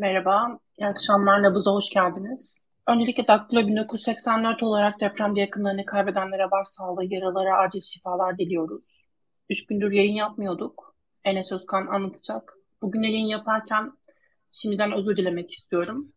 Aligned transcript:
Merhaba, 0.00 0.58
iyi 0.78 0.86
akşamlar. 0.86 1.42
Nabız'a 1.42 1.70
hoş 1.70 1.90
geldiniz. 1.90 2.56
Öncelikle 2.88 3.26
Daktilo 3.26 3.66
1984 3.66 4.62
olarak 4.62 5.00
depremde 5.00 5.40
yakınlarını 5.40 5.84
kaybedenlere 5.84 6.50
başsağlığı, 6.50 7.04
yaralara 7.04 7.58
acil 7.58 7.80
şifalar 7.80 8.38
diliyoruz. 8.38 9.04
Üç 9.50 9.66
gündür 9.66 9.92
yayın 9.92 10.12
yapmıyorduk. 10.12 10.96
Enes 11.24 11.52
Özkan 11.52 11.86
anlatacak. 11.86 12.54
Bugün 12.82 13.02
yayın 13.02 13.26
yaparken 13.26 13.92
şimdiden 14.52 14.92
özür 14.92 15.16
dilemek 15.16 15.52
istiyorum. 15.52 16.12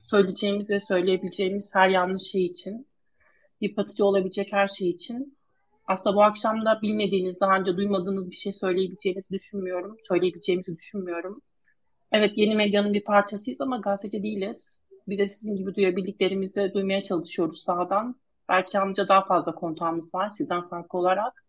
Söyleyeceğimiz 0.00 0.70
ve 0.70 0.80
söyleyebileceğimiz 0.80 1.70
her 1.74 1.88
yanlış 1.88 2.22
şey 2.22 2.46
için, 2.46 2.88
yıpratıcı 3.60 4.04
olabilecek 4.04 4.52
her 4.52 4.68
şey 4.68 4.90
için. 4.90 5.38
Aslında 5.86 6.16
bu 6.16 6.22
akşam 6.22 6.64
da 6.64 6.82
bilmediğiniz, 6.82 7.40
daha 7.40 7.56
önce 7.56 7.76
duymadığınız 7.76 8.30
bir 8.30 8.36
şey 8.36 8.52
söyleyebileceğinizi 8.52 9.30
düşünmüyorum. 9.30 9.96
Söyleyebileceğimizi 10.08 10.76
düşünmüyorum. 10.76 11.42
Evet, 12.12 12.32
yeni 12.36 12.54
medyanın 12.54 12.94
bir 12.94 13.04
parçasıyız 13.04 13.60
ama 13.60 13.76
gazeteci 13.78 14.22
değiliz. 14.22 14.78
Biz 15.08 15.18
de 15.18 15.26
sizin 15.26 15.56
gibi 15.56 15.74
duyabildiklerimizi 15.74 16.70
duymaya 16.74 17.02
çalışıyoruz 17.02 17.62
sahadan. 17.62 18.16
Belki 18.48 18.78
anca 18.78 19.08
daha 19.08 19.24
fazla 19.24 19.54
kontağımız 19.54 20.14
var 20.14 20.30
sizden 20.30 20.68
farklı 20.68 20.98
olarak. 20.98 21.44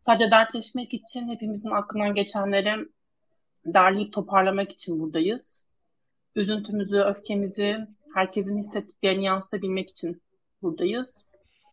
Sadece 0.00 0.30
dertleşmek 0.30 0.94
için 0.94 1.28
hepimizin 1.28 1.70
aklından 1.70 2.14
geçenleri 2.14 2.88
derleyip 3.66 4.12
toparlamak 4.12 4.72
için 4.72 5.00
buradayız. 5.00 5.64
Üzüntümüzü, 6.36 6.96
öfkemizi, 6.96 7.76
herkesin 8.14 8.58
hissettiklerini 8.58 9.24
yansıtabilmek 9.24 9.90
için 9.90 10.22
buradayız. 10.62 11.24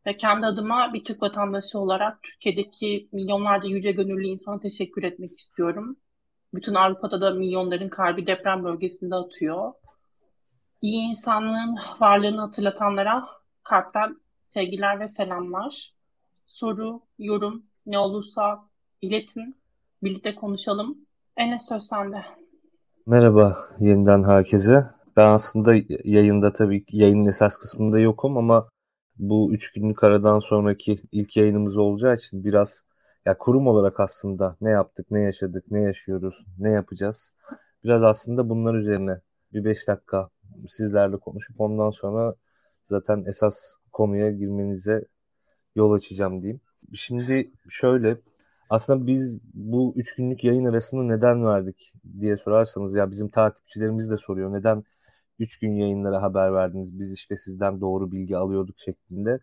Ve 0.05 0.17
kendi 0.17 0.45
adıma 0.45 0.93
bir 0.93 1.03
Türk 1.03 1.21
vatandaşı 1.21 1.79
olarak 1.79 2.23
Türkiye'deki 2.23 3.09
milyonlarca 3.11 3.69
yüce 3.69 3.91
gönüllü 3.91 4.27
insana 4.27 4.59
teşekkür 4.59 5.03
etmek 5.03 5.39
istiyorum. 5.39 5.97
Bütün 6.57 6.73
Avrupa'da 6.73 7.21
da 7.21 7.31
milyonların 7.31 7.89
kalbi 7.89 8.27
deprem 8.27 8.63
bölgesinde 8.63 9.15
atıyor. 9.15 9.73
İyi 10.81 11.09
insanlığın 11.09 11.77
varlığını 11.99 12.41
hatırlatanlara 12.41 13.27
kalpten 13.63 14.15
sevgiler 14.43 14.99
ve 14.99 15.09
selamlar. 15.09 15.93
Soru, 16.45 17.01
yorum 17.19 17.63
ne 17.85 17.99
olursa 17.99 18.59
iletin. 19.01 19.55
Birlikte 20.03 20.35
konuşalım. 20.35 20.97
Enes 21.37 21.69
söz 21.69 21.83
sende. 21.83 22.25
Merhaba 23.05 23.57
yeniden 23.79 24.23
herkese. 24.23 24.83
Ben 25.17 25.27
aslında 25.27 25.73
yayında 26.03 26.53
tabii 26.53 26.85
yayının 26.91 27.27
esas 27.27 27.57
kısmında 27.57 27.99
yokum 27.99 28.37
ama 28.37 28.69
bu 29.17 29.53
üç 29.53 29.71
günlük 29.71 30.03
aradan 30.03 30.39
sonraki 30.39 30.99
ilk 31.11 31.37
yayınımız 31.37 31.77
olacağı 31.77 32.15
için 32.15 32.43
biraz 32.43 32.86
ya 33.27 33.37
kurum 33.37 33.67
olarak 33.67 33.99
aslında 33.99 34.57
ne 34.61 34.69
yaptık, 34.69 35.11
ne 35.11 35.21
yaşadık, 35.21 35.65
ne 35.71 35.81
yaşıyoruz, 35.81 36.45
ne 36.59 36.71
yapacağız? 36.71 37.33
Biraz 37.83 38.03
aslında 38.03 38.49
bunlar 38.49 38.75
üzerine 38.75 39.21
bir 39.53 39.65
beş 39.65 39.87
dakika 39.87 40.29
sizlerle 40.67 41.17
konuşup 41.17 41.61
ondan 41.61 41.89
sonra 41.89 42.35
zaten 42.83 43.23
esas 43.27 43.55
konuya 43.91 44.31
girmenize 44.31 45.05
yol 45.75 45.91
açacağım 45.93 46.41
diyeyim. 46.41 46.61
Şimdi 46.93 47.51
şöyle 47.69 48.17
aslında 48.69 49.07
biz 49.07 49.41
bu 49.53 49.93
üç 49.95 50.15
günlük 50.15 50.43
yayın 50.43 50.65
arasını 50.65 51.07
neden 51.07 51.45
verdik 51.45 51.93
diye 52.19 52.37
sorarsanız 52.37 52.95
ya 52.95 53.11
bizim 53.11 53.29
takipçilerimiz 53.29 54.09
de 54.11 54.17
soruyor. 54.17 54.53
Neden 54.53 54.83
üç 55.39 55.59
gün 55.59 55.71
yayınlara 55.71 56.21
haber 56.21 56.53
verdiniz? 56.53 56.99
Biz 56.99 57.13
işte 57.13 57.37
sizden 57.37 57.81
doğru 57.81 58.11
bilgi 58.11 58.37
alıyorduk 58.37 58.79
şeklinde 58.79 59.39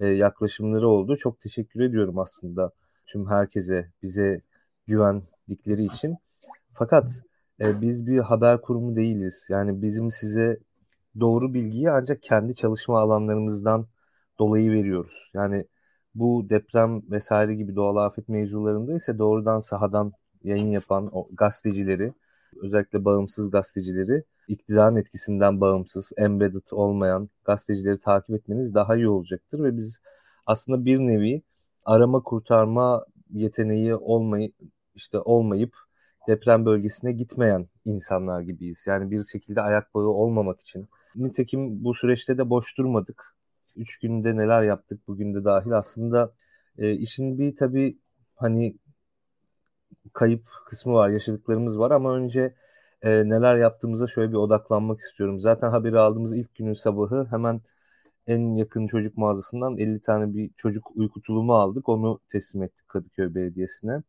e, 0.00 0.06
yaklaşımları 0.06 0.88
oldu. 0.88 1.16
Çok 1.16 1.40
teşekkür 1.40 1.80
ediyorum 1.80 2.18
aslında 2.18 2.72
tüm 3.12 3.26
herkese 3.28 3.92
bize 4.02 4.40
güvendikleri 4.86 5.84
için. 5.84 6.16
Fakat 6.72 7.10
e, 7.60 7.80
biz 7.80 8.06
bir 8.06 8.18
haber 8.18 8.60
kurumu 8.60 8.96
değiliz. 8.96 9.46
Yani 9.50 9.82
bizim 9.82 10.10
size 10.10 10.58
doğru 11.20 11.54
bilgiyi 11.54 11.90
ancak 11.90 12.22
kendi 12.22 12.54
çalışma 12.54 13.00
alanlarımızdan 13.00 13.86
dolayı 14.38 14.70
veriyoruz. 14.72 15.30
Yani 15.34 15.66
bu 16.14 16.46
deprem 16.50 17.10
vesaire 17.10 17.54
gibi 17.54 17.76
doğal 17.76 17.96
afet 17.96 18.28
mevzularında 18.28 18.94
ise 18.94 19.18
doğrudan 19.18 19.58
sahadan 19.58 20.12
yayın 20.44 20.68
yapan 20.68 21.10
o 21.12 21.28
gazetecileri, 21.32 22.12
özellikle 22.62 23.04
bağımsız 23.04 23.50
gazetecileri, 23.50 24.24
iktidarın 24.48 24.96
etkisinden 24.96 25.60
bağımsız, 25.60 26.12
embedded 26.16 26.66
olmayan 26.70 27.28
gazetecileri 27.44 27.98
takip 27.98 28.36
etmeniz 28.36 28.74
daha 28.74 28.96
iyi 28.96 29.08
olacaktır 29.08 29.64
ve 29.64 29.76
biz 29.76 30.00
aslında 30.46 30.84
bir 30.84 30.98
nevi 30.98 31.42
arama 31.84 32.22
kurtarma 32.22 33.04
yeteneği 33.30 33.94
olmayı 33.94 34.52
işte 34.94 35.18
olmayıp 35.18 35.76
deprem 36.28 36.66
bölgesine 36.66 37.12
gitmeyen 37.12 37.68
insanlar 37.84 38.40
gibiyiz. 38.40 38.84
Yani 38.86 39.10
bir 39.10 39.24
şekilde 39.24 39.60
ayak 39.60 39.94
bağı 39.94 40.08
olmamak 40.08 40.60
için. 40.60 40.88
Nitekim 41.16 41.84
bu 41.84 41.94
süreçte 41.94 42.38
de 42.38 42.50
boş 42.50 42.78
durmadık. 42.78 43.36
Üç 43.76 43.98
günde 43.98 44.36
neler 44.36 44.62
yaptık 44.62 45.08
bugün 45.08 45.34
de 45.34 45.44
dahil. 45.44 45.72
Aslında 45.72 46.34
e, 46.78 46.92
işin 46.92 47.38
bir 47.38 47.56
tabii 47.56 47.98
hani 48.36 48.78
kayıp 50.12 50.46
kısmı 50.66 50.92
var, 50.94 51.08
yaşadıklarımız 51.10 51.78
var 51.78 51.90
ama 51.90 52.16
önce 52.16 52.54
e, 53.02 53.10
neler 53.10 53.56
yaptığımıza 53.56 54.06
şöyle 54.06 54.30
bir 54.30 54.36
odaklanmak 54.36 55.00
istiyorum. 55.00 55.40
Zaten 55.40 55.70
haberi 55.70 55.98
aldığımız 55.98 56.36
ilk 56.36 56.54
günün 56.54 56.72
sabahı 56.72 57.26
hemen 57.30 57.60
en 58.26 58.54
yakın 58.54 58.86
çocuk 58.86 59.16
mağazasından 59.16 59.78
50 59.78 60.00
tane 60.00 60.34
bir 60.34 60.50
çocuk 60.56 60.90
uyku 60.96 61.22
tulumu 61.22 61.54
aldık. 61.54 61.88
Onu 61.88 62.20
teslim 62.28 62.62
ettik 62.62 62.88
Kadıköy 62.88 63.34
Belediyesi'ne. 63.34 64.02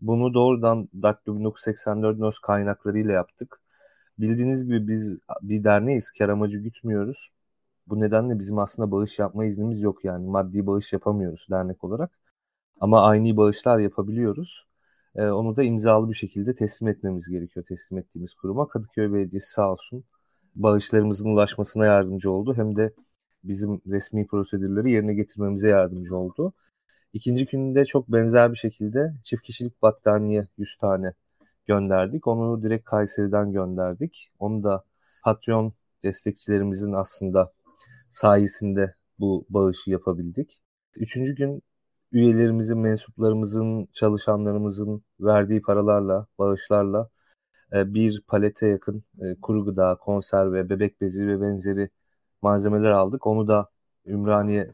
Bunu 0.00 0.34
doğrudan 0.34 0.88
Daktilo 1.02 1.36
1984 1.36 2.18
NOS 2.18 2.38
kaynaklarıyla 2.38 3.12
yaptık. 3.12 3.60
Bildiğiniz 4.18 4.66
gibi 4.66 4.88
biz 4.88 5.20
bir 5.42 5.64
derneğiz. 5.64 6.10
Kar 6.10 6.28
amacı 6.28 6.58
gütmüyoruz. 6.58 7.30
Bu 7.88 8.00
nedenle 8.00 8.38
bizim 8.38 8.58
aslında 8.58 8.90
bağış 8.90 9.18
yapma 9.18 9.44
iznimiz 9.44 9.82
yok 9.82 10.04
yani. 10.04 10.26
Maddi 10.28 10.66
bağış 10.66 10.92
yapamıyoruz 10.92 11.46
dernek 11.50 11.84
olarak. 11.84 12.18
Ama 12.80 13.02
aynı 13.02 13.36
bağışlar 13.36 13.78
yapabiliyoruz. 13.78 14.66
Ee, 15.16 15.26
onu 15.26 15.56
da 15.56 15.62
imzalı 15.62 16.08
bir 16.08 16.14
şekilde 16.14 16.54
teslim 16.54 16.88
etmemiz 16.88 17.28
gerekiyor 17.28 17.66
teslim 17.66 17.98
ettiğimiz 17.98 18.34
kuruma. 18.34 18.68
Kadıköy 18.68 19.12
Belediyesi 19.12 19.52
sağ 19.52 19.72
olsun 19.72 20.04
bağışlarımızın 20.54 21.28
ulaşmasına 21.30 21.86
yardımcı 21.86 22.30
oldu. 22.30 22.54
Hem 22.56 22.76
de 22.76 22.92
bizim 23.44 23.80
resmi 23.86 24.26
prosedürleri 24.26 24.90
yerine 24.90 25.14
getirmemize 25.14 25.68
yardımcı 25.68 26.16
oldu. 26.16 26.52
İkinci 27.12 27.46
günde 27.46 27.84
çok 27.84 28.08
benzer 28.08 28.52
bir 28.52 28.56
şekilde 28.56 29.14
çift 29.24 29.42
kişilik 29.42 29.82
battaniye 29.82 30.48
100 30.58 30.76
tane 30.76 31.12
gönderdik. 31.66 32.26
Onu 32.26 32.62
direkt 32.62 32.84
Kayseri'den 32.84 33.52
gönderdik. 33.52 34.30
Onu 34.38 34.64
da 34.64 34.84
Patreon 35.24 35.72
destekçilerimizin 36.02 36.92
aslında 36.92 37.52
sayesinde 38.08 38.94
bu 39.18 39.46
bağışı 39.50 39.90
yapabildik. 39.90 40.60
Üçüncü 40.96 41.34
gün 41.34 41.62
üyelerimizin, 42.12 42.78
mensuplarımızın, 42.78 43.88
çalışanlarımızın 43.92 45.04
verdiği 45.20 45.62
paralarla, 45.62 46.26
bağışlarla 46.38 47.10
e, 47.72 47.94
bir 47.94 48.22
palete 48.26 48.68
yakın 48.68 49.04
e, 49.20 49.40
kuru 49.42 49.64
gıda, 49.64 49.96
konserve, 50.00 50.70
bebek 50.70 51.00
bezi 51.00 51.26
ve 51.26 51.40
benzeri 51.40 51.90
malzemeler 52.42 52.90
aldık. 52.90 53.26
Onu 53.26 53.48
da 53.48 53.68
Ümraniye 54.06 54.70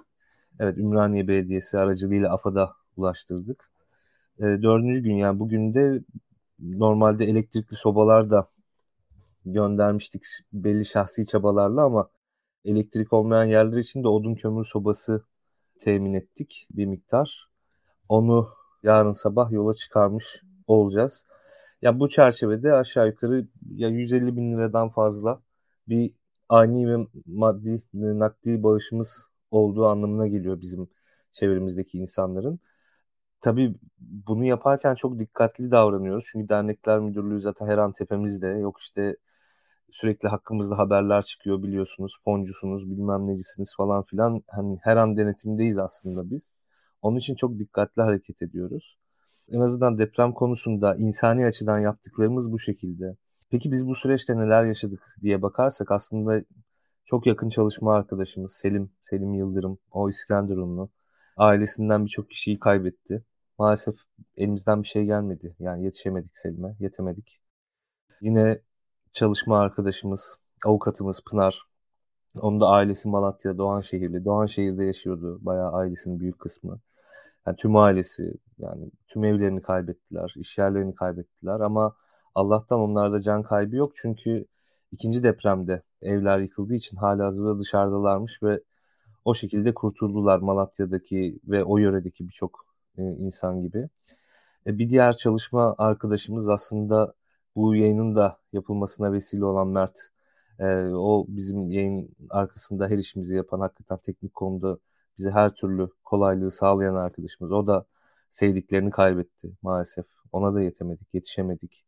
evet 0.61 0.79
Ümraniye 0.79 1.29
Belediyesi 1.29 1.79
aracılığıyla 1.79 2.34
AFAD'a 2.34 2.73
ulaştırdık. 2.97 3.71
E, 4.39 4.43
dördüncü 4.43 5.03
gün 5.03 5.15
yani 5.15 5.39
bugün 5.39 5.75
de 5.75 6.03
normalde 6.61 7.25
elektrikli 7.25 7.75
sobalar 7.75 8.31
da 8.31 8.49
göndermiştik 9.45 10.23
belli 10.53 10.84
şahsi 10.84 11.27
çabalarla 11.27 11.84
ama 11.84 12.11
elektrik 12.65 13.12
olmayan 13.12 13.45
yerler 13.45 13.78
için 13.78 14.05
de 14.05 14.09
odun 14.09 14.34
kömür 14.34 14.65
sobası 14.65 15.25
temin 15.81 16.15
ettik 16.15 16.67
bir 16.71 16.87
miktar. 16.87 17.48
Onu 18.09 18.48
yarın 18.83 19.13
sabah 19.13 19.53
yola 19.53 19.75
çıkarmış 19.75 20.42
olacağız. 20.66 21.27
Ya 21.83 22.01
bu 22.01 22.09
çerçevede 22.09 22.72
aşağı 22.72 23.07
yukarı 23.07 23.47
ya 23.75 23.89
150 23.89 24.37
bin 24.37 24.53
liradan 24.53 24.89
fazla 24.89 25.41
bir 25.89 26.13
ani 26.48 26.89
ve 26.89 27.06
maddi 27.27 27.83
nakdi 27.95 28.62
bağışımız 28.62 29.28
olduğu 29.50 29.86
anlamına 29.86 30.27
geliyor 30.27 30.60
bizim 30.60 30.89
çevremizdeki 31.33 31.98
insanların. 31.98 32.60
Tabii 33.41 33.74
bunu 34.00 34.45
yaparken 34.45 34.95
çok 34.95 35.18
dikkatli 35.18 35.71
davranıyoruz. 35.71 36.24
Çünkü 36.33 36.48
dernekler 36.48 36.98
müdürlüğü 36.98 37.41
zaten 37.41 37.66
her 37.66 37.78
an 37.78 37.92
tepemizde. 37.92 38.47
Yok 38.48 38.80
işte 38.80 39.16
sürekli 39.91 40.28
hakkımızda 40.28 40.78
haberler 40.78 41.22
çıkıyor 41.22 41.62
biliyorsunuz. 41.62 42.12
Foncusunuz, 42.24 42.91
bilmem 42.91 43.27
necisiniz 43.28 43.74
falan 43.77 44.03
filan. 44.03 44.42
Hani 44.48 44.78
her 44.83 44.97
an 44.97 45.16
denetimdeyiz 45.16 45.78
aslında 45.78 46.30
biz. 46.30 46.53
Onun 47.03 47.16
için 47.16 47.34
çok 47.34 47.59
dikkatli 47.59 48.03
hareket 48.03 48.42
ediyoruz. 48.42 48.98
En 49.51 49.60
azından 49.60 49.98
deprem 49.98 50.33
konusunda 50.33 50.97
insani 50.97 51.47
açıdan 51.47 51.78
yaptıklarımız 51.78 52.53
bu 52.53 52.59
şekilde. 52.59 53.16
Peki 53.50 53.72
biz 53.72 53.86
bu 53.86 53.95
süreçte 53.95 54.36
neler 54.36 54.65
yaşadık 54.65 55.16
diye 55.22 55.42
bakarsak 55.42 55.91
aslında 55.91 56.42
çok 57.04 57.27
yakın 57.27 57.48
çalışma 57.48 57.95
arkadaşımız 57.95 58.53
Selim, 58.53 58.91
Selim 59.03 59.34
Yıldırım, 59.34 59.78
o 59.91 60.10
İskenderunlu. 60.10 60.91
Ailesinden 61.36 62.04
birçok 62.04 62.30
kişiyi 62.30 62.59
kaybetti. 62.59 63.24
Maalesef 63.59 63.95
elimizden 64.36 64.83
bir 64.83 64.89
şey 64.89 65.04
gelmedi. 65.04 65.56
Yani 65.59 65.84
yetişemedik 65.84 66.39
Selim'e, 66.39 66.77
yetemedik. 66.80 67.41
Yine 68.21 68.60
çalışma 69.12 69.60
arkadaşımız, 69.60 70.36
avukatımız 70.65 71.21
Pınar. 71.30 71.62
Onun 72.41 72.60
da 72.60 72.66
ailesi 72.66 73.09
Malatya, 73.09 73.59
Doğanşehirli. 73.59 74.24
Doğanşehir'de 74.24 74.84
yaşıyordu 74.84 75.39
bayağı 75.42 75.72
ailesinin 75.72 76.21
büyük 76.21 76.39
kısmı. 76.39 76.80
Yani 77.47 77.56
tüm 77.56 77.77
ailesi 77.77 78.34
yani 78.59 78.91
tüm 79.09 79.24
evlerini 79.24 79.62
kaybettiler, 79.62 80.34
iş 80.36 80.59
yerlerini 80.59 80.94
kaybettiler 80.94 81.60
ama 81.60 81.97
Allah'tan 82.39 82.81
onlarda 82.81 83.21
can 83.23 83.43
kaybı 83.43 83.77
yok 83.77 83.93
çünkü 83.97 84.47
ikinci 84.93 85.23
depremde 85.23 85.83
evler 86.03 86.39
yıkıldığı 86.39 86.75
için 86.75 86.97
hala 86.97 87.27
hazırda 87.27 87.61
dışarıdalarmış 87.61 88.43
ve 88.43 88.61
o 89.25 89.35
şekilde 89.35 89.75
kurtuldular 89.75 90.39
Malatya'daki 90.39 91.39
ve 91.49 91.65
o 91.65 91.79
yöredeki 91.79 92.29
birçok 92.29 92.67
e, 92.99 93.03
insan 93.03 93.63
gibi. 93.63 93.89
E, 94.67 94.79
bir 94.79 94.91
diğer 94.91 95.17
çalışma 95.17 95.75
arkadaşımız 95.79 96.49
aslında 96.49 97.15
bu 97.57 97.75
yayının 97.75 98.17
da 98.17 98.39
yapılmasına 98.53 99.13
vesile 99.13 99.45
olan 99.45 99.69
Mert. 99.69 99.99
E, 100.59 100.67
o 100.85 101.27
bizim 101.29 101.71
yayın 101.71 102.17
arkasında 102.31 102.89
her 102.89 102.99
işimizi 102.99 103.37
yapan 103.37 103.61
hakikaten 103.61 103.99
teknik 103.99 104.35
konuda 104.35 104.79
bize 105.19 105.31
her 105.31 105.51
türlü 105.51 105.89
kolaylığı 106.05 106.51
sağlayan 106.51 106.95
arkadaşımız. 106.95 107.53
O 107.53 107.67
da 107.67 107.85
sevdiklerini 108.31 108.91
kaybetti 108.91 109.51
maalesef. 109.63 110.07
Ona 110.33 110.55
da 110.55 110.63
yetemedik, 110.63 111.15
yetişemedik. 111.15 111.88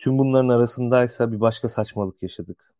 Tüm 0.00 0.18
bunların 0.18 0.48
arasındaysa 0.48 1.32
bir 1.32 1.40
başka 1.40 1.68
saçmalık 1.68 2.22
yaşadık. 2.22 2.74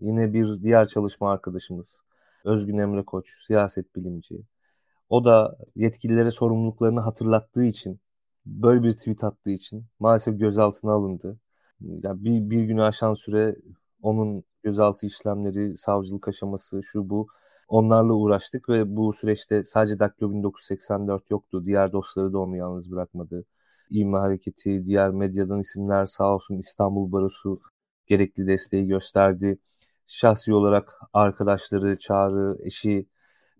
Yine 0.00 0.32
bir 0.34 0.62
diğer 0.62 0.88
çalışma 0.88 1.32
arkadaşımız 1.32 2.02
Özgün 2.44 2.78
Emre 2.78 3.02
Koç, 3.04 3.28
siyaset 3.46 3.96
bilimci. 3.96 4.40
O 5.08 5.24
da 5.24 5.58
yetkililere 5.76 6.30
sorumluluklarını 6.30 7.00
hatırlattığı 7.00 7.64
için, 7.64 8.00
böyle 8.46 8.82
bir 8.82 8.92
tweet 8.92 9.24
attığı 9.24 9.50
için 9.50 9.84
maalesef 10.00 10.40
gözaltına 10.40 10.92
alındı. 10.92 11.38
Yani 11.80 12.24
bir, 12.24 12.50
bir 12.50 12.64
günü 12.64 12.82
aşan 12.82 13.14
süre 13.14 13.56
onun 14.02 14.44
gözaltı 14.62 15.06
işlemleri, 15.06 15.78
savcılık 15.78 16.28
aşaması, 16.28 16.82
şu 16.82 17.10
bu 17.10 17.28
onlarla 17.68 18.12
uğraştık 18.12 18.68
ve 18.68 18.96
bu 18.96 19.12
süreçte 19.12 19.64
sadece 19.64 19.98
Daktilo 19.98 20.32
1984 20.32 21.30
yoktu. 21.30 21.66
Diğer 21.66 21.92
dostları 21.92 22.32
da 22.32 22.38
onu 22.38 22.56
yalnız 22.56 22.92
bırakmadı. 22.92 23.44
İğme 23.90 24.18
Hareketi, 24.18 24.86
diğer 24.86 25.10
medyadan 25.10 25.60
isimler 25.60 26.04
sağ 26.06 26.34
olsun 26.34 26.58
İstanbul 26.58 27.12
Barosu 27.12 27.60
gerekli 28.06 28.46
desteği 28.46 28.86
gösterdi. 28.86 29.58
Şahsi 30.06 30.54
olarak 30.54 31.00
arkadaşları, 31.12 31.98
Çağrı, 31.98 32.58
eşi 32.64 33.06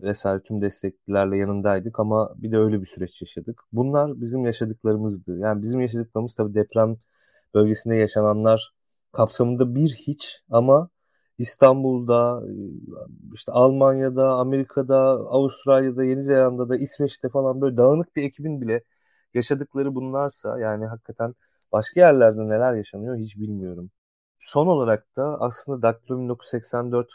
vesaire 0.00 0.42
tüm 0.42 0.62
desteklerle 0.62 1.38
yanındaydık 1.38 2.00
ama 2.00 2.34
bir 2.36 2.52
de 2.52 2.58
öyle 2.58 2.80
bir 2.80 2.86
süreç 2.86 3.22
yaşadık. 3.22 3.62
Bunlar 3.72 4.20
bizim 4.20 4.44
yaşadıklarımızdı. 4.44 5.38
Yani 5.38 5.62
bizim 5.62 5.80
yaşadıklarımız 5.80 6.34
tabii 6.34 6.54
deprem 6.54 6.96
bölgesinde 7.54 7.96
yaşananlar 7.96 8.72
kapsamında 9.12 9.74
bir 9.74 9.90
hiç 9.90 10.42
ama 10.50 10.88
İstanbul'da, 11.38 12.42
işte 13.34 13.52
Almanya'da, 13.52 14.32
Amerika'da, 14.32 14.96
Avustralya'da, 15.10 16.04
Yeni 16.04 16.22
Zelanda'da, 16.22 16.76
İsveç'te 16.76 17.28
falan 17.28 17.60
böyle 17.60 17.76
dağınık 17.76 18.16
bir 18.16 18.22
ekibin 18.22 18.60
bile 18.60 18.82
yaşadıkları 19.34 19.94
bunlarsa 19.94 20.58
yani 20.58 20.86
hakikaten 20.86 21.34
başka 21.72 22.00
yerlerde 22.00 22.48
neler 22.48 22.74
yaşanıyor 22.74 23.16
hiç 23.16 23.36
bilmiyorum. 23.36 23.90
Son 24.40 24.66
olarak 24.66 25.16
da 25.16 25.40
aslında 25.40 25.82
Daktilo 25.82 26.18
1984 26.18 27.08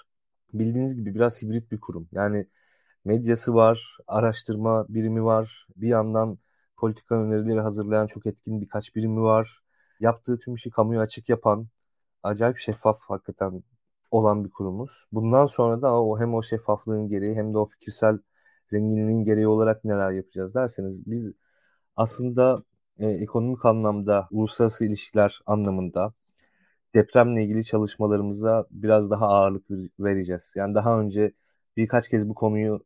bildiğiniz 0.54 0.96
gibi 0.96 1.16
biraz 1.16 1.42
hibrit 1.42 1.72
bir 1.72 1.80
kurum. 1.80 2.10
Yani 2.12 2.48
medyası 3.06 3.54
var, 3.56 3.98
araştırma 4.08 4.86
birimi 4.90 5.26
var, 5.26 5.68
bir 5.76 5.88
yandan 5.88 6.38
politika 6.78 7.16
önerileri 7.16 7.60
hazırlayan 7.62 8.08
çok 8.08 8.26
etkin 8.26 8.62
birkaç 8.62 8.96
birimi 8.96 9.22
var. 9.22 9.60
Yaptığı 10.00 10.40
tüm 10.40 10.54
işi 10.54 10.70
kamuya 10.70 11.02
açık 11.02 11.30
yapan, 11.30 11.68
acayip 12.24 12.58
şeffaf 12.58 12.98
hakikaten 13.08 13.64
olan 14.12 14.46
bir 14.46 14.50
kurumuz. 14.50 15.06
Bundan 15.12 15.46
sonra 15.46 15.82
da 15.82 16.02
o 16.04 16.20
hem 16.20 16.34
o 16.34 16.44
şeffaflığın 16.44 17.10
gereği 17.10 17.36
hem 17.36 17.54
de 17.54 17.58
o 17.58 17.70
fikirsel 17.70 18.20
zenginliğin 18.66 19.24
gereği 19.26 19.48
olarak 19.48 19.86
neler 19.86 20.12
yapacağız 20.12 20.56
derseniz 20.56 21.12
biz 21.12 21.34
aslında 22.00 22.64
e, 23.00 23.08
ekonomik 23.10 23.66
anlamda, 23.66 24.28
uluslararası 24.32 24.86
ilişkiler 24.86 25.42
anlamında 25.46 26.14
depremle 26.96 27.44
ilgili 27.44 27.66
çalışmalarımıza 27.66 28.66
biraz 28.72 29.12
daha 29.12 29.28
ağırlık 29.28 29.66
vereceğiz. 30.00 30.54
Yani 30.58 30.76
daha 30.76 31.00
önce 31.02 31.32
birkaç 31.78 32.10
kez 32.10 32.30
bu 32.30 32.36
konuyu 32.36 32.80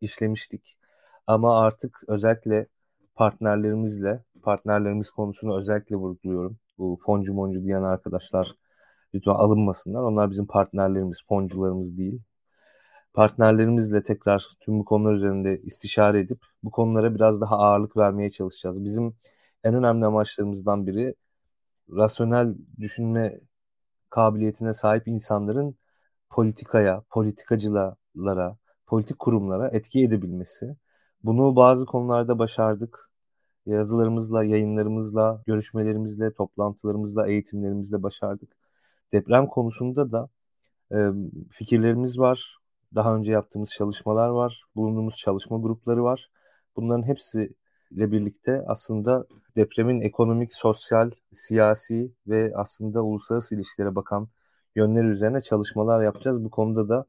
işlemiştik. 0.00 0.76
Ama 1.26 1.60
artık 1.60 2.00
özellikle 2.08 2.66
partnerlerimizle, 3.14 4.24
partnerlerimiz 4.42 5.10
konusunu 5.10 5.58
özellikle 5.58 5.96
vurguluyorum. 5.96 6.58
Bu 6.78 6.98
foncu 7.06 7.34
moncu 7.34 7.64
diyen 7.64 7.82
arkadaşlar 7.82 8.56
lütfen 9.14 9.32
alınmasınlar. 9.32 10.02
Onlar 10.02 10.30
bizim 10.30 10.46
partnerlerimiz, 10.46 11.18
foncularımız 11.28 11.98
değil. 11.98 12.20
Partnerlerimizle 13.14 14.02
tekrar 14.02 14.46
tüm 14.60 14.78
bu 14.78 14.84
konular 14.84 15.12
üzerinde 15.12 15.60
istişare 15.62 16.20
edip 16.20 16.42
bu 16.62 16.70
konulara 16.70 17.14
biraz 17.14 17.40
daha 17.40 17.58
ağırlık 17.58 17.96
vermeye 17.96 18.30
çalışacağız. 18.30 18.84
Bizim 18.84 19.16
en 19.64 19.74
önemli 19.74 20.06
amaçlarımızdan 20.06 20.86
biri 20.86 21.14
rasyonel 21.90 22.54
düşünme 22.80 23.40
kabiliyetine 24.10 24.72
sahip 24.72 25.08
insanların 25.08 25.76
politikaya, 26.30 27.02
politikacılara, 27.10 28.56
politik 28.86 29.18
kurumlara 29.18 29.68
etki 29.68 30.04
edebilmesi. 30.04 30.76
Bunu 31.24 31.56
bazı 31.56 31.86
konularda 31.86 32.38
başardık. 32.38 33.10
Yazılarımızla, 33.66 34.44
yayınlarımızla, 34.44 35.42
görüşmelerimizle, 35.46 36.32
toplantılarımızla, 36.34 37.28
eğitimlerimizle 37.28 38.02
başardık. 38.02 38.56
Deprem 39.12 39.46
konusunda 39.46 40.12
da 40.12 40.28
e, 40.92 40.98
fikirlerimiz 41.50 42.18
var. 42.18 42.59
Daha 42.94 43.16
önce 43.16 43.32
yaptığımız 43.32 43.70
çalışmalar 43.70 44.28
var. 44.28 44.62
Bulunduğumuz 44.76 45.16
çalışma 45.16 45.58
grupları 45.58 46.02
var. 46.04 46.30
Bunların 46.76 47.06
hepsi 47.06 47.54
ile 47.90 48.12
birlikte 48.12 48.64
aslında 48.66 49.26
depremin 49.56 50.00
ekonomik, 50.00 50.54
sosyal, 50.54 51.10
siyasi 51.32 52.12
ve 52.26 52.52
aslında 52.54 53.02
uluslararası 53.02 53.54
ilişkilere 53.54 53.94
bakan 53.94 54.28
yönleri 54.76 55.06
üzerine 55.06 55.40
çalışmalar 55.40 56.02
yapacağız. 56.04 56.44
Bu 56.44 56.50
konuda 56.50 56.88
da 56.88 57.06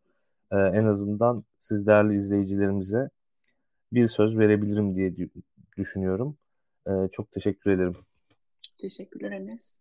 e, 0.51 0.57
en 0.57 0.85
azından 0.85 1.43
siz 1.57 1.87
değerli 1.87 2.15
izleyicilerimize 2.15 3.09
bir 3.93 4.07
söz 4.07 4.37
verebilirim 4.37 4.95
diye 4.95 5.15
düşünüyorum. 5.77 6.37
E, 6.87 6.91
çok 7.11 7.31
teşekkür 7.31 7.71
ederim. 7.71 7.95
Teşekkürler 8.77 9.31
Enes. 9.31 9.77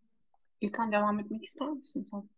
İlkan 0.61 0.93
devam 0.93 1.21
etmek 1.21 1.45
ister 1.45 1.69
misin 1.69 2.07
sen? 2.11 2.29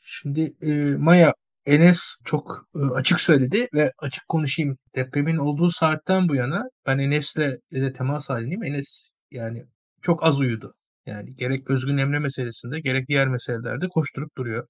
Şimdi 0.00 0.54
e, 0.62 0.96
Maya 0.96 1.34
Enes 1.66 2.16
çok 2.24 2.68
e, 2.76 2.78
açık 2.78 3.20
söyledi 3.20 3.68
ve 3.74 3.92
açık 3.98 4.28
konuşayım. 4.28 4.76
Depremin 4.94 5.36
olduğu 5.36 5.70
saatten 5.70 6.28
bu 6.28 6.34
yana 6.34 6.64
ben 6.86 6.98
Enes'le 6.98 7.36
de 7.72 7.92
temas 7.92 8.30
halindeyim. 8.30 8.64
Enes 8.64 9.10
yani 9.30 9.64
çok 10.02 10.24
az 10.24 10.40
uyudu. 10.40 10.74
Yani 11.06 11.36
gerek 11.36 11.70
Özgün 11.70 11.98
Emre 11.98 12.18
meselesinde 12.18 12.80
gerek 12.80 13.08
diğer 13.08 13.28
meselelerde 13.28 13.88
koşturup 13.88 14.36
duruyor. 14.36 14.68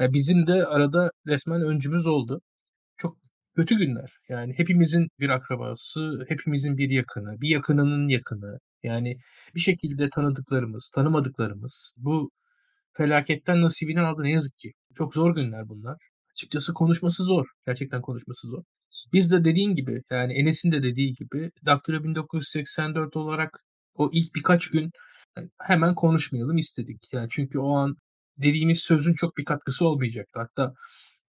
Yani 0.00 0.12
bizim 0.12 0.46
de 0.46 0.66
arada 0.66 1.10
resmen 1.26 1.62
öncümüz 1.62 2.06
oldu. 2.06 2.40
Çok 2.96 3.18
kötü 3.56 3.78
günler. 3.78 4.12
Yani 4.28 4.54
hepimizin 4.58 5.08
bir 5.20 5.28
akrabası, 5.28 6.24
hepimizin 6.28 6.78
bir 6.78 6.90
yakını, 6.90 7.40
bir 7.40 7.48
yakınının 7.48 8.08
yakını. 8.08 8.58
Yani 8.82 9.16
bir 9.54 9.60
şekilde 9.60 10.10
tanıdıklarımız, 10.10 10.90
tanımadıklarımız 10.94 11.92
bu 11.96 12.30
felaketten 12.92 13.62
nasibini 13.62 14.00
aldı 14.00 14.22
ne 14.22 14.32
yazık 14.32 14.58
ki. 14.58 14.72
Çok 14.96 15.14
zor 15.14 15.34
günler 15.34 15.68
bunlar. 15.68 16.11
Açıkçası 16.32 16.74
konuşması 16.74 17.24
zor. 17.24 17.46
Gerçekten 17.66 18.02
konuşması 18.02 18.48
zor. 18.48 18.62
Biz 19.12 19.32
de 19.32 19.44
dediğin 19.44 19.74
gibi 19.74 20.02
yani 20.10 20.32
Enes'in 20.32 20.72
de 20.72 20.82
dediği 20.82 21.14
gibi 21.14 21.50
Daktilo 21.66 22.04
1984 22.04 23.16
olarak 23.16 23.60
o 23.94 24.10
ilk 24.12 24.34
birkaç 24.34 24.70
gün 24.70 24.90
hemen 25.58 25.94
konuşmayalım 25.94 26.58
istedik. 26.58 27.08
Yani 27.12 27.28
çünkü 27.30 27.58
o 27.58 27.76
an 27.76 27.96
dediğimiz 28.36 28.80
sözün 28.80 29.14
çok 29.14 29.36
bir 29.36 29.44
katkısı 29.44 29.88
olmayacaktı. 29.88 30.40
Hatta 30.40 30.74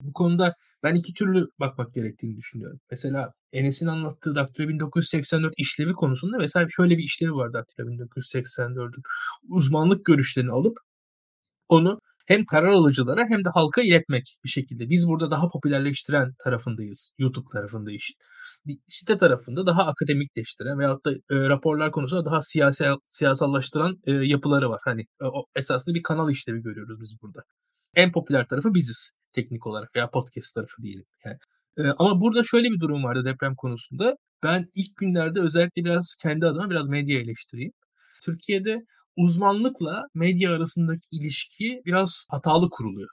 bu 0.01 0.13
konuda 0.13 0.55
ben 0.83 0.95
iki 0.95 1.15
türlü 1.15 1.49
bakmak 1.61 1.95
gerektiğini 1.95 2.37
düşünüyorum. 2.37 2.81
Mesela 2.91 3.33
Enes'in 3.53 3.87
anlattığı 3.87 4.35
Daktilo 4.35 4.69
1984 4.69 5.55
işlevi 5.57 5.93
konusunda 5.93 6.37
mesela 6.39 6.67
şöyle 6.71 6.99
bir 6.99 7.03
işlevi 7.05 7.33
var 7.33 7.53
Daktilo 7.53 7.87
1984'ün. 7.87 9.03
Uzmanlık 9.49 10.05
görüşlerini 10.05 10.53
alıp 10.53 10.79
onu 11.69 12.01
hem 12.33 12.45
karar 12.45 12.73
alıcılara 12.73 13.25
hem 13.29 13.45
de 13.45 13.49
halka 13.49 13.83
iletmek 13.83 14.39
bir 14.45 14.49
şekilde. 14.49 14.91
Biz 14.91 15.09
burada 15.09 15.31
daha 15.31 15.49
popülerleştiren 15.49 16.35
tarafındayız. 16.45 17.13
YouTube 17.19 17.49
tarafında 17.53 17.93
işin. 17.93 18.17
Site 18.87 19.19
tarafında 19.19 19.67
daha 19.67 19.87
akademikleştiren 19.87 20.79
veyahut 20.79 21.05
da 21.07 21.13
e, 21.13 21.19
raporlar 21.31 21.93
konusunda 21.93 22.25
daha 22.25 22.41
siyasal 22.41 22.97
siyasallaştıran 23.05 23.99
e, 24.05 24.13
yapıları 24.13 24.71
var. 24.71 24.81
Hani 24.85 25.01
e, 25.01 25.25
o, 25.25 25.45
esasında 25.57 25.95
bir 25.95 26.03
kanal 26.03 26.31
işlevi 26.31 26.63
görüyoruz 26.63 27.01
biz 27.01 27.17
burada. 27.23 27.43
En 27.95 28.13
popüler 28.13 28.49
tarafı 28.49 28.75
biziz 28.75 29.13
teknik 29.33 29.67
olarak 29.67 29.97
veya 29.97 30.11
podcast 30.11 30.55
tarafı 30.55 30.83
diyelim. 30.83 31.05
Yani. 31.25 31.39
E, 31.79 31.93
ama 31.99 32.21
burada 32.21 32.43
şöyle 32.43 32.69
bir 32.71 32.81
durum 32.81 33.05
vardı 33.05 33.25
deprem 33.25 33.57
konusunda. 33.57 34.17
Ben 34.43 34.69
ilk 34.75 34.97
günlerde 34.97 35.41
özellikle 35.41 35.85
biraz 35.85 36.15
kendi 36.23 36.47
adıma 36.47 36.71
biraz 36.71 36.89
medya 36.89 37.21
eleştireyim. 37.21 37.73
Türkiye'de 38.25 38.79
uzmanlıkla 39.17 40.05
medya 40.15 40.53
arasındaki 40.53 41.07
ilişki 41.13 41.83
biraz 41.87 42.27
hatalı 42.31 42.71
kuruluyor. 42.71 43.11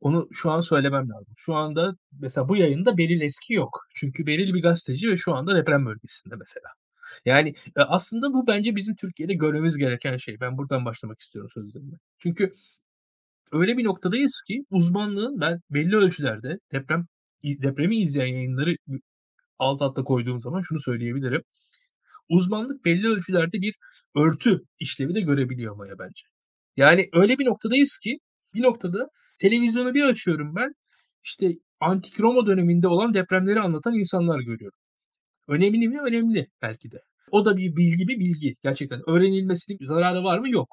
Onu 0.00 0.28
şu 0.32 0.50
an 0.50 0.60
söylemem 0.60 1.10
lazım. 1.10 1.34
Şu 1.36 1.54
anda 1.54 1.96
mesela 2.20 2.48
bu 2.48 2.56
yayında 2.56 2.98
Beril 2.98 3.20
Eski 3.20 3.54
yok. 3.54 3.86
Çünkü 3.94 4.26
Beril 4.26 4.54
bir 4.54 4.62
gazeteci 4.62 5.10
ve 5.10 5.16
şu 5.16 5.34
anda 5.34 5.56
deprem 5.56 5.86
bölgesinde 5.86 6.36
mesela. 6.36 6.68
Yani 7.24 7.54
e, 7.76 7.80
aslında 7.80 8.32
bu 8.32 8.46
bence 8.46 8.76
bizim 8.76 8.96
Türkiye'de 8.96 9.34
görmemiz 9.34 9.76
gereken 9.78 10.16
şey. 10.16 10.40
Ben 10.40 10.58
buradan 10.58 10.84
başlamak 10.84 11.20
istiyorum 11.20 11.50
sözlerime. 11.54 11.96
Çünkü 12.18 12.54
öyle 13.52 13.78
bir 13.78 13.84
noktadayız 13.84 14.42
ki 14.48 14.64
uzmanlığın 14.70 15.40
ben 15.40 15.60
belli 15.70 15.96
ölçülerde 15.96 16.58
deprem 16.72 17.06
depremi 17.44 17.96
izleyen 17.96 18.34
yayınları 18.34 18.76
alt 19.58 19.82
alta 19.82 20.04
koyduğum 20.04 20.40
zaman 20.40 20.60
şunu 20.60 20.80
söyleyebilirim. 20.80 21.42
Uzmanlık 22.28 22.84
belli 22.84 23.08
ölçülerde 23.08 23.60
bir 23.60 23.74
örtü 24.16 24.60
işlevi 24.80 25.14
de 25.14 25.20
görebiliyor 25.20 25.76
Maya 25.76 25.98
bence. 25.98 26.22
Yani 26.76 27.08
öyle 27.12 27.38
bir 27.38 27.46
noktadayız 27.46 27.98
ki 27.98 28.18
bir 28.54 28.62
noktada 28.62 29.08
televizyonu 29.40 29.94
bir 29.94 30.02
açıyorum 30.02 30.56
ben 30.56 30.74
işte 31.24 31.52
antik 31.80 32.20
Roma 32.20 32.46
döneminde 32.46 32.88
olan 32.88 33.14
depremleri 33.14 33.60
anlatan 33.60 33.94
insanlar 33.94 34.40
görüyorum. 34.40 34.78
Önemli 35.48 35.88
mi? 35.88 36.00
Önemli 36.06 36.46
belki 36.62 36.90
de. 36.90 36.98
O 37.30 37.44
da 37.44 37.56
bir 37.56 37.76
bilgi 37.76 38.08
bir 38.08 38.18
bilgi 38.18 38.56
gerçekten. 38.62 39.10
Öğrenilmesinin 39.10 39.86
zararı 39.86 40.24
var 40.24 40.38
mı? 40.38 40.50
Yok. 40.50 40.68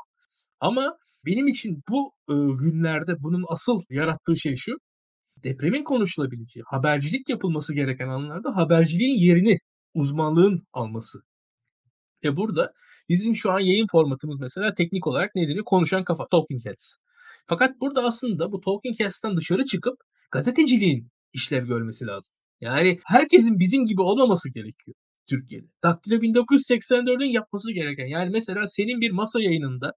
Ama 0.59 0.97
benim 1.25 1.47
için 1.47 1.83
bu 1.89 2.13
e, 2.29 2.33
günlerde 2.59 3.23
bunun 3.23 3.45
asıl 3.49 3.81
yarattığı 3.89 4.37
şey 4.37 4.55
şu. 4.55 4.77
Depremin 5.43 5.83
konuşulabileceği, 5.83 6.63
habercilik 6.67 7.29
yapılması 7.29 7.75
gereken 7.75 8.07
alanlarda 8.07 8.55
haberciliğin 8.55 9.17
yerini 9.17 9.59
uzmanlığın 9.93 10.63
alması. 10.73 11.19
Ve 12.23 12.37
burada 12.37 12.73
bizim 13.09 13.35
şu 13.35 13.51
an 13.51 13.59
yayın 13.59 13.87
formatımız 13.91 14.39
mesela 14.39 14.73
teknik 14.73 15.07
olarak 15.07 15.35
ne 15.35 15.49
deniyor? 15.49 15.65
Konuşan 15.65 16.03
kafa, 16.03 16.27
talking 16.27 16.65
heads. 16.65 16.95
Fakat 17.45 17.81
burada 17.81 18.03
aslında 18.03 18.51
bu 18.51 18.61
talking 18.61 18.99
heads'ten 18.99 19.37
dışarı 19.37 19.65
çıkıp 19.65 19.97
gazeteciliğin 20.31 21.07
işlev 21.33 21.67
görmesi 21.67 22.07
lazım. 22.07 22.35
Yani 22.61 22.99
herkesin 23.05 23.59
bizim 23.59 23.85
gibi 23.85 24.01
olmaması 24.01 24.51
gerekiyor. 24.53 24.95
Türkiye'de. 25.27 25.67
Daktilo 25.83 26.15
1984'ün 26.15 27.29
yapması 27.29 27.73
gereken. 27.73 28.05
Yani 28.05 28.29
mesela 28.29 28.67
senin 28.67 29.01
bir 29.01 29.11
masa 29.11 29.41
yayınında 29.41 29.93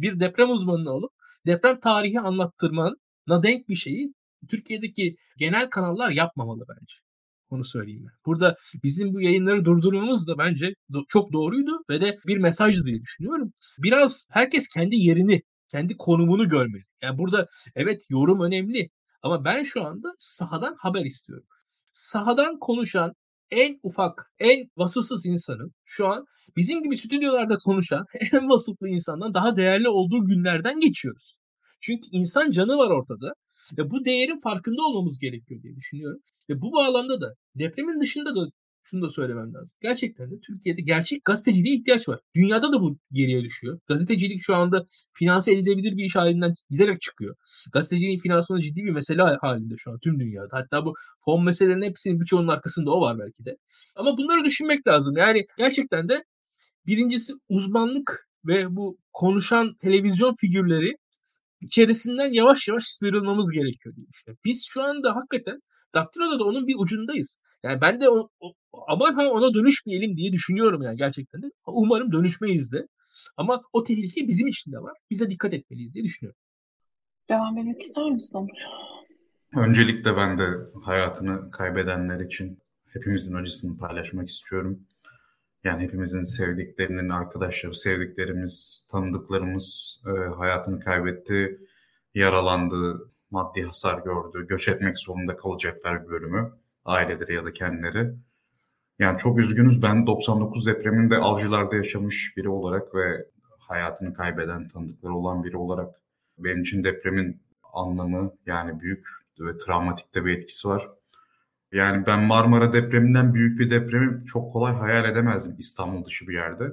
bir 0.00 0.20
deprem 0.20 0.50
uzmanını 0.50 0.90
alıp 0.90 1.12
deprem 1.46 1.80
tarihi 1.80 2.20
anlattırmana 2.20 3.42
denk 3.42 3.68
bir 3.68 3.74
şeyi 3.74 4.14
Türkiye'deki 4.48 5.16
genel 5.36 5.70
kanallar 5.70 6.10
yapmamalı 6.10 6.64
bence. 6.68 7.05
Onu 7.50 7.64
söyleyeyim 7.64 8.02
ben. 8.06 8.14
Burada 8.26 8.56
bizim 8.82 9.14
bu 9.14 9.20
yayınları 9.20 9.64
durdurmamız 9.64 10.28
da 10.28 10.38
bence 10.38 10.74
çok 11.08 11.32
doğruydu 11.32 11.78
ve 11.90 12.00
de 12.00 12.18
bir 12.26 12.38
mesajdı 12.38 12.84
diye 12.84 13.00
düşünüyorum. 13.00 13.52
Biraz 13.78 14.26
herkes 14.30 14.68
kendi 14.68 14.96
yerini, 14.96 15.42
kendi 15.68 15.96
konumunu 15.96 16.48
görmeli. 16.48 16.84
Yani 17.02 17.18
burada 17.18 17.46
evet 17.74 18.02
yorum 18.10 18.40
önemli 18.40 18.88
ama 19.22 19.44
ben 19.44 19.62
şu 19.62 19.84
anda 19.84 20.14
sahadan 20.18 20.76
haber 20.78 21.04
istiyorum. 21.04 21.46
Sahadan 21.92 22.58
konuşan, 22.58 23.12
en 23.50 23.80
ufak, 23.82 24.32
en 24.38 24.70
vasıfsız 24.76 25.26
insanın 25.26 25.72
şu 25.84 26.06
an 26.06 26.24
bizim 26.56 26.82
gibi 26.82 26.96
stüdyolarda 26.96 27.56
konuşan 27.58 28.04
en 28.32 28.48
vasıflı 28.48 28.88
insandan 28.88 29.34
daha 29.34 29.56
değerli 29.56 29.88
olduğu 29.88 30.24
günlerden 30.26 30.80
geçiyoruz. 30.80 31.36
Çünkü 31.80 32.08
insan 32.12 32.50
canı 32.50 32.76
var 32.76 32.90
ortada 32.90 33.32
ve 33.78 33.90
bu 33.90 34.04
değerin 34.04 34.40
farkında 34.40 34.82
olmamız 34.82 35.18
gerekiyor 35.18 35.62
diye 35.62 35.76
düşünüyorum. 35.76 36.20
Ve 36.50 36.60
bu 36.60 36.72
bağlamda 36.72 37.20
da 37.20 37.34
depremin 37.54 38.00
dışında 38.00 38.36
da 38.36 38.50
şunu 38.90 39.02
da 39.02 39.10
söylemem 39.10 39.54
lazım. 39.54 39.76
Gerçekten 39.82 40.30
de 40.30 40.34
Türkiye'de 40.46 40.82
gerçek 40.82 41.24
gazeteciliğe 41.24 41.76
ihtiyaç 41.76 42.08
var. 42.08 42.20
Dünyada 42.34 42.72
da 42.72 42.80
bu 42.80 42.98
geriye 43.12 43.44
düşüyor. 43.44 43.80
Gazetecilik 43.88 44.42
şu 44.42 44.54
anda 44.54 44.86
finanse 45.12 45.52
edilebilir 45.52 45.96
bir 45.96 46.04
iş 46.04 46.16
halinden 46.16 46.54
giderek 46.70 47.00
çıkıyor. 47.00 47.36
Gazeteciliğin 47.72 48.18
finansmanı 48.18 48.60
ciddi 48.62 48.84
bir 48.84 48.90
mesele 48.90 49.22
halinde 49.22 49.74
şu 49.78 49.90
an 49.90 49.98
tüm 49.98 50.20
dünyada. 50.20 50.48
Hatta 50.50 50.84
bu 50.84 50.94
fon 51.24 51.44
meselelerinin 51.44 51.86
hepsinin 51.86 52.20
birçoğunun 52.20 52.48
arkasında 52.48 52.90
o 52.90 53.00
var 53.00 53.18
belki 53.18 53.44
de. 53.44 53.56
Ama 53.96 54.18
bunları 54.18 54.44
düşünmek 54.44 54.86
lazım. 54.86 55.16
Yani 55.16 55.46
gerçekten 55.58 56.08
de 56.08 56.24
birincisi 56.86 57.32
uzmanlık 57.48 58.28
ve 58.46 58.76
bu 58.76 58.98
konuşan 59.12 59.74
televizyon 59.74 60.34
figürleri 60.40 60.96
içerisinden 61.60 62.32
yavaş 62.32 62.68
yavaş 62.68 62.84
sıyrılmamız 62.84 63.52
gerekiyor 63.52 63.96
diye 63.96 64.06
düşünüyorum. 64.08 64.40
Biz 64.44 64.66
şu 64.68 64.82
anda 64.82 65.16
hakikaten 65.16 65.60
Daktilo'da 65.94 66.38
da 66.38 66.44
onun 66.44 66.66
bir 66.66 66.74
ucundayız. 66.78 67.38
Yani 67.62 67.80
ben 67.80 68.00
de 68.00 68.08
o, 68.08 68.28
o, 68.40 68.54
aman 68.88 69.14
ha 69.14 69.30
ona 69.30 69.54
dönüşmeyelim 69.54 70.16
diye 70.16 70.32
düşünüyorum 70.32 70.82
yani 70.82 70.96
gerçekten 70.96 71.42
de. 71.42 71.46
Umarım 71.66 72.12
dönüşmeyiz 72.12 72.72
de. 72.72 72.86
Ama 73.36 73.62
o 73.72 73.82
tehlike 73.82 74.28
bizim 74.28 74.46
için 74.46 74.72
de 74.72 74.78
var. 74.78 74.98
Bize 75.10 75.30
dikkat 75.30 75.54
etmeliyiz 75.54 75.94
diye 75.94 76.04
düşünüyorum. 76.04 76.40
Devam 77.28 77.58
etmek 77.58 77.82
ister 77.82 78.10
misin 78.10 78.38
Onur? 78.38 78.48
Öncelikle 79.56 80.16
ben 80.16 80.38
de 80.38 80.44
hayatını 80.84 81.50
kaybedenler 81.50 82.20
için 82.20 82.58
hepimizin 82.92 83.34
acısını 83.34 83.78
paylaşmak 83.78 84.28
istiyorum. 84.28 84.86
Yani 85.66 85.82
hepimizin 85.82 86.22
sevdiklerinin 86.22 87.08
arkadaşları, 87.08 87.74
sevdiklerimiz, 87.74 88.86
tanıdıklarımız 88.90 90.00
e, 90.06 90.10
hayatını 90.34 90.80
kaybetti, 90.80 91.60
yaralandı, 92.14 93.10
maddi 93.30 93.62
hasar 93.62 93.98
gördü, 93.98 94.46
göç 94.48 94.68
etmek 94.68 94.98
zorunda 94.98 95.36
kalacaklar 95.36 96.04
bir 96.04 96.08
bölümü, 96.08 96.52
aileleri 96.84 97.34
ya 97.34 97.44
da 97.44 97.52
kendileri. 97.52 98.14
Yani 98.98 99.18
çok 99.18 99.38
üzgünüz. 99.38 99.82
Ben 99.82 100.06
99 100.06 100.66
depreminde 100.66 101.16
avcılarda 101.16 101.76
yaşamış 101.76 102.36
biri 102.36 102.48
olarak 102.48 102.94
ve 102.94 103.26
hayatını 103.58 104.14
kaybeden 104.14 104.68
tanıdıkları 104.68 105.14
olan 105.14 105.44
biri 105.44 105.56
olarak 105.56 106.00
benim 106.38 106.62
için 106.62 106.84
depremin 106.84 107.42
anlamı 107.72 108.32
yani 108.46 108.80
büyük 108.80 109.06
ve 109.40 109.58
travmatik 109.58 110.14
de 110.14 110.24
bir 110.24 110.38
etkisi 110.38 110.68
var. 110.68 110.88
Yani 111.72 112.06
ben 112.06 112.22
Marmara 112.22 112.72
depreminden 112.72 113.34
büyük 113.34 113.60
bir 113.60 113.70
depremi 113.70 114.26
çok 114.26 114.52
kolay 114.52 114.74
hayal 114.74 115.04
edemezdim 115.04 115.56
İstanbul 115.58 116.04
dışı 116.04 116.28
bir 116.28 116.34
yerde. 116.34 116.72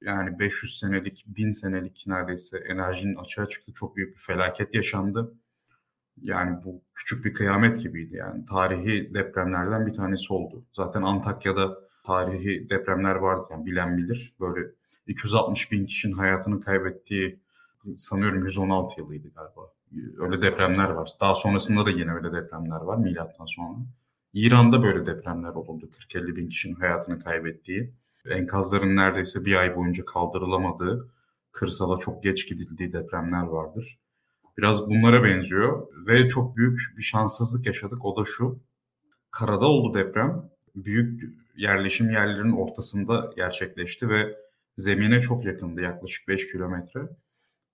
Yani 0.00 0.38
500 0.38 0.78
senelik, 0.78 1.24
1000 1.26 1.50
senelik 1.50 2.04
neredeyse 2.06 2.58
enerjinin 2.58 3.16
açığa 3.16 3.48
çıktı. 3.48 3.72
Çok 3.72 3.96
büyük 3.96 4.14
bir 4.14 4.20
felaket 4.20 4.74
yaşandı. 4.74 5.34
Yani 6.22 6.64
bu 6.64 6.82
küçük 6.94 7.24
bir 7.24 7.34
kıyamet 7.34 7.82
gibiydi 7.82 8.16
yani. 8.16 8.46
Tarihi 8.46 9.14
depremlerden 9.14 9.86
bir 9.86 9.92
tanesi 9.92 10.32
oldu. 10.32 10.64
Zaten 10.72 11.02
Antakya'da 11.02 11.78
tarihi 12.06 12.70
depremler 12.70 13.14
vardı 13.14 13.46
yani 13.50 13.66
bilen 13.66 13.98
bilir. 13.98 14.34
Böyle 14.40 14.68
260 15.06 15.72
bin 15.72 15.86
kişinin 15.86 16.12
hayatını 16.12 16.60
kaybettiği 16.60 17.40
sanıyorum 17.96 18.42
116 18.42 19.00
yılıydı 19.00 19.28
galiba. 19.34 19.60
Öyle 20.18 20.42
depremler 20.42 20.90
var. 20.90 21.10
Daha 21.20 21.34
sonrasında 21.34 21.86
da 21.86 21.90
yine 21.90 22.12
öyle 22.12 22.32
depremler 22.32 22.80
var 22.80 22.96
milattan 22.96 23.46
sonra. 23.46 23.78
İran'da 24.34 24.82
böyle 24.82 25.06
depremler 25.06 25.50
oldu. 25.50 25.88
40-50 26.10 26.36
bin 26.36 26.48
kişinin 26.48 26.74
hayatını 26.74 27.24
kaybettiği, 27.24 27.92
enkazların 28.26 28.96
neredeyse 28.96 29.44
bir 29.44 29.56
ay 29.56 29.76
boyunca 29.76 30.04
kaldırılamadığı, 30.04 31.08
kırsala 31.52 31.98
çok 31.98 32.22
geç 32.22 32.48
gidildiği 32.48 32.92
depremler 32.92 33.42
vardır. 33.42 33.98
Biraz 34.58 34.90
bunlara 34.90 35.24
benziyor 35.24 35.86
ve 36.06 36.28
çok 36.28 36.56
büyük 36.56 36.80
bir 36.96 37.02
şanssızlık 37.02 37.66
yaşadık. 37.66 38.04
O 38.04 38.16
da 38.16 38.24
şu, 38.24 38.58
karada 39.30 39.66
oldu 39.66 39.94
deprem. 39.94 40.50
Büyük 40.74 41.34
yerleşim 41.56 42.10
yerlerinin 42.10 42.52
ortasında 42.52 43.30
gerçekleşti 43.36 44.08
ve 44.08 44.36
zemine 44.76 45.20
çok 45.20 45.44
yakındı 45.44 45.80
yaklaşık 45.80 46.28
5 46.28 46.52
kilometre. 46.52 47.00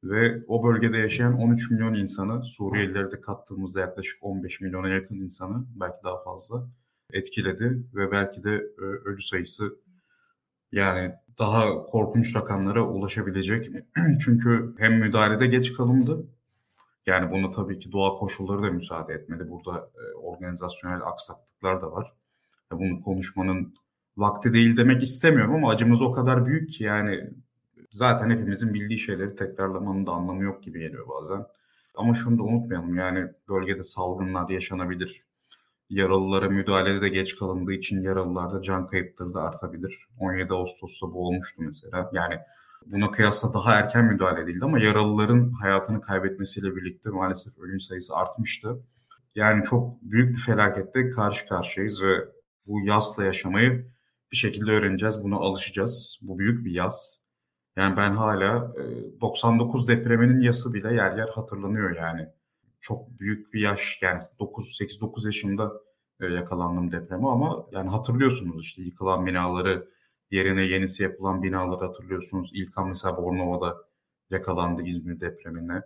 Ve 0.04 0.44
o 0.48 0.64
bölgede 0.64 0.98
yaşayan 0.98 1.38
13 1.38 1.70
milyon 1.70 1.94
insanı, 1.94 2.44
Suriyelileri 2.44 3.10
de 3.10 3.20
kattığımızda 3.20 3.80
yaklaşık 3.80 4.18
15 4.22 4.60
milyona 4.60 4.88
yakın 4.88 5.16
insanı, 5.16 5.64
belki 5.74 6.04
daha 6.04 6.22
fazla 6.22 6.68
etkiledi. 7.12 7.82
Ve 7.94 8.12
belki 8.12 8.44
de 8.44 8.54
e, 8.78 8.82
ölü 8.82 9.22
sayısı 9.22 9.78
yani 10.72 11.14
daha 11.38 11.86
korkunç 11.86 12.36
rakamlara 12.36 12.88
ulaşabilecek. 12.88 13.70
Çünkü 14.20 14.74
hem 14.78 14.98
müdahalede 14.98 15.46
geç 15.46 15.72
kalındı, 15.72 16.26
yani 17.06 17.30
bunu 17.30 17.50
tabii 17.50 17.78
ki 17.78 17.92
doğa 17.92 18.18
koşulları 18.18 18.62
da 18.62 18.70
müsaade 18.70 19.14
etmedi. 19.14 19.50
Burada 19.50 19.78
e, 19.78 20.14
organizasyonel 20.16 21.00
aksaklıklar 21.02 21.82
da 21.82 21.92
var. 21.92 22.12
Bunu 22.72 23.00
konuşmanın 23.02 23.74
vakti 24.16 24.52
değil 24.52 24.76
demek 24.76 25.02
istemiyorum 25.02 25.54
ama 25.54 25.70
acımız 25.70 26.02
o 26.02 26.12
kadar 26.12 26.46
büyük 26.46 26.70
ki 26.70 26.84
yani 26.84 27.30
zaten 27.90 28.30
hepimizin 28.30 28.74
bildiği 28.74 28.98
şeyleri 28.98 29.34
tekrarlamanın 29.34 30.06
da 30.06 30.10
anlamı 30.10 30.42
yok 30.42 30.62
gibi 30.62 30.80
geliyor 30.80 31.08
bazen. 31.08 31.46
Ama 31.94 32.14
şunu 32.14 32.38
da 32.38 32.42
unutmayalım 32.42 32.94
yani 32.94 33.26
bölgede 33.48 33.82
salgınlar 33.82 34.48
yaşanabilir. 34.48 35.22
Yaralılara 35.90 36.48
müdahalede 36.48 37.00
de 37.00 37.08
geç 37.08 37.36
kalındığı 37.36 37.72
için 37.72 38.02
yaralılarda 38.02 38.62
can 38.62 38.86
kayıpları 38.86 39.34
da 39.34 39.42
artabilir. 39.42 40.06
17 40.18 40.52
Ağustos'ta 40.52 41.06
bu 41.06 41.26
olmuştu 41.26 41.62
mesela. 41.62 42.10
Yani 42.12 42.38
buna 42.86 43.10
kıyasla 43.10 43.54
daha 43.54 43.74
erken 43.74 44.04
müdahale 44.04 44.40
edildi 44.40 44.64
ama 44.64 44.78
yaralıların 44.78 45.52
hayatını 45.52 46.00
kaybetmesiyle 46.00 46.76
birlikte 46.76 47.10
maalesef 47.10 47.58
ölüm 47.58 47.80
sayısı 47.80 48.16
artmıştı. 48.16 48.82
Yani 49.34 49.62
çok 49.62 50.02
büyük 50.02 50.36
bir 50.36 50.42
felakette 50.42 51.10
karşı 51.10 51.46
karşıyayız 51.48 52.02
ve 52.02 52.28
bu 52.66 52.80
yasla 52.80 53.24
yaşamayı 53.24 53.92
bir 54.32 54.36
şekilde 54.36 54.72
öğreneceğiz. 54.72 55.24
Buna 55.24 55.36
alışacağız. 55.36 56.18
Bu 56.22 56.38
büyük 56.38 56.64
bir 56.64 56.70
yaz 56.70 57.27
Yani 57.78 57.96
ben 57.96 58.12
hala 58.16 58.74
99 59.20 59.88
depreminin 59.88 60.40
yası 60.40 60.74
bile 60.74 60.94
yer 60.94 61.16
yer 61.16 61.28
hatırlanıyor 61.28 61.96
yani. 61.96 62.28
Çok 62.80 63.20
büyük 63.20 63.54
bir 63.54 63.60
yaş 63.60 63.98
yani 64.02 64.20
9 64.40 64.76
8 64.76 65.00
9 65.00 65.24
yaşımda 65.24 65.72
yakalandım 66.20 66.92
depreme 66.92 67.28
ama 67.28 67.66
yani 67.72 67.90
hatırlıyorsunuz 67.90 68.64
işte 68.64 68.82
yıkılan 68.82 69.26
binaları 69.26 69.88
yerine 70.30 70.62
yenisi 70.62 71.02
yapılan 71.02 71.42
binaları 71.42 71.84
hatırlıyorsunuz. 71.86 72.50
İlkan 72.54 72.88
mesela 72.88 73.16
Bornova'da 73.16 73.76
yakalandı 74.30 74.82
İzmir 74.82 75.20
depremine. 75.20 75.82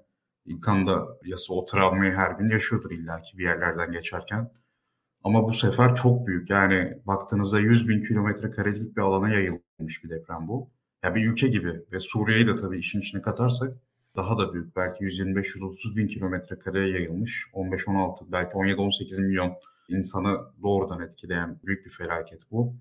İlkan 0.46 0.86
da 0.86 1.08
yasa 1.24 1.54
o 1.54 1.64
travmayı 1.64 2.12
her 2.12 2.30
gün 2.30 2.50
yaşıyordur 2.50 2.90
illaki 2.90 3.38
bir 3.38 3.44
yerlerden 3.44 3.92
geçerken. 3.92 4.50
Ama 5.24 5.48
bu 5.48 5.52
sefer 5.52 5.94
çok 5.94 6.26
büyük. 6.26 6.50
Yani 6.50 6.98
baktığınızda 7.06 7.60
100 7.60 7.88
bin 7.88 8.04
kilometre 8.04 8.50
karelik 8.50 8.96
bir 8.96 9.02
alana 9.02 9.28
yayılmış 9.28 10.04
bir 10.04 10.10
deprem 10.10 10.48
bu. 10.48 10.70
Ya 11.04 11.14
bir 11.14 11.26
ülke 11.26 11.48
gibi 11.48 11.84
ve 11.92 12.00
Suriye'yi 12.00 12.46
de 12.46 12.54
tabii 12.54 12.78
işin 12.78 13.00
içine 13.00 13.22
katarsak 13.22 13.72
daha 14.16 14.38
da 14.38 14.52
büyük. 14.54 14.76
Belki 14.76 15.04
125-130 15.04 15.96
bin 15.96 16.08
kilometre 16.08 16.58
kareye 16.58 16.88
yayılmış. 16.88 17.46
15-16 17.54 18.24
belki 18.32 18.52
17-18 18.52 19.20
milyon 19.26 19.52
insanı 19.88 20.40
doğrudan 20.62 21.00
etkileyen 21.00 21.60
büyük 21.66 21.86
bir 21.86 21.90
felaket 21.90 22.40
bu. 22.50 22.74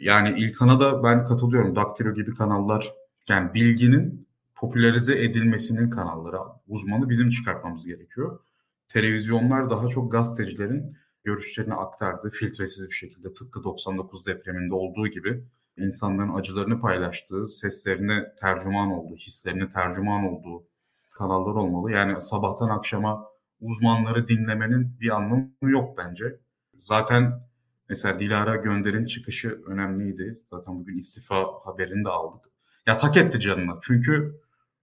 Yani 0.00 0.38
İlkan'a 0.38 0.80
da 0.80 1.02
ben 1.04 1.24
katılıyorum. 1.24 1.76
Daktilo 1.76 2.14
gibi 2.14 2.34
kanallar 2.34 2.92
yani 3.28 3.54
bilginin 3.54 4.28
popülerize 4.54 5.24
edilmesinin 5.24 5.90
kanalları 5.90 6.38
uzmanı 6.68 7.08
bizim 7.08 7.30
çıkartmamız 7.30 7.86
gerekiyor. 7.86 8.38
Televizyonlar 8.88 9.70
daha 9.70 9.88
çok 9.88 10.12
gazetecilerin 10.12 10.96
görüşlerini 11.24 11.74
aktardı 11.74 12.30
filtresiz 12.30 12.90
bir 12.90 12.94
şekilde 12.94 13.34
tıpkı 13.34 13.64
99 13.64 14.26
depreminde 14.26 14.74
olduğu 14.74 15.08
gibi 15.08 15.44
insanların 15.76 16.34
acılarını 16.34 16.80
paylaştığı, 16.80 17.48
seslerini 17.48 18.22
tercüman 18.40 18.90
olduğu, 18.90 19.16
hislerini 19.16 19.68
tercüman 19.68 20.24
olduğu 20.24 20.66
kanallar 21.10 21.54
olmalı. 21.54 21.92
Yani 21.92 22.20
sabahtan 22.20 22.68
akşama 22.68 23.26
uzmanları 23.60 24.28
dinlemenin 24.28 25.00
bir 25.00 25.10
anlamı 25.10 25.50
yok 25.62 25.98
bence. 25.98 26.24
Zaten 26.78 27.40
mesela 27.88 28.18
Dilara 28.18 28.56
Gönder'in 28.56 29.06
çıkışı 29.06 29.62
önemliydi. 29.66 30.40
Zaten 30.50 30.80
bugün 30.80 30.98
istifa 30.98 31.44
haberini 31.64 32.04
de 32.04 32.08
aldık. 32.08 32.44
Ya 32.86 32.96
tak 32.96 33.16
etti 33.16 33.40
canına. 33.40 33.78
Çünkü 33.82 34.40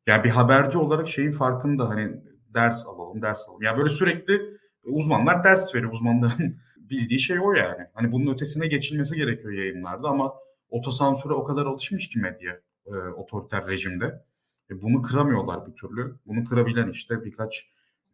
ya 0.08 0.24
bir 0.24 0.30
haberci 0.30 0.78
olarak 0.78 1.10
şeyin 1.10 1.32
farkında 1.32 1.90
hani 1.90 2.12
ders 2.54 2.88
alalım, 2.88 3.22
ders 3.22 3.50
alalım. 3.50 3.64
Ya 3.64 3.78
böyle 3.78 3.90
sürekli 3.90 4.42
uzmanlar 4.84 5.44
ders 5.44 5.76
veriyor. 5.76 5.92
Uzmanların 5.92 6.58
bildiği 6.78 7.20
şey 7.20 7.40
o 7.40 7.52
yani. 7.52 7.88
Hani 7.94 8.12
bunun 8.12 8.34
ötesine 8.34 8.68
geçilmesi 8.68 9.16
gerekiyor 9.16 9.54
yayınlarda 9.54 10.08
ama 10.08 10.34
otosansüre 10.72 11.34
o 11.34 11.44
kadar 11.44 11.66
alışmış 11.66 12.10
ki 12.10 12.20
medya 12.20 12.60
e, 12.86 12.92
otoriter 12.92 13.68
rejimde. 13.68 14.26
E, 14.70 14.82
bunu 14.82 15.02
kıramıyorlar 15.02 15.68
bir 15.68 15.74
türlü. 15.74 16.16
Bunu 16.26 16.46
kırabilen 16.46 16.90
işte 16.90 17.24
birkaç 17.26 17.68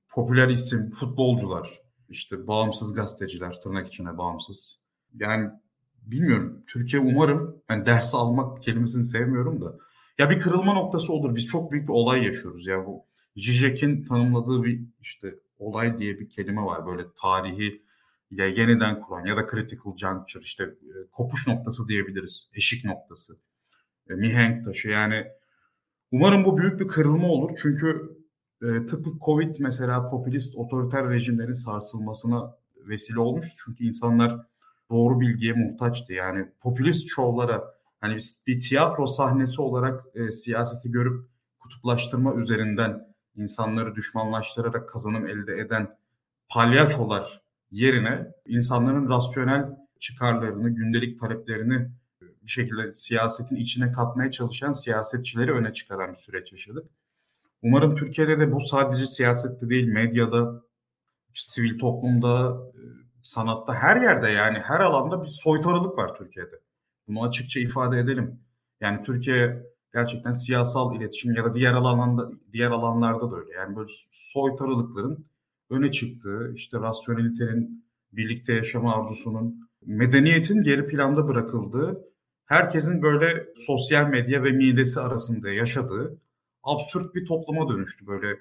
popüler 0.10 0.48
isim, 0.48 0.92
futbolcular, 0.92 1.82
işte 2.10 2.48
bağımsız 2.48 2.94
gazeteciler, 2.94 3.62
tırnak 3.62 3.88
içine 3.88 4.18
bağımsız. 4.18 4.84
Yani 5.14 5.50
bilmiyorum. 6.02 6.64
Türkiye 6.68 7.02
umarım, 7.02 7.62
ben 7.70 7.86
ders 7.86 8.16
almak 8.16 8.64
kelimesini 8.64 9.04
sevmiyorum 9.04 9.62
da. 9.62 9.76
Ya 10.18 10.30
bir 10.30 10.40
kırılma 10.40 10.74
noktası 10.74 11.14
olur. 11.14 11.36
Biz 11.36 11.46
çok 11.46 11.72
büyük 11.72 11.88
bir 11.88 11.94
olay 11.94 12.26
yaşıyoruz 12.26 12.68
ya 12.68 12.86
bu. 12.86 13.06
Zizek'in 13.36 14.06
tanımladığı 14.06 14.64
bir 14.64 14.82
işte 15.02 15.36
olay 15.60 16.00
diye 16.00 16.20
bir 16.20 16.30
kelime 16.30 16.62
var. 16.62 16.86
Böyle 16.86 17.04
tarihi 17.22 17.82
ya 18.32 18.48
yeniden 18.48 19.02
kuran 19.02 19.26
ya 19.26 19.38
da 19.38 19.48
critical 19.52 19.98
juncture 19.98 20.44
işte 20.44 20.64
e, 20.64 20.94
kopuş 21.12 21.48
noktası 21.48 21.88
diyebiliriz. 21.88 22.52
Eşik 22.54 22.86
noktası. 22.86 23.38
E, 24.10 24.14
mihenk 24.14 24.66
taşı 24.66 24.90
yani 24.90 25.28
umarım 26.12 26.46
bu 26.46 26.58
büyük 26.58 26.80
bir 26.80 26.88
kırılma 26.88 27.28
olur. 27.28 27.52
Çünkü 27.62 28.18
e, 28.62 28.86
tıpkı 28.86 29.10
Covid 29.26 29.56
mesela 29.60 30.10
popülist 30.10 30.56
otoriter 30.56 31.10
rejimlerin 31.10 31.52
sarsılmasına 31.52 32.56
vesile 32.76 33.20
olmuştu. 33.20 33.62
Çünkü 33.66 33.84
insanlar 33.84 34.46
doğru 34.90 35.20
bilgiye 35.20 35.54
muhtaçtı. 35.54 36.13
Yani 36.13 36.46
popülist 36.62 37.10
şovlara 37.10 37.78
hani 38.02 38.18
bir 38.48 38.60
tiyatro 38.60 39.08
sahnesi 39.08 39.62
olarak 39.62 40.06
e, 40.16 40.32
siyaseti 40.32 40.92
görüp 40.92 41.26
kutuplaştırma 41.60 42.36
üzerinden 42.36 43.16
insanları 43.36 43.96
düşmanlaştırarak 43.96 44.90
kazanım 44.90 45.28
elde 45.28 45.58
eden 45.60 45.98
palyaçolar 46.50 47.47
yerine 47.71 48.27
insanların 48.45 49.10
rasyonel 49.10 49.65
çıkarlarını, 49.99 50.69
gündelik 50.69 51.19
taleplerini 51.19 51.89
bir 52.21 52.51
şekilde 52.51 52.93
siyasetin 52.93 53.56
içine 53.56 53.91
katmaya 53.91 54.32
çalışan 54.32 54.71
siyasetçileri 54.71 55.51
öne 55.51 55.73
çıkaran 55.73 56.12
bir 56.12 56.17
süreç 56.17 56.51
yaşadık. 56.51 56.89
Umarım 57.62 57.95
Türkiye'de 57.95 58.39
de 58.39 58.51
bu 58.51 58.62
sadece 58.62 59.06
siyasette 59.06 59.69
değil, 59.69 59.88
medyada, 59.88 60.63
sivil 61.34 61.80
toplumda, 61.80 62.58
e, 62.73 62.82
sanatta, 63.23 63.73
her 63.73 64.01
yerde 64.01 64.30
yani 64.30 64.60
her 64.60 64.80
alanda 64.80 65.23
bir 65.23 65.30
soytarılık 65.30 65.97
var 65.97 66.15
Türkiye'de. 66.17 66.60
Bunu 67.08 67.23
açıkça 67.23 67.60
ifade 67.60 67.99
edelim. 67.99 68.39
Yani 68.82 69.03
Türkiye 69.03 69.63
gerçekten 69.93 70.32
siyasal 70.32 70.95
iletişim 70.95 71.34
ya 71.34 71.45
da 71.45 71.56
diğer 71.56 71.73
alanda 71.73 72.32
diğer 72.53 72.71
alanlarda 72.71 73.32
da 73.32 73.36
öyle. 73.36 73.53
Yani 73.53 73.75
böyle 73.75 73.91
soytarılıkların 74.12 75.25
öne 75.69 75.91
çıktığı, 75.91 76.53
işte 76.56 76.80
rasyonelitenin, 76.80 77.86
birlikte 78.12 78.53
yaşama 78.53 78.95
arzusunun, 78.95 79.69
medeniyetin 79.86 80.63
geri 80.63 80.88
planda 80.88 81.27
bırakıldığı, 81.27 82.01
herkesin 82.45 83.01
böyle 83.01 83.47
sosyal 83.56 84.08
medya 84.08 84.43
ve 84.43 84.51
midesi 84.51 84.99
arasında 84.99 85.49
yaşadığı 85.49 86.17
absürt 86.63 87.15
bir 87.15 87.25
topluma 87.25 87.69
dönüştü 87.69 88.08
böyle. 88.08 88.39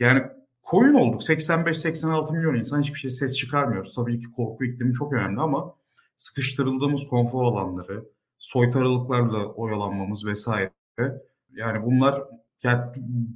Yani 0.00 0.22
koyun 0.62 0.94
olduk. 0.94 1.22
85-86 1.22 2.32
milyon 2.32 2.54
insan 2.54 2.80
hiçbir 2.80 2.98
şey 2.98 3.10
ses 3.10 3.36
çıkarmıyoruz. 3.36 3.94
Tabii 3.94 4.20
ki 4.20 4.26
korku 4.36 4.64
iklimi 4.64 4.92
çok 4.92 5.12
önemli 5.12 5.40
ama 5.40 5.74
sıkıştırıldığımız 6.16 7.06
konfor 7.06 7.42
alanları, 7.42 8.04
soytarılıklarla 8.38 9.46
oyalanmamız 9.46 10.26
vesaire. 10.26 10.72
Yani 11.52 11.84
bunlar 11.84 12.22
yani 12.64 12.80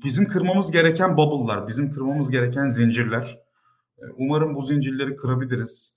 bizim 0.04 0.28
kırmamız 0.28 0.72
gereken 0.72 1.16
bubble'lar, 1.16 1.68
bizim 1.68 1.90
kırmamız 1.90 2.30
gereken 2.30 2.68
zincirler. 2.68 3.38
Umarım 4.16 4.54
bu 4.54 4.62
zincirleri 4.62 5.16
kırabiliriz. 5.16 5.96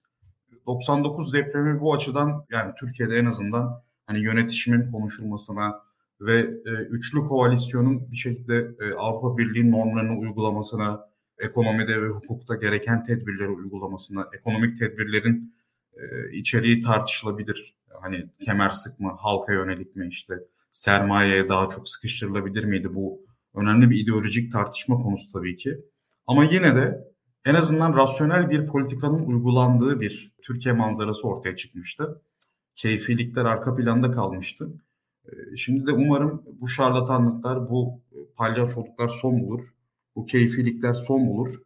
99 0.68 1.34
depremi 1.34 1.80
bu 1.80 1.94
açıdan 1.94 2.46
yani 2.52 2.74
Türkiye'de 2.80 3.16
en 3.16 3.26
azından 3.26 3.82
hani 4.06 4.24
yönetişimin 4.24 4.92
konuşulmasına 4.92 5.82
ve 6.22 6.40
e, 6.66 6.70
üçlü 6.70 7.20
koalisyonun 7.20 8.12
bir 8.12 8.18
şekilde 8.18 8.72
e, 8.80 8.94
Avrupa 8.94 9.38
Birliği 9.38 9.72
normlarını 9.72 10.20
uygulamasına, 10.20 11.10
ekonomide 11.40 12.02
ve 12.02 12.08
hukukta 12.08 12.56
gereken 12.56 13.04
tedbirleri 13.04 13.50
uygulamasına, 13.50 14.30
ekonomik 14.34 14.80
tedbirlerin 14.80 15.56
e, 15.94 16.32
içeriği 16.32 16.80
tartışılabilir. 16.80 17.76
Hani 18.02 18.30
kemer 18.46 18.70
sıkma, 18.70 19.16
halka 19.18 19.54
yönelik 19.54 19.96
mi 19.96 20.08
işte 20.08 20.34
sermayeye 20.72 21.50
daha 21.50 21.68
çok 21.70 21.90
sıkıştırılabilir 21.90 22.64
miydi? 22.64 22.96
Bu 22.96 23.22
önemli 23.56 23.90
bir 23.90 24.00
ideolojik 24.04 24.52
tartışma 24.52 24.98
konusu 24.98 25.32
tabii 25.32 25.56
ki. 25.56 25.78
Ama 26.28 26.44
yine 26.44 26.76
de 26.76 27.10
en 27.46 27.54
azından 27.54 27.98
rasyonel 27.98 28.50
bir 28.50 28.68
politikanın 28.68 29.26
uygulandığı 29.26 30.02
bir 30.02 30.32
Türkiye 30.42 30.74
manzarası 30.74 31.28
ortaya 31.28 31.56
çıkmıştı. 31.56 32.22
Keyfilikler 32.76 33.46
arka 33.46 33.76
planda 33.76 34.12
kalmıştı. 34.12 34.70
E, 35.26 35.56
şimdi 35.58 35.88
de 35.88 35.92
umarım 35.92 36.44
bu 36.62 36.68
şarlatanlıklar, 36.68 37.70
bu 37.70 38.02
palyaçoluklar 38.36 39.10
son 39.10 39.42
bulur. 39.42 39.74
Bu 40.16 40.26
keyfilikler 40.26 40.94
son 40.94 41.28
bulur 41.28 41.62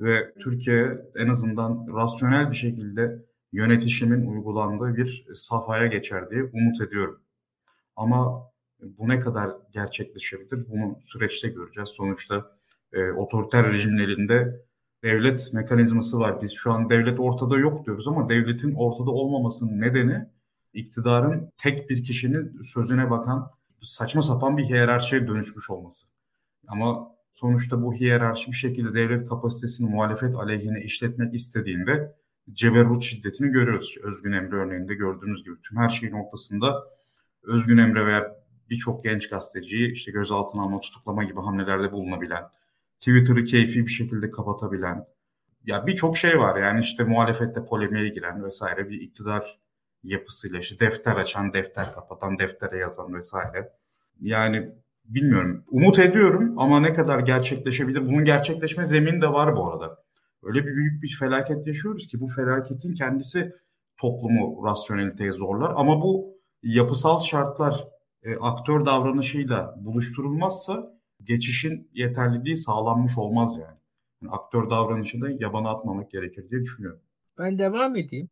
ve 0.00 0.34
Türkiye 0.40 0.98
en 1.16 1.28
azından 1.28 1.86
rasyonel 1.96 2.50
bir 2.50 2.56
şekilde 2.56 3.22
yönetişimin 3.52 4.26
uygulandığı 4.26 4.96
bir 4.96 5.26
safhaya 5.34 5.86
geçer 5.86 6.30
diye 6.30 6.42
umut 6.42 6.80
ediyorum. 6.80 7.20
Ama 7.96 8.50
bu 8.80 9.08
ne 9.08 9.20
kadar 9.20 9.50
gerçekleşebilir 9.72 10.70
bunu 10.70 10.98
süreçte 11.02 11.48
göreceğiz. 11.48 11.88
Sonuçta 11.88 12.56
e, 12.92 13.10
otoriter 13.10 13.72
rejimlerinde 13.72 14.62
devlet 15.04 15.50
mekanizması 15.52 16.18
var. 16.18 16.42
Biz 16.42 16.52
şu 16.52 16.72
an 16.72 16.90
devlet 16.90 17.20
ortada 17.20 17.58
yok 17.58 17.86
diyoruz 17.86 18.08
ama 18.08 18.28
devletin 18.28 18.74
ortada 18.74 19.10
olmamasının 19.10 19.80
nedeni 19.80 20.26
iktidarın 20.74 21.52
tek 21.56 21.90
bir 21.90 22.04
kişinin 22.04 22.62
sözüne 22.62 23.10
bakan 23.10 23.50
saçma 23.80 24.22
sapan 24.22 24.56
bir 24.56 24.64
hiyerarşiye 24.64 25.26
dönüşmüş 25.28 25.70
olması. 25.70 26.08
Ama 26.68 27.08
sonuçta 27.32 27.82
bu 27.82 27.94
hiyerarşi 27.94 28.50
bir 28.50 28.56
şekilde 28.56 28.94
devlet 28.94 29.28
kapasitesini 29.28 29.90
muhalefet 29.90 30.34
aleyhine 30.34 30.82
işletmek 30.82 31.34
istediğinde 31.34 32.16
ceberut 32.52 33.02
şiddetini 33.02 33.48
görüyoruz. 33.48 33.96
Özgün 34.02 34.32
Emre 34.32 34.56
örneğinde 34.56 34.94
gördüğümüz 34.94 35.44
gibi 35.44 35.54
tüm 35.62 35.78
her 35.78 35.90
şeyin 35.90 36.12
ortasında 36.12 36.84
Özgün 37.42 37.78
Emre 37.78 38.06
veya 38.06 38.36
birçok 38.70 39.04
genç 39.04 39.28
gazeteciyi 39.28 39.92
işte 39.92 40.12
gözaltına 40.12 40.62
alma, 40.62 40.80
tutuklama 40.80 41.24
gibi 41.24 41.40
hamlelerde 41.40 41.92
bulunabilen, 41.92 42.44
Twitter'ı 43.00 43.44
keyfi 43.44 43.86
bir 43.86 43.90
şekilde 43.90 44.30
kapatabilen, 44.30 45.06
ya 45.66 45.86
birçok 45.86 46.16
şey 46.16 46.38
var 46.38 46.60
yani 46.60 46.80
işte 46.80 47.04
muhalefette 47.04 47.64
polemiğe 47.64 48.08
giren 48.08 48.44
vesaire 48.44 48.88
bir 48.88 49.00
iktidar 49.00 49.58
yapısıyla 50.02 50.58
işte 50.58 50.78
defter 50.78 51.16
açan, 51.16 51.52
defter 51.52 51.86
kapatan, 51.94 52.38
deftere 52.38 52.78
yazan 52.78 53.14
vesaire. 53.14 53.72
Yani 54.20 54.70
bilmiyorum. 55.04 55.64
Umut 55.70 55.98
ediyorum 55.98 56.54
ama 56.58 56.80
ne 56.80 56.94
kadar 56.94 57.20
gerçekleşebilir? 57.20 58.06
Bunun 58.06 58.24
gerçekleşme 58.24 58.84
zemini 58.84 59.22
de 59.22 59.28
var 59.28 59.56
bu 59.56 59.72
arada. 59.72 60.02
Öyle 60.42 60.66
bir 60.66 60.76
büyük 60.76 61.02
bir 61.02 61.16
felaket 61.18 61.66
yaşıyoruz 61.66 62.06
ki 62.06 62.20
bu 62.20 62.28
felaketin 62.28 62.94
kendisi 62.94 63.52
toplumu 63.96 64.66
rasyoneliteye 64.66 65.32
zorlar. 65.32 65.72
Ama 65.76 66.02
bu 66.02 66.31
yapısal 66.62 67.20
şartlar 67.20 67.88
e, 68.22 68.36
aktör 68.36 68.84
davranışıyla 68.84 69.74
buluşturulmazsa 69.78 70.98
geçişin 71.24 71.90
yeterliliği 71.94 72.56
sağlanmış 72.56 73.18
olmaz 73.18 73.56
yani. 73.56 73.78
yani 74.22 74.32
aktör 74.32 74.70
davranışını 74.70 75.42
yabana 75.42 75.70
atmamak 75.70 76.10
gerekir 76.10 76.50
diye 76.50 76.60
düşünüyorum. 76.60 77.00
Ben 77.38 77.58
devam 77.58 77.96
edeyim. 77.96 78.28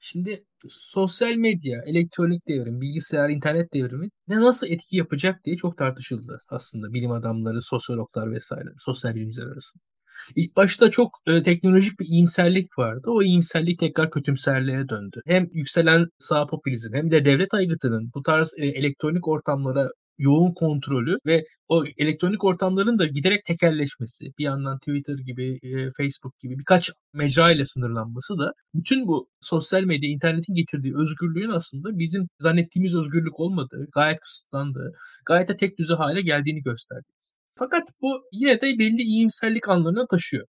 Şimdi 0.00 0.44
sosyal 0.68 1.34
medya, 1.34 1.82
elektronik 1.86 2.48
devrim, 2.48 2.80
bilgisayar, 2.80 3.30
internet 3.30 3.74
devrimi 3.74 4.08
ne 4.28 4.40
nasıl 4.40 4.66
etki 4.66 4.96
yapacak 4.96 5.44
diye 5.44 5.56
çok 5.56 5.78
tartışıldı 5.78 6.40
aslında 6.48 6.92
bilim 6.92 7.10
adamları, 7.10 7.62
sosyologlar 7.62 8.32
vesaire, 8.32 8.68
sosyal 8.78 9.14
bilimciler 9.14 9.46
arasında. 9.46 9.93
İlk 10.36 10.56
başta 10.56 10.90
çok 10.90 11.10
e, 11.26 11.42
teknolojik 11.42 12.00
bir 12.00 12.06
iyimserlik 12.06 12.78
vardı. 12.78 13.02
O 13.06 13.22
iyimserlik 13.22 13.78
tekrar 13.78 14.10
kötümserliğe 14.10 14.88
döndü. 14.88 15.20
Hem 15.26 15.48
yükselen 15.52 16.06
sağ 16.18 16.46
popülizm 16.46 16.94
hem 16.94 17.10
de 17.10 17.24
devlet 17.24 17.54
aygıtının 17.54 18.10
bu 18.14 18.22
tarz 18.22 18.54
e, 18.58 18.66
elektronik 18.66 19.28
ortamlara 19.28 19.88
yoğun 20.18 20.54
kontrolü 20.54 21.18
ve 21.26 21.44
o 21.68 21.84
elektronik 21.98 22.44
ortamların 22.44 22.98
da 22.98 23.06
giderek 23.06 23.44
tekelleşmesi, 23.44 24.24
bir 24.38 24.44
yandan 24.44 24.78
Twitter 24.78 25.14
gibi, 25.18 25.58
e, 25.62 25.90
Facebook 25.96 26.38
gibi 26.38 26.58
birkaç 26.58 26.90
mecra 27.12 27.50
ile 27.52 27.64
sınırlanması 27.64 28.38
da 28.38 28.52
bütün 28.74 29.06
bu 29.06 29.28
sosyal 29.40 29.82
medya, 29.84 30.10
internetin 30.10 30.54
getirdiği 30.54 30.94
özgürlüğün 30.96 31.50
aslında 31.50 31.98
bizim 31.98 32.28
zannettiğimiz 32.40 32.94
özgürlük 32.94 33.40
olmadığı, 33.40 33.86
gayet 33.94 34.20
kısıtlandığı, 34.20 34.92
gayet 35.26 35.48
de 35.48 35.56
tek 35.56 35.78
düze 35.78 35.94
hale 35.94 36.20
geldiğini 36.20 36.62
gösterdi. 36.62 37.06
Fakat 37.54 37.82
bu 38.00 38.22
yine 38.32 38.60
de 38.60 38.78
belli 38.78 39.02
iyimserlik 39.02 39.68
anlamına 39.68 40.06
taşıyor. 40.06 40.46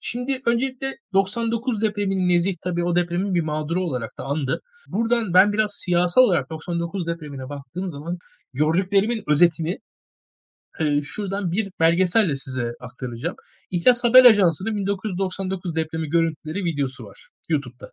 Şimdi 0.00 0.42
öncelikle 0.46 0.94
99 1.12 1.82
depreminin 1.82 2.28
nezih 2.28 2.54
tabii 2.64 2.84
o 2.84 2.96
depremin 2.96 3.34
bir 3.34 3.40
mağduru 3.40 3.84
olarak 3.84 4.18
da 4.18 4.24
andı. 4.24 4.60
Buradan 4.88 5.34
ben 5.34 5.52
biraz 5.52 5.70
siyasal 5.74 6.22
olarak 6.22 6.50
99 6.50 7.06
depremine 7.06 7.48
baktığım 7.48 7.88
zaman 7.88 8.18
gördüklerimin 8.52 9.22
özetini 9.28 9.78
e, 10.80 11.02
şuradan 11.02 11.52
bir 11.52 11.70
belgeselle 11.80 12.36
size 12.36 12.72
aktaracağım. 12.80 13.36
İhlas 13.70 14.04
Haber 14.04 14.24
Ajansı'nın 14.24 14.76
1999 14.76 15.76
depremi 15.76 16.08
görüntüleri 16.08 16.64
videosu 16.64 17.04
var 17.04 17.28
YouTube'da. 17.48 17.90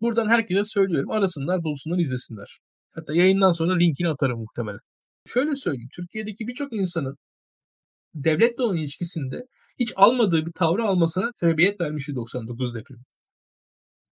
Buradan 0.00 0.28
herkese 0.28 0.64
söylüyorum 0.64 1.10
arasınlar 1.10 1.64
bulsunlar 1.64 1.98
izlesinler. 1.98 2.58
Hatta 2.94 3.14
yayından 3.14 3.52
sonra 3.52 3.76
linkini 3.76 4.08
atarım 4.08 4.38
muhtemelen. 4.40 4.80
Şöyle 5.26 5.54
söyleyeyim 5.56 5.88
Türkiye'deki 5.96 6.46
birçok 6.46 6.72
insanın 6.72 7.16
devletle 8.14 8.62
olan 8.62 8.76
ilişkisinde 8.76 9.46
hiç 9.78 9.92
almadığı 9.96 10.46
bir 10.46 10.52
tavrı 10.52 10.84
almasına 10.84 11.30
sebebiyet 11.34 11.80
vermişti 11.80 12.14
99 12.14 12.74
depremi. 12.74 13.02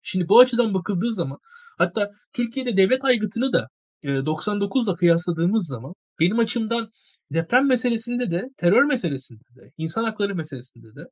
Şimdi 0.01 0.29
bu 0.29 0.39
açıdan 0.39 0.73
bakıldığı 0.73 1.13
zaman 1.13 1.37
hatta 1.77 2.11
Türkiye'de 2.33 2.77
devlet 2.77 3.05
aygıtını 3.05 3.53
da 3.53 3.67
99'la 4.03 4.95
kıyasladığımız 4.95 5.67
zaman 5.67 5.93
benim 6.19 6.39
açımdan 6.39 6.89
deprem 7.33 7.67
meselesinde 7.67 8.31
de 8.31 8.43
terör 8.57 8.83
meselesinde 8.83 9.55
de 9.55 9.71
insan 9.77 10.03
hakları 10.03 10.35
meselesinde 10.35 10.95
de 10.95 11.05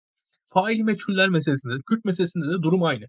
fail 0.45 0.79
meçhuller 0.79 1.29
meselesinde 1.29 1.73
de 1.73 1.79
Kürt 1.85 2.05
meselesinde 2.05 2.45
de 2.45 2.61
durum 2.63 2.83
aynı. 2.83 3.05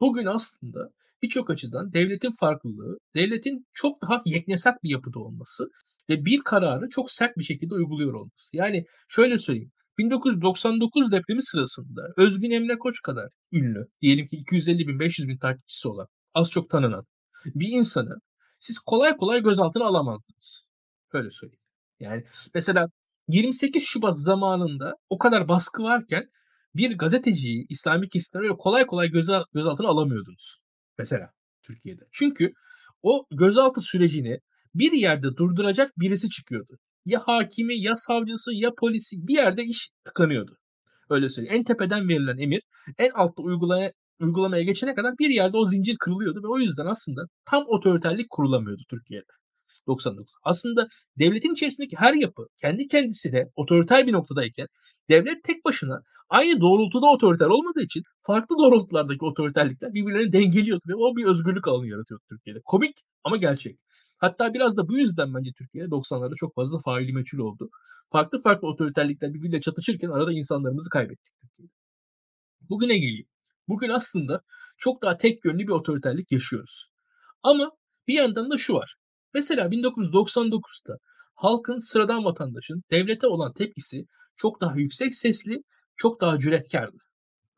Bugün 0.00 0.26
aslında 0.26 0.90
birçok 1.22 1.50
açıdan 1.50 1.92
devletin 1.92 2.32
farklılığı, 2.40 2.98
devletin 3.14 3.66
çok 3.72 4.02
daha 4.02 4.22
yeknesak 4.26 4.82
bir 4.82 4.90
yapıda 4.90 5.18
olması 5.18 5.68
ve 6.08 6.24
bir 6.24 6.40
kararı 6.40 6.88
çok 6.88 7.10
sert 7.10 7.36
bir 7.38 7.44
şekilde 7.44 7.74
uyguluyor 7.74 8.14
olması. 8.14 8.56
Yani 8.56 8.86
şöyle 9.08 9.38
söyleyeyim. 9.38 9.72
1999 9.98 11.12
depremi 11.12 11.42
sırasında 11.42 12.02
Özgün 12.16 12.50
Emre 12.50 12.78
Koç 12.78 13.02
kadar 13.02 13.28
ünlü, 13.52 13.88
diyelim 14.02 14.28
ki 14.28 14.36
250 14.36 14.88
bin 14.88 15.00
500 15.00 15.28
bin 15.28 15.38
takipçisi 15.38 15.88
olan, 15.88 16.08
az 16.34 16.50
çok 16.50 16.70
tanınan 16.70 17.06
bir 17.44 17.68
insanı 17.68 18.16
siz 18.58 18.78
kolay 18.78 19.16
kolay 19.16 19.42
gözaltına 19.42 19.84
alamazdınız. 19.84 20.62
Öyle 21.12 21.30
söyleyeyim. 21.30 21.60
Yani 22.00 22.24
mesela 22.54 22.88
28 23.28 23.84
Şubat 23.84 24.18
zamanında 24.18 24.96
o 25.10 25.18
kadar 25.18 25.48
baskı 25.48 25.82
varken 25.82 26.30
bir 26.74 26.98
gazeteciyi 26.98 27.66
İslami 27.68 28.08
kesimler 28.08 28.48
kolay 28.48 28.86
kolay 28.86 29.10
gözaltına 29.52 29.88
alamıyordunuz. 29.88 30.58
Mesela 30.98 31.30
Türkiye'de. 31.62 32.02
Çünkü 32.12 32.52
o 33.02 33.26
gözaltı 33.30 33.80
sürecini 33.80 34.40
bir 34.78 34.92
yerde 34.92 35.36
durduracak 35.36 35.92
birisi 35.98 36.30
çıkıyordu. 36.30 36.78
Ya 37.04 37.22
hakimi, 37.26 37.80
ya 37.80 37.96
savcısı, 37.96 38.54
ya 38.54 38.70
polisi 38.78 39.26
bir 39.26 39.34
yerde 39.34 39.64
iş 39.64 39.90
tıkanıyordu. 40.04 40.56
Öyle 41.10 41.28
söyleyeyim. 41.28 41.58
En 41.60 41.64
tepeden 41.64 42.08
verilen 42.08 42.38
emir 42.38 42.62
en 42.98 43.10
altta 43.10 43.42
uygulaya, 43.42 43.92
uygulamaya 44.20 44.62
geçene 44.62 44.94
kadar 44.94 45.18
bir 45.18 45.30
yerde 45.30 45.56
o 45.56 45.66
zincir 45.66 45.96
kırılıyordu 45.96 46.42
ve 46.42 46.48
o 46.48 46.58
yüzden 46.58 46.86
aslında 46.86 47.22
tam 47.44 47.64
otoriterlik 47.68 48.30
kurulamıyordu 48.30 48.82
Türkiye'de. 48.90 49.32
99. 49.86 50.34
Aslında 50.42 50.88
devletin 51.18 51.52
içerisindeki 51.52 51.96
her 51.96 52.14
yapı 52.14 52.46
kendi 52.60 52.88
kendisine 52.88 53.44
otoriter 53.56 54.06
bir 54.06 54.12
noktadayken 54.12 54.66
devlet 55.10 55.44
tek 55.44 55.64
başına 55.64 56.02
aynı 56.28 56.60
doğrultuda 56.60 57.06
otoriter 57.06 57.46
olmadığı 57.46 57.82
için 57.82 58.02
farklı 58.22 58.56
doğrultulardaki 58.58 59.24
otoriterlikler 59.24 59.94
birbirlerini 59.94 60.32
dengeliyordu 60.32 60.82
ve 60.88 60.94
o 60.94 61.16
bir 61.16 61.24
özgürlük 61.24 61.68
alanı 61.68 61.88
yaratıyor 61.88 62.20
Türkiye'de. 62.28 62.60
Komik 62.64 62.96
ama 63.24 63.36
gerçek. 63.36 63.78
Hatta 64.18 64.54
biraz 64.54 64.76
da 64.76 64.88
bu 64.88 64.98
yüzden 64.98 65.34
bence 65.34 65.52
Türkiye'de 65.52 65.88
90'larda 65.88 66.34
çok 66.36 66.54
fazla 66.54 66.78
faili 66.78 67.12
meçhul 67.12 67.38
oldu. 67.38 67.70
Farklı 68.12 68.42
farklı 68.42 68.68
otoriterlikler 68.68 69.34
birbiriyle 69.34 69.60
çatışırken 69.60 70.10
arada 70.10 70.32
insanlarımızı 70.32 70.90
kaybettik. 70.90 71.34
Bugüne 72.60 72.98
geleyim. 72.98 73.26
Bugün 73.68 73.88
aslında 73.88 74.42
çok 74.76 75.02
daha 75.02 75.16
tek 75.16 75.44
yönlü 75.44 75.58
bir 75.58 75.72
otoriterlik 75.72 76.32
yaşıyoruz. 76.32 76.86
Ama 77.42 77.70
bir 78.08 78.14
yandan 78.14 78.50
da 78.50 78.56
şu 78.56 78.74
var. 78.74 78.96
Mesela 79.34 79.66
1999'da 79.66 80.98
halkın 81.34 81.78
sıradan 81.78 82.24
vatandaşın 82.24 82.82
devlete 82.90 83.26
olan 83.26 83.52
tepkisi 83.52 84.06
çok 84.36 84.60
daha 84.60 84.76
yüksek 84.76 85.14
sesli, 85.14 85.62
çok 85.96 86.20
daha 86.20 86.38
cüretkardı. 86.38 86.96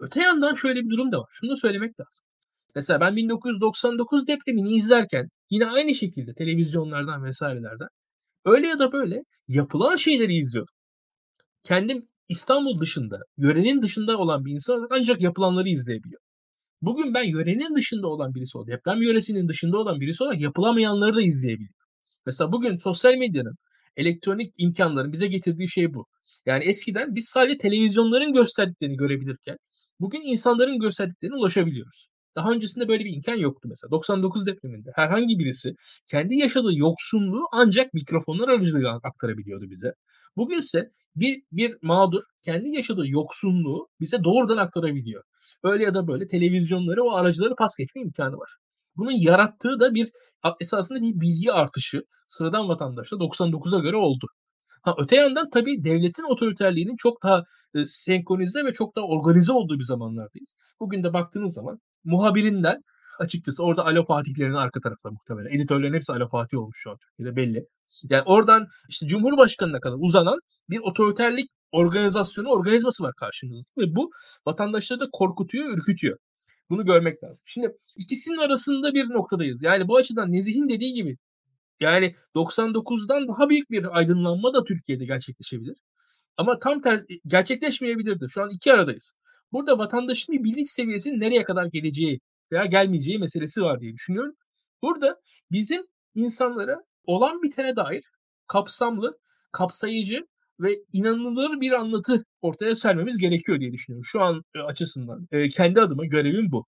Öte 0.01 0.23
yandan 0.23 0.55
şöyle 0.55 0.85
bir 0.85 0.91
durum 0.91 1.13
da 1.13 1.19
var. 1.19 1.29
Şunu 1.31 1.51
da 1.51 1.57
söylemek 1.57 2.01
lazım. 2.01 2.27
Mesela 2.75 3.01
ben 3.01 3.17
1999 3.17 4.29
depremini 4.29 4.75
izlerken 4.75 5.29
yine 5.51 5.67
aynı 5.67 5.95
şekilde 5.95 6.35
televizyonlardan 6.35 7.25
vesairelerden 7.25 7.89
öyle 8.45 8.67
ya 8.67 8.79
da 8.79 8.93
böyle 8.93 9.23
yapılan 9.49 9.97
şeyleri 9.97 10.35
izliyordum. 10.35 10.75
Kendim 11.65 12.09
İstanbul 12.29 12.81
dışında, 12.81 13.19
yörenin 13.39 13.83
dışında 13.83 14.19
olan 14.19 14.45
bir 14.45 14.53
insan 14.53 14.87
ancak 14.91 15.21
yapılanları 15.21 15.69
izleyebiliyor. 15.69 16.21
Bugün 16.83 17.15
ben 17.15 17.25
yörenin 17.25 17.77
dışında 17.77 18.09
olan 18.09 18.35
birisi 18.35 18.59
olarak, 18.59 18.79
deprem 18.79 19.03
yöresinin 19.03 19.49
dışında 19.49 19.79
olan 19.79 20.01
birisi 20.01 20.25
olarak 20.25 20.41
yapılamayanları 20.41 21.15
da 21.15 21.23
izleyebiliyorum. 21.23 21.75
Mesela 22.27 22.53
bugün 22.53 22.79
sosyal 22.79 23.15
medyanın, 23.15 23.57
elektronik 23.97 24.55
imkanların 24.59 25.13
bize 25.13 25.27
getirdiği 25.27 25.69
şey 25.69 25.95
bu. 25.95 26.07
Yani 26.47 26.65
eskiden 26.65 27.15
biz 27.15 27.29
sadece 27.29 27.59
televizyonların 27.59 28.33
gösterdiklerini 28.33 28.97
görebilirken 28.97 29.57
bugün 30.01 30.21
insanların 30.21 30.79
gösterdiklerine 30.79 31.37
ulaşabiliyoruz. 31.37 32.09
Daha 32.39 32.51
öncesinde 32.51 32.89
böyle 32.89 33.05
bir 33.05 33.15
imkan 33.15 33.37
yoktu 33.37 33.69
mesela. 33.69 33.91
99 33.91 34.47
depreminde 34.47 34.91
herhangi 34.95 35.39
birisi 35.39 35.75
kendi 36.07 36.35
yaşadığı 36.35 36.75
yoksunluğu 36.75 37.45
ancak 37.53 37.95
mikrofonlar 37.95 38.49
aracılığıyla 38.49 39.01
aktarabiliyordu 39.03 39.71
bize. 39.71 39.93
Bugünse 40.37 40.91
bir 41.17 41.43
bir 41.53 41.77
mağdur 41.83 42.23
kendi 42.43 42.69
yaşadığı 42.77 43.09
yoksunluğu 43.09 43.89
bize 44.01 44.25
doğrudan 44.25 44.57
aktarabiliyor. 44.57 45.23
Öyle 45.65 45.85
ya 45.85 45.95
da 45.95 46.07
böyle 46.09 46.27
televizyonları 46.27 47.03
o 47.05 47.13
aracıları 47.13 47.55
pas 47.57 47.77
geçme 47.77 48.03
imkanı 48.03 48.37
var. 48.37 48.51
Bunun 48.97 49.13
yarattığı 49.21 49.81
da 49.81 49.95
bir 49.95 50.11
esasında 50.61 51.03
bir 51.03 51.21
bilgi 51.21 51.53
artışı 51.53 52.03
sıradan 52.27 52.69
vatandaşta 52.69 53.17
99'a 53.17 53.79
göre 53.79 53.97
oldu. 53.97 54.27
Ha, 54.83 54.95
öte 54.99 55.17
yandan 55.17 55.51
tabii 55.51 55.85
devletin 55.85 56.33
otoriterliğinin 56.33 56.97
çok 56.97 57.23
daha 57.23 57.45
e, 57.75 57.87
senkronize 57.87 58.65
ve 58.65 58.73
çok 58.73 58.97
daha 58.97 59.05
organize 59.05 59.53
olduğu 59.53 59.79
bir 59.79 59.85
zamanlardayız. 59.85 60.55
Bugün 60.81 61.05
de 61.05 61.13
baktığınız 61.13 61.55
zaman 61.55 61.81
muhabirinden 62.09 62.83
açıkçası 63.19 63.65
orada 63.65 63.87
Alo 63.87 64.05
Fatihlerin 64.05 64.55
arka 64.55 64.81
tarafta 64.81 65.11
muhtemelen. 65.11 65.55
Editörlerin 65.55 65.95
hepsi 65.95 66.13
Alo 66.13 66.29
Fatih 66.29 66.59
olmuş 66.59 66.79
şu 66.83 66.91
an 66.91 66.97
Türkiye'de 66.97 67.37
belli. 67.37 67.67
Yani 68.11 68.23
oradan 68.27 68.69
işte 68.89 69.07
Cumhurbaşkanı'na 69.07 69.81
kadar 69.81 69.97
uzanan 70.01 70.41
bir 70.71 70.79
otoriterlik 70.79 71.51
organizasyonu, 71.73 72.49
organizması 72.49 73.03
var 73.05 73.15
karşımızda. 73.15 73.71
Ve 73.79 73.97
bu 73.97 74.11
vatandaşları 74.47 75.01
da 75.01 75.09
korkutuyor, 75.13 75.79
ürkütüyor. 75.79 76.19
Bunu 76.71 76.85
görmek 76.85 77.25
lazım. 77.25 77.43
Şimdi 77.47 77.77
ikisinin 77.97 78.39
arasında 78.39 78.95
bir 78.95 79.11
noktadayız. 79.11 79.63
Yani 79.63 79.89
bu 79.89 79.97
açıdan 79.97 80.33
Nezih'in 80.33 80.69
dediği 80.69 80.95
gibi 80.95 81.17
yani 81.81 82.15
99'dan 82.35 83.29
daha 83.29 83.49
büyük 83.49 83.71
bir 83.71 83.99
aydınlanma 83.99 84.55
da 84.55 84.65
Türkiye'de 84.65 85.05
gerçekleşebilir. 85.05 85.77
Ama 86.37 86.59
tam 86.59 86.81
tersi 86.83 87.07
gerçekleşmeyebilirdi. 87.27 88.27
Şu 88.31 88.43
an 88.43 88.51
iki 88.51 88.73
aradayız. 88.73 89.15
Burada 89.53 89.79
vatandaşın 89.79 90.35
bir 90.35 90.45
bilinç 90.45 90.69
seviyesinin 90.71 91.21
nereye 91.21 91.45
kadar 91.45 91.67
geleceği 91.67 92.21
veya 92.53 92.65
gelmeyeceği 92.65 93.19
meselesi 93.19 93.63
var 93.63 93.81
diye 93.81 93.95
düşünüyorum. 93.95 94.35
Burada 94.83 95.21
bizim 95.53 95.87
insanlara 96.15 96.85
olan 97.05 97.43
bitene 97.43 97.77
dair 97.77 98.05
kapsamlı, 98.47 99.19
kapsayıcı 99.53 100.27
ve 100.61 100.79
inanılır 100.93 101.61
bir 101.61 101.73
anlatı 101.73 102.25
ortaya 102.43 102.77
sermemiz 102.77 103.19
gerekiyor 103.19 103.61
diye 103.61 103.73
düşünüyorum. 103.73 104.05
Şu 104.05 104.21
an 104.21 104.43
e, 104.55 104.59
açısından. 104.59 105.29
E, 105.33 105.49
kendi 105.49 105.81
adıma 105.81 106.05
görevim 106.07 106.53
bu 106.53 106.67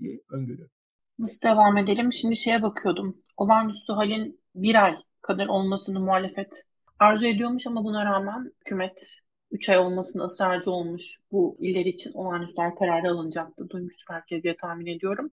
diye 0.00 0.20
öngörüyorum. 0.30 0.72
Nasıl 1.18 1.48
devam 1.48 1.76
edelim? 1.76 2.12
Şimdi 2.12 2.36
şeye 2.36 2.62
bakıyordum. 2.62 3.22
Olağanüstü 3.36 3.92
halin 3.92 4.40
bir 4.54 4.84
ay 4.84 4.96
kadar 5.22 5.46
olmasını 5.46 6.00
muhalefet 6.00 6.64
arzu 6.98 7.26
ediyormuş 7.26 7.66
ama 7.66 7.84
buna 7.84 8.04
rağmen 8.04 8.52
hükümet 8.60 9.22
3 9.50 9.68
ay 9.68 9.78
olmasını 9.78 10.24
ısrarcı 10.24 10.70
olmuş. 10.70 11.18
Bu 11.32 11.56
iller 11.60 11.84
için 11.84 12.12
olağanüstü 12.12 12.62
kararı 12.78 13.10
alınacaktı. 13.10 13.70
Duymuştur 13.70 14.14
herkes 14.14 14.42
diye 14.42 14.56
tahmin 14.56 14.86
ediyorum. 14.86 15.30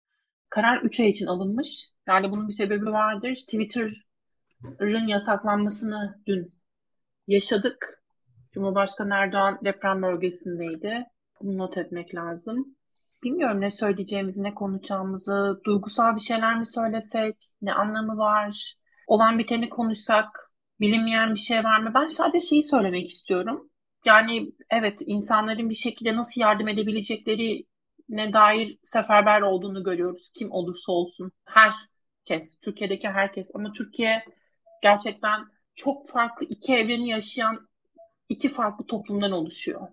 Karar 0.50 0.82
3 0.82 1.00
ay 1.00 1.10
için 1.10 1.26
alınmış. 1.26 1.90
Yani 2.08 2.32
bunun 2.32 2.48
bir 2.48 2.54
sebebi 2.54 2.86
vardır. 2.86 3.36
Twitter'ın 3.36 5.08
yasaklanmasını 5.08 6.22
dün 6.28 6.54
yaşadık. 7.28 8.04
Cumhurbaşkanı 8.52 9.14
Erdoğan 9.14 9.60
deprem 9.66 10.02
bölgesindeydi. 10.02 11.06
Bunu 11.42 11.58
not 11.58 11.78
etmek 11.78 12.16
lazım. 12.16 12.76
Bilmiyorum 13.24 13.62
ne 13.62 13.72
söyleyeceğimizi, 13.72 14.44
ne 14.44 14.54
konuşacağımızı, 14.54 15.62
duygusal 15.66 16.16
bir 16.16 16.22
şeyler 16.22 16.60
mi 16.60 16.68
söylesek, 16.68 17.36
ne 17.62 17.74
anlamı 17.74 18.18
var, 18.18 18.76
olan 19.08 19.40
biteni 19.40 19.70
konuşsak, 19.70 20.52
bilinmeyen 20.80 21.34
bir 21.34 21.40
şey 21.40 21.64
var 21.64 21.80
mı? 21.80 21.92
Ben 21.96 22.08
sadece 22.08 22.48
şeyi 22.48 22.64
söylemek 22.64 23.10
istiyorum. 23.10 23.70
Yani 24.06 24.52
evet 24.70 25.00
insanların 25.06 25.70
bir 25.70 25.76
şekilde 25.76 26.16
nasıl 26.16 26.42
yardım 26.42 26.68
edebilecekleri 26.68 27.66
ne 28.10 28.34
dair 28.34 28.78
seferber 28.84 29.42
olduğunu 29.42 29.84
görüyoruz. 29.84 30.32
Kim 30.34 30.52
olursa 30.52 30.92
olsun. 30.92 31.32
Herkes. 31.46 32.52
Türkiye'deki 32.62 33.10
herkes. 33.10 33.52
Ama 33.54 33.72
Türkiye 33.74 34.26
gerçekten 34.84 35.46
çok 35.76 36.10
farklı 36.10 36.46
iki 36.50 36.74
evreni 36.74 37.10
yaşayan 37.10 37.68
iki 38.30 38.50
farklı 38.50 38.86
toplumdan 38.86 39.32
oluşuyor. 39.32 39.88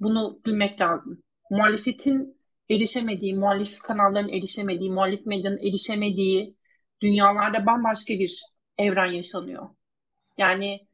Bunu 0.00 0.40
bilmek 0.46 0.80
lazım. 0.80 1.22
Muhalefetin 1.50 2.38
erişemediği, 2.70 3.34
muhalif 3.36 3.78
kanalların 3.78 4.28
erişemediği, 4.28 4.90
muhalif 4.90 5.26
medyanın 5.26 5.58
erişemediği 5.58 6.56
dünyalarda 7.00 7.66
bambaşka 7.66 8.14
bir 8.14 8.42
evren 8.78 9.12
yaşanıyor. 9.12 9.68
Yani 10.38 10.87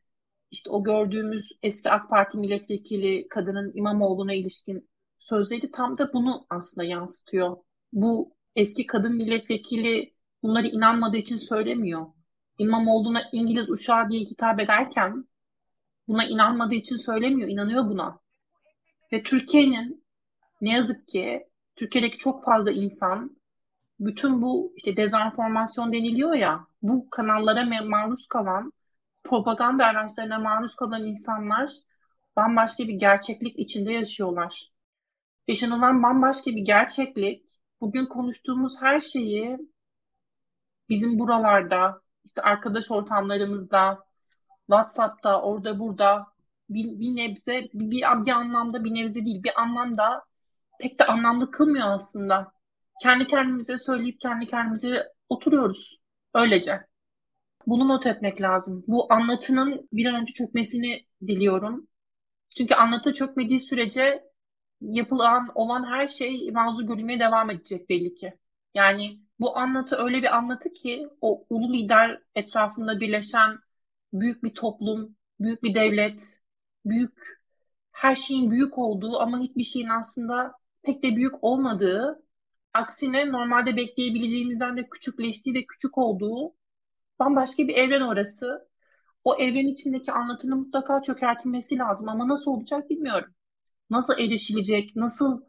işte 0.54 0.70
o 0.70 0.82
gördüğümüz 0.82 1.52
eski 1.62 1.90
AK 1.90 2.10
Parti 2.10 2.38
milletvekili 2.38 3.28
kadının 3.28 3.72
İmamoğlu'na 3.74 4.34
ilişkin 4.34 4.88
sözleri 5.18 5.70
tam 5.70 5.98
da 5.98 6.12
bunu 6.12 6.46
aslında 6.50 6.86
yansıtıyor. 6.86 7.56
Bu 7.92 8.32
eski 8.56 8.86
kadın 8.86 9.16
milletvekili 9.16 10.14
bunları 10.42 10.66
inanmadığı 10.66 11.16
için 11.16 11.36
söylemiyor. 11.36 12.06
İmamoğlu'na 12.58 13.22
İngiliz 13.32 13.70
uşağı 13.70 14.10
diye 14.10 14.20
hitap 14.20 14.60
ederken 14.60 15.24
buna 16.08 16.24
inanmadığı 16.24 16.74
için 16.74 16.96
söylemiyor, 16.96 17.48
inanıyor 17.48 17.84
buna. 17.88 18.18
Ve 19.12 19.22
Türkiye'nin 19.22 20.04
ne 20.60 20.72
yazık 20.72 21.08
ki 21.08 21.46
Türkiye'deki 21.76 22.18
çok 22.18 22.44
fazla 22.44 22.70
insan 22.70 23.36
bütün 24.00 24.42
bu 24.42 24.72
işte 24.76 24.96
dezenformasyon 24.96 25.92
deniliyor 25.92 26.34
ya 26.34 26.66
bu 26.82 27.10
kanallara 27.10 27.84
maruz 27.84 28.26
kalan 28.26 28.72
propaganda 29.24 29.87
araçlarına 29.87 30.38
maruz 30.38 30.76
kalan 30.76 31.02
insanlar 31.02 31.70
bambaşka 32.37 32.88
bir 32.88 32.94
gerçeklik 32.94 33.58
içinde 33.58 33.92
yaşıyorlar. 33.92 34.68
Yaşanılan 35.48 36.02
bambaşka 36.02 36.50
bir 36.50 36.62
gerçeklik 36.62 37.46
bugün 37.80 38.06
konuştuğumuz 38.06 38.82
her 38.82 39.00
şeyi 39.00 39.58
bizim 40.88 41.18
buralarda 41.18 42.00
işte 42.24 42.42
arkadaş 42.42 42.90
ortamlarımızda 42.90 43.98
WhatsApp'ta 44.66 45.42
orada 45.42 45.78
burada 45.78 46.26
bir, 46.68 47.00
bir 47.00 47.16
nebze 47.16 47.68
bir, 47.74 47.90
bir, 47.90 48.26
bir 48.26 48.32
anlamda 48.32 48.84
bir 48.84 48.94
nebze 48.94 49.24
değil 49.24 49.42
bir 49.42 49.60
anlamda 49.60 50.24
pek 50.80 50.98
de 50.98 51.04
anlamlı 51.04 51.50
kılmıyor 51.50 51.88
aslında. 51.88 52.52
Kendi 53.02 53.26
kendimize 53.26 53.78
söyleyip 53.78 54.20
kendi 54.20 54.46
kendimize 54.46 55.12
oturuyoruz. 55.28 56.00
Öylece. 56.34 56.93
Bunu 57.66 57.88
not 57.88 58.07
etmek 58.07 58.40
lazım. 58.40 58.85
Bu 58.88 59.12
anlatının 59.12 59.88
bir 59.92 60.07
an 60.07 60.14
önce 60.20 60.33
çökmesini 60.33 61.07
diliyorum. 61.27 61.88
Çünkü 62.57 62.74
anlatı 62.74 63.12
çökmediği 63.12 63.61
sürece 63.61 64.24
yapılan 64.81 65.53
olan 65.55 65.85
her 65.85 66.09
şey 66.09 66.50
mazur 66.50 66.87
görülmeye 66.87 67.20
devam 67.20 67.50
edecek 67.50 67.90
belli 67.90 68.14
ki. 68.14 68.38
Yani 68.74 69.20
bu 69.40 69.59
anlatı 69.59 69.96
öyle 69.96 70.18
bir 70.22 70.37
anlatı 70.37 70.72
ki 70.72 71.09
o 71.20 71.46
ulu 71.50 71.72
lider 71.74 72.22
etrafında 72.35 73.00
birleşen 73.00 73.59
büyük 74.12 74.42
bir 74.44 74.55
toplum, 74.55 75.16
büyük 75.40 75.62
bir 75.62 75.74
devlet, 75.74 76.40
büyük 76.87 77.18
her 77.92 78.14
şeyin 78.14 78.50
büyük 78.50 78.79
olduğu 78.79 79.20
ama 79.20 79.40
hiçbir 79.40 79.64
şeyin 79.64 79.88
aslında 79.88 80.53
pek 80.83 81.03
de 81.03 81.16
büyük 81.16 81.44
olmadığı, 81.44 82.22
aksine 82.74 83.33
normalde 83.33 83.77
bekleyebileceğimizden 83.77 84.77
de 84.77 84.88
küçükleştiği 84.88 85.55
ve 85.55 85.66
küçük 85.66 85.98
olduğu 85.98 86.55
bambaşka 87.18 87.68
bir 87.68 87.74
evren 87.77 88.00
orası. 88.00 88.68
O 89.24 89.37
evren 89.37 89.66
içindeki 89.66 90.12
anlatının 90.12 90.59
mutlaka 90.59 91.03
çökertilmesi 91.03 91.79
lazım 91.79 92.09
ama 92.09 92.29
nasıl 92.29 92.50
olacak 92.50 92.90
bilmiyorum. 92.90 93.35
Nasıl 93.90 94.14
erişilecek, 94.18 94.96
nasıl 94.96 95.42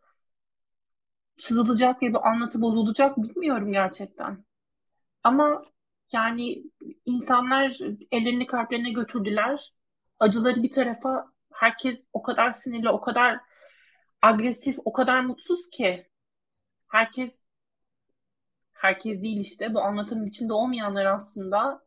çizilacak 1.37 2.01
ve 2.01 2.13
bu 2.13 2.25
anlatı 2.25 2.61
bozulacak 2.61 3.17
bilmiyorum 3.17 3.71
gerçekten. 3.71 4.45
Ama 5.23 5.63
yani 6.11 6.63
insanlar 7.05 7.77
ellerini 8.11 8.47
kalplerine 8.47 8.91
götürdüler. 8.91 9.73
Acıları 10.19 10.63
bir 10.63 10.71
tarafa 10.71 11.31
herkes 11.53 12.05
o 12.13 12.21
kadar 12.23 12.51
sinirli, 12.51 12.89
o 12.89 13.01
kadar 13.01 13.39
agresif, 14.21 14.77
o 14.85 14.93
kadar 14.93 15.21
mutsuz 15.21 15.69
ki 15.69 16.09
herkes 16.87 17.44
herkes 18.85 19.21
değil 19.21 19.39
işte 19.39 19.73
bu 19.73 19.81
anlatımın 19.81 20.27
içinde 20.27 20.53
olmayanlar 20.53 21.05
aslında 21.05 21.85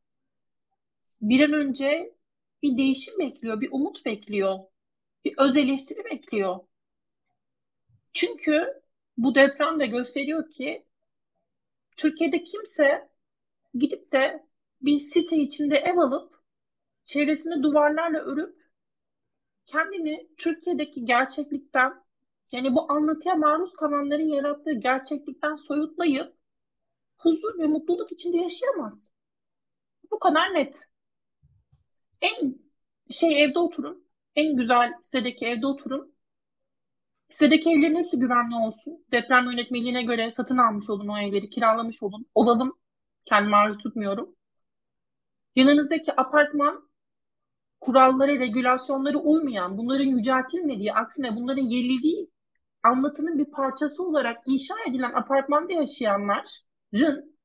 bir 1.21 1.45
an 1.45 1.53
önce 1.53 2.15
bir 2.63 2.79
değişim 2.79 3.19
bekliyor, 3.19 3.61
bir 3.61 3.69
umut 3.73 4.05
bekliyor, 4.05 4.59
bir 5.25 5.35
öz 5.39 5.57
eleştiri 5.57 6.05
bekliyor. 6.05 6.61
Çünkü 8.15 8.83
bu 9.17 9.35
deprem 9.35 9.81
de 9.81 9.87
gösteriyor 9.87 10.51
ki 10.51 10.87
Türkiye'de 11.97 12.45
kimse 12.45 13.09
gidip 13.75 14.13
de 14.13 14.47
bir 14.83 14.99
site 14.99 15.37
içinde 15.37 15.77
ev 15.77 15.99
alıp 15.99 16.35
çevresini 17.07 17.63
duvarlarla 17.63 18.19
örüp 18.19 18.59
kendini 19.67 20.29
Türkiye'deki 20.39 21.05
gerçeklikten 21.05 22.05
yani 22.53 22.75
bu 22.75 22.93
anlatıya 22.93 23.35
maruz 23.35 23.75
kalanların 23.75 24.29
yarattığı 24.29 24.73
gerçeklikten 24.73 25.57
soyutlayıp 25.57 26.38
huzur 27.18 27.59
ve 27.59 27.66
mutluluk 27.66 28.12
içinde 28.12 28.37
yaşayamaz. 28.37 29.11
Bu 30.11 30.18
kadar 30.18 30.54
net. 30.54 30.85
En 32.20 32.61
şey 33.11 33.42
evde 33.44 33.59
oturun. 33.59 34.09
En 34.35 34.57
güzel 34.57 34.92
sitedeki 35.02 35.46
evde 35.46 35.66
oturun. 35.66 36.14
Sitedeki 37.31 37.70
evlerin 37.70 37.96
hepsi 37.96 38.18
güvenli 38.18 38.54
olsun. 38.54 39.04
Deprem 39.12 39.50
yönetmeliğine 39.50 40.02
göre 40.02 40.33
satın 40.33 40.59
almış 40.59 40.90
olun 40.90 41.09
o 41.09 41.18
evleri, 41.18 41.50
kiralamış 41.50 42.02
olun. 42.02 42.26
Olalım. 42.35 42.78
Kendimi 43.24 43.57
arzu 43.57 43.78
tutmuyorum. 43.78 44.37
Yanınızdaki 45.57 46.20
apartman 46.20 46.90
kurallara, 47.81 48.33
regülasyonlara 48.33 49.18
uymayan, 49.18 49.78
bunların 49.78 50.04
yüceltilmediği, 50.04 50.92
aksine 50.92 51.37
bunların 51.37 51.62
yerildiği 51.62 52.31
anlatının 52.83 53.38
bir 53.38 53.44
parçası 53.44 54.02
olarak 54.02 54.37
inşa 54.46 54.74
edilen 54.88 55.12
apartmanda 55.12 55.72
yaşayanların 55.72 56.67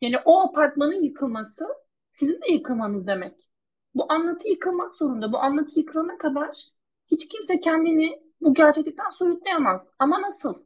yani 0.00 0.18
o 0.24 0.40
apartmanın 0.40 1.02
yıkılması 1.02 1.64
sizin 2.12 2.40
de 2.42 2.52
yıkılmanız 2.52 3.06
demek. 3.06 3.48
Bu 3.94 4.12
anlatı 4.12 4.48
yıkılmak 4.48 4.96
zorunda. 4.96 5.32
Bu 5.32 5.38
anlatı 5.38 5.78
yıkılana 5.78 6.18
kadar 6.18 6.68
hiç 7.10 7.28
kimse 7.28 7.60
kendini 7.60 8.22
bu 8.40 8.54
gerçeklikten 8.54 9.10
soyutlayamaz. 9.10 9.90
Ama 9.98 10.22
nasıl? 10.22 10.64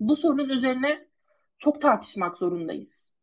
Bu 0.00 0.16
sorunun 0.16 0.48
üzerine 0.48 1.08
çok 1.58 1.82
tartışmak 1.82 2.38
zorundayız. 2.38 3.14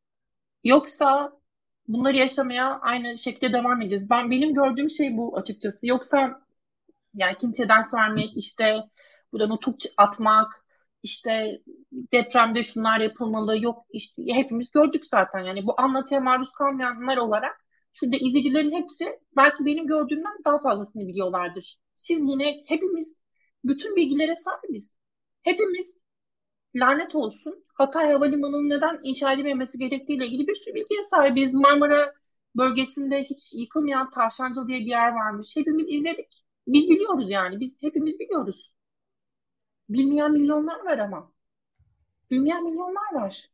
Yoksa 0.63 1.39
bunları 1.87 2.17
yaşamaya 2.17 2.79
aynı 2.79 3.17
şekilde 3.17 3.53
devam 3.53 3.81
edeceğiz. 3.81 4.09
Ben 4.09 4.31
benim 4.31 4.53
gördüğüm 4.53 4.89
şey 4.89 5.17
bu 5.17 5.37
açıkçası. 5.37 5.87
Yoksa 5.87 6.45
yani 7.15 7.37
kimseye 7.37 7.69
ders 7.69 7.93
vermek, 7.93 8.37
işte 8.37 8.77
buradan 9.31 9.49
nutuk 9.49 9.75
atmak, 9.97 10.62
işte 11.03 11.61
depremde 12.13 12.63
şunlar 12.63 12.99
yapılmalı, 12.99 13.63
yok 13.63 13.85
işte 13.91 14.23
hepimiz 14.27 14.71
gördük 14.71 15.03
zaten. 15.11 15.39
Yani 15.39 15.65
bu 15.65 15.81
anlatıya 15.81 16.19
maruz 16.19 16.51
kalmayanlar 16.51 17.17
olarak 17.17 17.65
şurada 17.93 18.15
izleyicilerin 18.17 18.71
hepsi 18.71 19.19
belki 19.37 19.65
benim 19.65 19.87
gördüğümden 19.87 20.37
daha 20.45 20.59
fazlasını 20.59 21.07
biliyorlardır. 21.07 21.77
Siz 21.95 22.19
yine 22.29 22.63
hepimiz 22.67 23.21
bütün 23.63 23.95
bilgilere 23.95 24.35
sahibiz. 24.35 24.97
Hepimiz 25.41 25.97
lanet 26.75 27.15
olsun 27.15 27.65
Hatay 27.73 28.11
Havalimanı'nın 28.11 28.69
neden 28.69 28.99
inşa 29.03 29.33
edilmemesi 29.33 29.77
gerektiğiyle 29.79 30.27
ilgili 30.27 30.47
bir 30.47 30.55
sürü 30.55 30.75
bilgiye 30.75 31.03
sahibiz. 31.03 31.53
Marmara 31.53 32.13
bölgesinde 32.57 33.23
hiç 33.23 33.53
yıkılmayan 33.53 34.11
Tavşancıl 34.11 34.67
diye 34.67 34.79
bir 34.79 34.85
yer 34.85 35.11
varmış. 35.11 35.55
Hepimiz 35.55 35.93
izledik. 35.93 36.45
Biz 36.67 36.89
biliyoruz 36.89 37.29
yani. 37.29 37.59
Biz 37.59 37.77
hepimiz 37.81 38.19
biliyoruz. 38.19 38.73
Bilmeyen 39.93 40.31
milyonlar 40.31 40.85
var 40.85 40.97
ama. 40.97 41.31
Bilmeyen 42.31 42.63
milyonlar 42.63 43.13
var. 43.13 43.49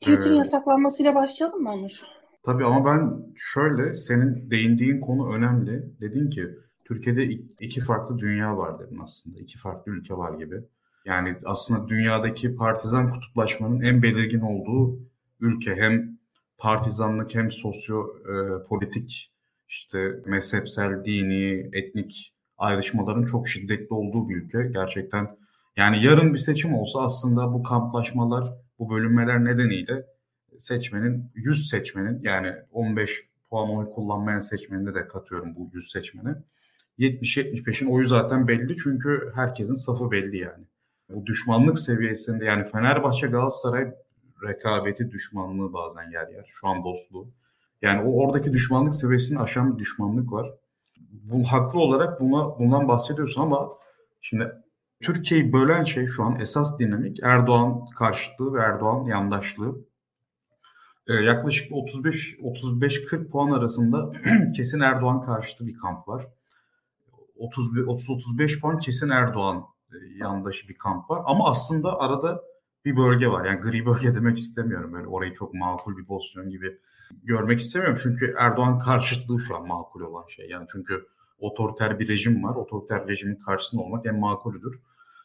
Twitter'ın 0.00 0.34
Ee, 0.34 0.36
yasaklanmasıyla 0.36 1.14
başlayalım 1.14 1.62
mı 1.62 1.72
Onur? 1.72 2.02
tabii 2.42 2.64
ama 2.64 2.84
ben 2.84 3.24
şöyle 3.36 3.94
senin 3.94 4.50
değindiğin 4.50 5.00
konu 5.00 5.34
önemli. 5.34 6.00
Dedin 6.00 6.30
ki 6.30 6.46
Türkiye'de 6.84 7.24
iki 7.60 7.80
farklı 7.80 8.18
dünya 8.18 8.56
var 8.56 8.78
dedin 8.78 8.98
aslında. 9.02 9.38
İki 9.38 9.58
farklı 9.58 9.92
ülke 9.92 10.14
var 10.16 10.38
gibi. 10.38 10.62
Yani 11.04 11.36
aslında 11.44 11.88
dünyadaki 11.88 12.56
partizan 12.56 13.10
kutuplaşmanın 13.10 13.80
en 13.80 14.02
belirgin 14.02 14.40
olduğu 14.40 14.98
ülke 15.40 15.76
hem 15.76 16.18
partizanlık 16.58 17.34
hem 17.34 17.50
sosyo 17.52 18.06
e, 18.18 18.64
politik 18.68 19.32
işte 19.68 20.10
mezhepsel, 20.26 21.04
dini, 21.04 21.70
etnik 21.72 22.34
ayrışmaların 22.58 23.24
çok 23.24 23.48
şiddetli 23.48 23.94
olduğu 23.94 24.28
bir 24.28 24.36
ülke. 24.36 24.70
Gerçekten 24.72 25.36
yani 25.76 26.04
yarın 26.04 26.34
bir 26.34 26.38
seçim 26.38 26.74
olsa 26.74 27.00
aslında 27.00 27.52
bu 27.52 27.62
kamplaşmalar, 27.62 28.54
bu 28.78 28.90
bölünmeler 28.90 29.44
nedeniyle 29.44 30.06
seçmenin 30.58 31.30
100 31.34 31.68
seçmenin 31.68 32.22
yani 32.22 32.52
15 32.72 33.24
puan 33.50 33.70
oy 33.70 33.90
kullanmayan 33.94 34.40
seçmenini 34.40 34.94
de 34.94 35.08
katıyorum 35.08 35.56
bu 35.56 35.70
100 35.72 35.90
seçmene. 35.90 36.34
70-75'in 36.98 37.90
oyu 37.90 38.06
zaten 38.06 38.48
belli 38.48 38.76
çünkü 38.76 39.32
herkesin 39.34 39.74
safı 39.74 40.10
belli 40.10 40.36
yani. 40.36 40.64
Bu 41.08 41.26
düşmanlık 41.26 41.78
seviyesinde 41.78 42.44
yani 42.44 42.64
Fenerbahçe 42.64 43.26
Galatasaray 43.26 43.94
rekabeti 44.48 45.10
düşmanlığı 45.10 45.72
bazen 45.72 46.10
yer 46.10 46.28
yer. 46.28 46.46
Şu 46.48 46.68
an 46.68 46.84
dostluğu. 46.84 47.28
Yani 47.82 48.08
o 48.08 48.24
oradaki 48.24 48.52
düşmanlık 48.52 48.94
seviyesini 48.94 49.38
aşan 49.38 49.74
bir 49.74 49.78
düşmanlık 49.78 50.32
var. 50.32 50.50
Bu 51.10 51.44
haklı 51.44 51.80
olarak 51.80 52.20
buna 52.20 52.58
bundan 52.58 52.88
bahsediyorsun 52.88 53.42
ama 53.42 53.68
şimdi 54.20 54.52
Türkiye'yi 55.02 55.52
bölen 55.52 55.84
şey 55.84 56.06
şu 56.06 56.24
an 56.24 56.40
esas 56.40 56.78
dinamik 56.78 57.18
Erdoğan 57.22 57.86
karşıtlığı 57.98 58.54
ve 58.54 58.60
Erdoğan 58.60 59.04
yandaşlığı. 59.04 59.74
Ee, 61.06 61.14
yaklaşık 61.14 61.72
35 61.72 62.34
35-40 62.34 63.30
puan 63.30 63.50
arasında 63.50 64.10
kesin 64.56 64.80
Erdoğan 64.80 65.22
karşıtı 65.22 65.66
bir 65.66 65.74
kamp 65.74 66.08
var. 66.08 66.26
30-35 67.38 68.60
puan 68.60 68.78
kesin 68.78 69.08
Erdoğan 69.08 69.64
e, 69.92 69.96
yandaşı 70.16 70.68
bir 70.68 70.78
kamp 70.78 71.10
var. 71.10 71.22
Ama 71.26 71.48
aslında 71.48 72.00
arada 72.00 72.42
bir 72.84 72.96
bölge 72.96 73.28
var. 73.28 73.44
Yani 73.44 73.60
gri 73.60 73.86
bölge 73.86 74.14
demek 74.14 74.38
istemiyorum. 74.38 74.92
Böyle 74.92 75.06
orayı 75.06 75.32
çok 75.32 75.54
makul 75.54 75.96
bir 75.96 76.04
pozisyon 76.04 76.50
gibi 76.50 76.78
görmek 77.22 77.60
istemiyorum. 77.60 77.98
Çünkü 78.02 78.34
Erdoğan 78.38 78.78
karşıtlığı 78.78 79.40
şu 79.40 79.56
an 79.56 79.66
makul 79.66 80.00
olan 80.00 80.26
şey. 80.28 80.48
Yani 80.48 80.66
çünkü 80.72 81.06
otoriter 81.38 81.98
bir 81.98 82.08
rejim 82.08 82.44
var. 82.44 82.54
Otoriter 82.54 83.08
rejimin 83.08 83.36
karşısında 83.36 83.82
olmak 83.82 84.06
en 84.06 84.18
makulüdür. 84.18 84.80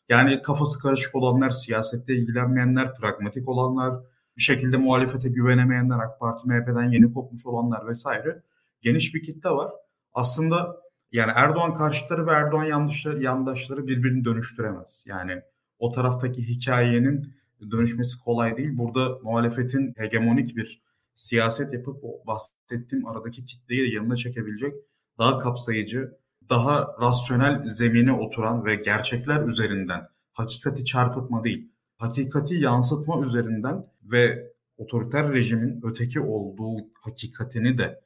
Yani 0.09 0.41
kafası 0.41 0.79
karışık 0.79 1.15
olanlar, 1.15 1.49
siyasette 1.49 2.13
ilgilenmeyenler, 2.13 2.95
pragmatik 2.95 3.49
olanlar, 3.49 3.95
bir 4.37 4.41
şekilde 4.41 4.77
muhalefete 4.77 5.29
güvenemeyenler, 5.29 5.99
AK 5.99 6.19
Parti, 6.19 6.47
MHP'den 6.47 6.91
yeni 6.91 7.13
kopmuş 7.13 7.45
olanlar 7.45 7.87
vesaire 7.87 8.43
geniş 8.81 9.15
bir 9.15 9.23
kitle 9.23 9.49
var. 9.49 9.71
Aslında 10.13 10.81
yani 11.11 11.31
Erdoğan 11.35 11.75
karşıtları 11.75 12.27
ve 12.27 12.31
Erdoğan 12.31 12.63
yandaşları, 12.65 13.23
yandaşları 13.23 13.87
birbirini 13.87 14.25
dönüştüremez. 14.25 15.05
Yani 15.07 15.41
o 15.79 15.91
taraftaki 15.91 16.47
hikayenin 16.47 17.33
dönüşmesi 17.71 18.19
kolay 18.19 18.57
değil. 18.57 18.77
Burada 18.77 19.19
muhalefetin 19.23 19.93
hegemonik 19.97 20.55
bir 20.55 20.81
siyaset 21.15 21.73
yapıp 21.73 22.03
bahsettiğim 22.27 23.07
aradaki 23.07 23.45
kitleyi 23.45 23.91
de 23.91 23.95
yanına 23.95 24.15
çekebilecek 24.15 24.73
daha 25.17 25.39
kapsayıcı, 25.39 26.17
daha 26.49 26.95
rasyonel 27.01 27.67
zemine 27.67 28.13
oturan 28.13 28.65
ve 28.65 28.75
gerçekler 28.75 29.45
üzerinden 29.45 30.07
hakikati 30.33 30.85
çarpıtma 30.85 31.43
değil, 31.43 31.71
hakikati 31.97 32.55
yansıtma 32.55 33.21
üzerinden 33.25 33.85
ve 34.03 34.51
otoriter 34.77 35.33
rejimin 35.33 35.81
öteki 35.83 36.19
olduğu 36.19 36.77
hakikatini 36.93 37.77
de 37.77 38.01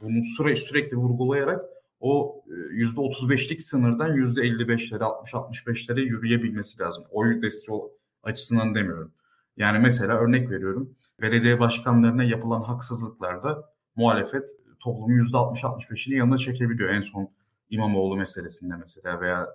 bunu 0.00 0.24
sürekli, 0.36 0.60
sürekli 0.60 0.96
vurgulayarak 0.96 1.64
o 2.00 2.42
%35'lik 2.72 3.62
sınırdan 3.62 4.10
%55'lere, 4.10 5.02
60-65'lere 5.02 6.00
yürüyebilmesi 6.00 6.80
lazım. 6.80 7.04
Oy 7.10 7.42
desteği 7.42 7.78
açısından 8.22 8.74
demiyorum. 8.74 9.12
Yani 9.56 9.78
mesela 9.78 10.18
örnek 10.18 10.50
veriyorum. 10.50 10.94
Belediye 11.20 11.60
başkanlarına 11.60 12.24
yapılan 12.24 12.62
haksızlıklarda 12.62 13.64
muhalefet 13.96 14.48
toplumun 14.80 15.18
%60-65'ini 15.18 16.14
yanına 16.14 16.38
çekebiliyor. 16.38 16.90
En 16.90 17.00
son 17.00 17.28
İmamoğlu 17.70 18.16
meselesinde 18.16 18.74
mesela 18.76 19.20
veya 19.20 19.46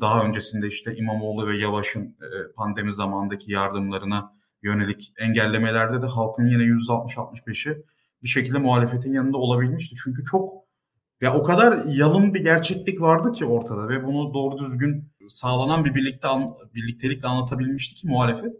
daha 0.00 0.24
öncesinde 0.24 0.66
işte 0.66 0.96
İmamoğlu 0.96 1.46
ve 1.46 1.56
Yavaş'ın 1.56 2.16
pandemi 2.56 2.94
zamandaki 2.94 3.52
yardımlarına 3.52 4.32
yönelik 4.62 5.12
engellemelerde 5.18 6.02
de 6.02 6.06
halkın 6.06 6.46
yine 6.46 6.62
%60-65'i 6.62 7.84
bir 8.22 8.28
şekilde 8.28 8.58
muhalefetin 8.58 9.12
yanında 9.12 9.38
olabilmişti. 9.38 9.94
Çünkü 10.04 10.24
çok 10.24 10.64
ya 11.20 11.34
o 11.34 11.42
kadar 11.42 11.84
yalın 11.84 12.34
bir 12.34 12.40
gerçeklik 12.40 13.00
vardı 13.00 13.32
ki 13.32 13.44
ortada 13.44 13.88
ve 13.88 14.04
bunu 14.04 14.34
doğru 14.34 14.58
düzgün 14.58 15.12
sağlanan 15.28 15.84
bir 15.84 15.94
birlikte 15.94 16.28
birliktelikle 16.74 17.28
anlatabilmişti 17.28 17.94
ki 17.94 18.08
muhalefet. 18.08 18.54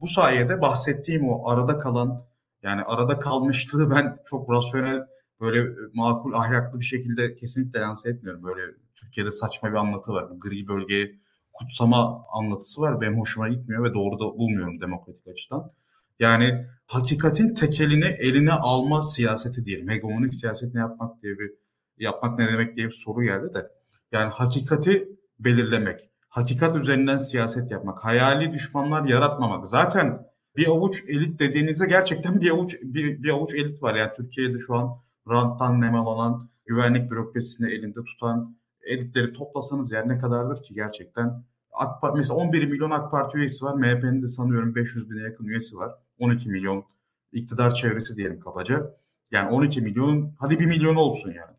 Bu 0.00 0.06
sayede 0.06 0.60
bahsettiğim 0.60 1.28
o 1.28 1.48
arada 1.48 1.78
kalan 1.78 2.24
yani 2.62 2.82
arada 2.82 3.18
kalmışlığı 3.18 3.90
ben 3.90 4.18
çok 4.24 4.50
rasyonel 4.50 5.06
böyle 5.40 5.68
makul 5.94 6.32
ahlaklı 6.32 6.80
bir 6.80 6.84
şekilde 6.84 7.36
kesinlikle 7.36 7.80
lanse 7.80 8.10
etmiyorum. 8.10 8.42
Böyle 8.42 8.62
Türkiye'de 8.94 9.30
saçma 9.30 9.70
bir 9.70 9.74
anlatı 9.74 10.12
var. 10.12 10.28
Gri 10.38 10.68
bölgeyi 10.68 11.20
kutsama 11.52 12.26
anlatısı 12.32 12.80
var. 12.80 13.00
Benim 13.00 13.20
hoşuma 13.20 13.48
gitmiyor 13.48 13.84
ve 13.84 13.94
doğru 13.94 14.18
da 14.18 14.38
bulmuyorum 14.38 14.80
demokratik 14.80 15.28
açıdan. 15.28 15.72
Yani 16.18 16.66
hakikatin 16.86 17.54
tekelini 17.54 18.04
eline 18.04 18.52
alma 18.52 19.02
siyaseti 19.02 19.64
diyelim. 19.64 19.88
Hegemonik 19.88 20.34
siyaset 20.34 20.74
ne 20.74 20.80
yapmak 20.80 21.22
diye 21.22 21.38
bir 21.38 21.50
yapmak 21.98 22.38
ne 22.38 22.48
demek 22.48 22.76
diye 22.76 22.86
bir 22.86 22.92
soru 22.92 23.22
geldi 23.22 23.54
de. 23.54 23.70
Yani 24.12 24.30
hakikati 24.30 25.08
belirlemek, 25.38 26.10
hakikat 26.28 26.76
üzerinden 26.76 27.18
siyaset 27.18 27.70
yapmak, 27.70 28.04
hayali 28.04 28.52
düşmanlar 28.52 29.04
yaratmamak. 29.04 29.66
Zaten 29.66 30.26
bir 30.56 30.66
avuç 30.66 31.04
elit 31.08 31.38
dediğinizde 31.38 31.86
gerçekten 31.86 32.40
bir 32.40 32.50
avuç 32.50 32.76
bir, 32.82 33.22
bir 33.22 33.28
avuç 33.28 33.54
elit 33.54 33.82
var. 33.82 33.94
Yani 33.94 34.10
Türkiye'de 34.16 34.58
şu 34.58 34.74
an 34.74 34.88
ranttan 35.28 35.80
nemalanan, 35.80 36.48
güvenlik 36.66 37.10
bürokrasisini 37.10 37.70
elinde 37.70 38.04
tutan 38.04 38.56
elitleri 38.82 39.32
toplasanız 39.32 39.92
yani 39.92 40.08
ne 40.08 40.18
kadardır 40.18 40.62
ki 40.62 40.74
gerçekten 40.74 41.44
AK 41.72 42.00
Parti, 42.00 42.16
mesela 42.16 42.38
11 42.38 42.66
milyon 42.66 42.90
AK 42.90 43.10
Parti 43.10 43.38
üyesi 43.38 43.64
var. 43.64 43.74
MHP'nin 43.74 44.22
de 44.22 44.26
sanıyorum 44.26 44.74
500 44.74 45.10
bine 45.10 45.22
yakın 45.22 45.44
üyesi 45.44 45.76
var. 45.76 45.92
12 46.18 46.50
milyon 46.50 46.84
iktidar 47.32 47.74
çevresi 47.74 48.16
diyelim 48.16 48.40
kabaca. 48.40 48.94
Yani 49.30 49.50
12 49.50 49.80
milyonun 49.80 50.34
hadi 50.38 50.60
1 50.60 50.66
milyon 50.66 50.96
olsun 50.96 51.28
yani. 51.28 51.56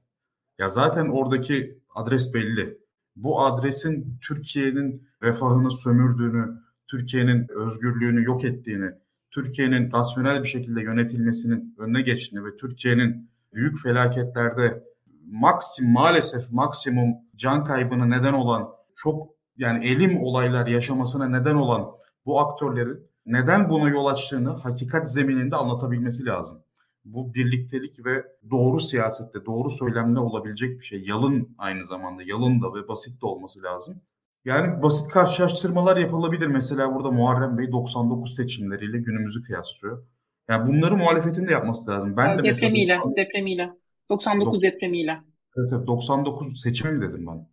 Ya 0.57 0.69
zaten 0.69 1.07
oradaki 1.09 1.79
adres 1.95 2.33
belli. 2.33 2.77
Bu 3.15 3.41
adresin 3.41 4.17
Türkiye'nin 4.21 5.07
refahını 5.23 5.71
sömürdüğünü, 5.71 6.61
Türkiye'nin 6.87 7.47
özgürlüğünü 7.49 8.23
yok 8.23 8.45
ettiğini, 8.45 8.91
Türkiye'nin 9.31 9.91
rasyonel 9.91 10.43
bir 10.43 10.47
şekilde 10.47 10.81
yönetilmesinin 10.81 11.75
önüne 11.77 12.01
geçtiğini 12.01 12.45
ve 12.45 12.55
Türkiye'nin 12.55 13.28
büyük 13.53 13.81
felaketlerde 13.83 14.83
maksim 15.31 15.91
maalesef 15.91 16.51
maksimum 16.51 17.15
can 17.35 17.63
kaybına 17.63 18.05
neden 18.05 18.33
olan 18.33 18.69
çok 18.95 19.27
yani 19.57 19.87
elim 19.87 20.23
olaylar 20.23 20.67
yaşamasına 20.67 21.29
neden 21.29 21.55
olan 21.55 21.91
bu 22.25 22.39
aktörlerin 22.39 23.09
neden 23.25 23.69
buna 23.69 23.89
yol 23.89 24.05
açtığını 24.05 24.49
hakikat 24.49 25.11
zemininde 25.13 25.55
anlatabilmesi 25.55 26.25
lazım 26.25 26.63
bu 27.05 27.33
birliktelik 27.33 28.05
ve 28.05 28.25
doğru 28.51 28.79
siyasette, 28.79 29.45
doğru 29.45 29.69
söylemle 29.69 30.19
olabilecek 30.19 30.79
bir 30.79 30.85
şey. 30.85 31.03
Yalın 31.05 31.55
aynı 31.57 31.85
zamanda, 31.85 32.23
yalın 32.25 32.61
da 32.61 32.73
ve 32.73 32.87
basit 32.87 33.21
de 33.21 33.25
olması 33.25 33.63
lazım. 33.63 34.01
Yani 34.45 34.81
basit 34.81 35.11
karşılaştırmalar 35.11 35.97
yapılabilir. 35.97 36.47
Mesela 36.47 36.95
burada 36.95 37.11
Muharrem 37.11 37.57
Bey 37.57 37.71
99 37.71 38.35
seçimleriyle 38.35 38.97
günümüzü 38.97 39.43
kıyaslıyor. 39.43 40.03
Yani 40.49 40.67
bunları 40.67 40.97
muhalefetin 40.97 41.47
de 41.47 41.51
yapması 41.51 41.91
lazım. 41.91 42.17
Ben 42.17 42.37
de 42.37 42.43
depremiyle, 42.43 42.97
mesela... 42.97 43.15
depremiyle. 43.15 43.73
99 44.09 44.61
depremiyle. 44.61 45.19
Evet, 45.57 45.69
evet 45.73 45.87
99 45.87 46.61
seçimi 46.61 46.91
mi 46.91 47.09
dedim 47.09 47.27
ben? 47.27 47.47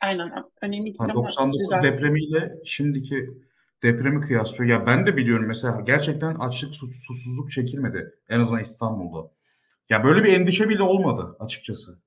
Aynen. 0.00 0.32
Önemli 0.62 0.84
değil 0.84 0.96
yani 1.00 1.14
99 1.14 1.60
güzel. 1.60 1.82
depremiyle 1.82 2.54
şimdiki 2.64 3.30
depremi 3.82 4.20
kıyaslıyor. 4.20 4.70
Ya 4.70 4.86
ben 4.86 5.06
de 5.06 5.16
biliyorum 5.16 5.46
mesela 5.46 5.80
gerçekten 5.80 6.34
açlık, 6.34 6.74
susuzluk 6.74 7.50
çekilmedi. 7.50 8.14
En 8.28 8.40
azından 8.40 8.60
İstanbul'da. 8.60 9.30
Ya 9.90 10.04
böyle 10.04 10.24
bir 10.24 10.32
endişe 10.32 10.68
bile 10.68 10.82
olmadı 10.82 11.36
açıkçası. 11.40 11.98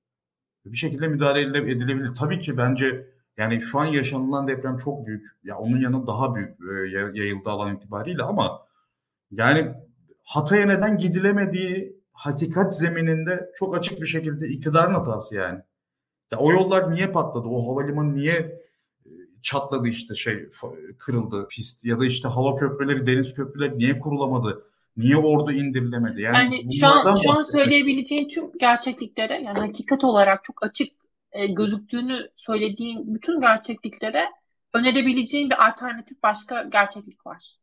Bir 0.66 0.78
şekilde 0.78 1.08
müdahale 1.08 1.42
edilebilir. 1.42 2.16
Tabii 2.16 2.40
ki 2.40 2.58
bence 2.58 3.08
yani 3.38 3.62
şu 3.62 3.80
an 3.80 3.86
yaşanılan 3.86 4.48
deprem 4.48 4.78
çok 4.78 5.08
büyük. 5.08 5.26
Ya 5.44 5.58
onun 5.58 5.82
yanı 5.82 6.08
daha 6.08 6.36
büyük 6.36 6.50
e, 6.50 6.90
yayıldı 7.20 7.50
alan 7.50 7.76
itibariyle 7.76 8.24
ama 8.24 8.62
yani 9.32 9.74
Hatay'a 10.24 10.66
neden 10.66 10.98
gidilemediği 10.98 12.04
hakikat 12.14 12.78
zemininde 12.78 13.52
çok 13.56 13.78
açık 13.78 14.02
bir 14.02 14.08
şekilde 14.08 14.48
iktidarın 14.48 14.94
hatası 14.94 15.36
yani. 15.36 15.60
Ya 16.32 16.40
o 16.40 16.52
yollar 16.52 16.92
niye 16.92 17.08
patladı? 17.08 17.48
O 17.48 17.70
havalimanı 17.72 18.16
niye 18.16 18.34
e, 18.34 19.10
çatladı 19.42 19.88
işte 19.88 20.16
şey 20.16 20.50
kırıldı 21.00 21.48
pist 21.48 21.86
ya 21.86 22.00
da 22.00 22.06
işte 22.06 22.28
hava 22.28 22.56
köprüleri, 22.56 23.08
deniz 23.08 23.34
köprüleri 23.34 23.78
niye 23.78 24.00
kurulamadı? 24.00 24.66
Niye 24.98 25.18
ordu 25.18 25.52
indirilemedi? 25.52 26.22
Yani, 26.22 26.38
yani 26.38 26.76
şu 26.80 26.88
an 26.88 27.16
şu 27.16 27.32
an 27.32 27.44
söyleyebileceğin 27.52 28.30
tüm 28.30 28.52
gerçekliklere 28.60 29.34
yani 29.34 29.60
hakikat 29.60 30.04
olarak 30.04 30.44
çok 30.44 30.64
açık 30.64 30.94
e, 31.32 31.48
gözüktüğünü 31.48 32.30
söylediğin 32.36 33.16
bütün 33.16 33.42
gerçekliklere 33.42 34.26
önerebileceğin 34.74 35.50
bir 35.50 35.68
alternatif 35.68 36.24
başka 36.24 36.64
gerçeklik 36.64 37.26
var. 37.26 37.56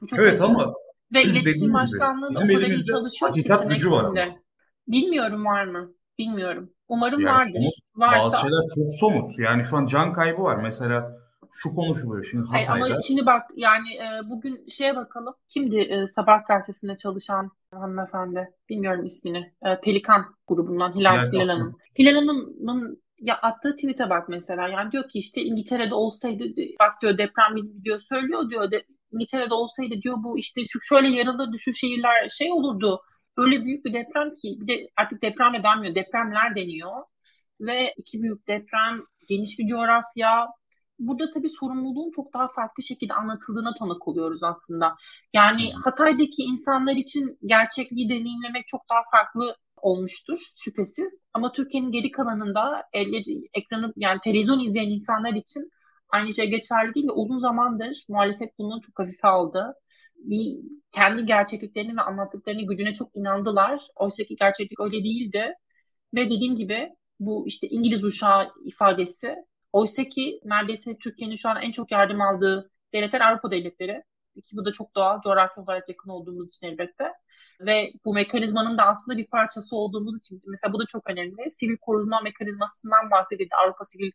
Bu 0.00 0.06
çok 0.06 0.18
evet 0.18 0.40
önemli. 0.40 0.44
ama 0.44 0.74
ve 1.14 1.22
iletişim 1.22 1.74
başkanlığı 1.74 2.28
o 2.28 2.40
kadar 2.40 2.60
iyi 2.60 2.84
çalışıyor 2.84 3.34
ki 3.34 3.44
gücü 3.68 3.90
var 3.90 4.04
ama. 4.04 4.36
Bilmiyorum 4.88 5.44
var 5.44 5.64
mı? 5.64 5.92
Bilmiyorum. 6.18 6.70
Umarım 6.88 7.20
yani 7.20 7.38
vardır. 7.38 7.52
Somut, 7.52 7.74
Varsa... 7.96 8.24
Bazı 8.24 8.36
şeyler 8.36 8.68
çok 8.74 8.92
somut. 9.00 9.38
Yani 9.38 9.64
şu 9.64 9.76
an 9.76 9.86
can 9.86 10.12
kaybı 10.12 10.42
var. 10.42 10.56
Mesela 10.62 11.16
şu 11.52 11.74
konuşuluyor 11.74 12.24
şimdi 12.24 12.46
Hatay'da. 12.46 12.70
Hayır, 12.70 12.94
ama 12.94 13.02
şimdi 13.02 13.26
bak 13.26 13.42
yani 13.56 13.88
e, 13.94 14.30
bugün 14.30 14.68
şeye 14.68 14.96
bakalım. 14.96 15.34
Kimdi 15.48 15.76
e, 15.76 16.08
Sabah 16.08 16.46
gazetesinde 16.48 16.96
çalışan 16.96 17.50
hanımefendi? 17.74 18.48
Bilmiyorum 18.68 19.04
ismini. 19.04 19.52
E, 19.66 19.80
Pelikan 19.80 20.24
grubundan 20.48 20.94
Hilal, 20.94 21.32
Hilal 21.32 21.48
Hanım. 21.48 21.76
Hilal 21.98 22.14
Hanım'ın 22.14 23.02
ya 23.20 23.36
attığı 23.36 23.76
tweet'e 23.76 24.10
bak 24.10 24.28
mesela. 24.28 24.68
Yani 24.68 24.92
diyor 24.92 25.08
ki 25.08 25.18
işte 25.18 25.42
İngiltere'de 25.42 25.94
olsaydı 25.94 26.44
bak 26.80 26.92
diyor 27.02 27.18
deprem 27.18 27.84
diyor 27.84 28.00
söylüyor 28.00 28.50
diyor. 28.50 28.70
De, 28.70 28.84
İngiltere'de 29.10 29.54
olsaydı 29.54 29.94
diyor 30.02 30.16
bu 30.22 30.38
işte 30.38 30.62
şu 30.68 30.78
şöyle 30.82 31.10
yarılırdı 31.10 31.58
şu 31.58 31.72
şehirler 31.72 32.28
şey 32.28 32.52
olurdu. 32.52 33.00
Öyle 33.36 33.64
büyük 33.64 33.84
bir 33.84 33.92
deprem 33.92 34.34
ki 34.34 34.58
bir 34.60 34.68
de 34.68 34.88
artık 34.96 35.22
deprem 35.22 35.54
de 35.54 35.62
denmiyor 35.62 35.94
depremler 35.94 36.56
deniyor. 36.56 37.04
Ve 37.60 37.94
iki 37.96 38.22
büyük 38.22 38.48
deprem, 38.48 39.02
geniş 39.28 39.58
bir 39.58 39.66
coğrafya. 39.66 40.48
Burada 40.98 41.30
tabii 41.34 41.50
sorumluluğun 41.50 42.10
çok 42.16 42.34
daha 42.34 42.48
farklı 42.48 42.82
şekilde 42.82 43.14
anlatıldığına 43.14 43.74
tanık 43.74 44.08
oluyoruz 44.08 44.42
aslında. 44.42 44.96
Yani 45.34 45.72
Hatay'daki 45.72 46.42
insanlar 46.42 46.96
için 46.96 47.38
gerçekliği 47.46 48.08
deneyimlemek 48.08 48.68
çok 48.68 48.80
daha 48.90 49.02
farklı 49.10 49.56
olmuştur 49.76 50.38
şüphesiz. 50.56 51.22
Ama 51.34 51.52
Türkiye'nin 51.52 51.92
geri 51.92 52.10
kalanında 52.10 52.82
elleri, 52.92 53.48
ekranı 53.54 53.92
yani 53.96 54.20
televizyon 54.24 54.60
izleyen 54.60 54.90
insanlar 54.90 55.32
için 55.32 55.70
aynı 56.12 56.34
şey 56.34 56.50
geçerli 56.50 56.94
değil 56.94 57.06
ve 57.08 57.12
uzun 57.12 57.38
zamandır 57.38 58.04
muhalefet 58.08 58.58
bunu 58.58 58.80
çok 58.80 58.98
hafife 58.98 59.28
aldı. 59.28 59.74
Bir 60.16 60.60
kendi 60.92 61.26
gerçekliklerini 61.26 61.96
ve 61.96 62.00
anlattıklarını 62.02 62.62
gücüne 62.62 62.94
çok 62.94 63.10
inandılar. 63.16 63.80
Oysa 63.96 64.24
ki 64.24 64.36
gerçeklik 64.36 64.80
öyle 64.80 65.04
değildi. 65.04 65.54
Ve 66.14 66.26
dediğim 66.30 66.56
gibi 66.56 66.90
bu 67.20 67.46
işte 67.48 67.68
İngiliz 67.68 68.04
uşağı 68.04 68.52
ifadesi. 68.64 69.36
Oysa 69.72 70.04
ki 70.04 70.40
neredeyse 70.44 70.98
Türkiye'nin 70.98 71.36
şu 71.36 71.48
an 71.48 71.62
en 71.62 71.72
çok 71.72 71.90
yardım 71.92 72.20
aldığı 72.20 72.70
devletler 72.94 73.20
Avrupa 73.20 73.50
devletleri. 73.50 74.02
Ki 74.46 74.56
bu 74.56 74.64
da 74.64 74.72
çok 74.72 74.94
doğal, 74.96 75.20
coğrafi 75.20 75.60
olarak 75.60 75.88
yakın 75.88 76.10
olduğumuz 76.10 76.48
için 76.48 76.66
elbette. 76.66 77.12
Ve 77.60 77.92
bu 78.04 78.14
mekanizmanın 78.14 78.78
da 78.78 78.86
aslında 78.86 79.18
bir 79.18 79.26
parçası 79.26 79.76
olduğumuz 79.76 80.18
için 80.18 80.42
mesela 80.46 80.72
bu 80.72 80.80
da 80.80 80.84
çok 80.86 81.10
önemli. 81.10 81.50
Sivil 81.50 81.76
koruma 81.80 82.20
mekanizmasından 82.20 83.10
bahsedildi. 83.10 83.54
Avrupa 83.64 83.84
Sivil 83.84 84.10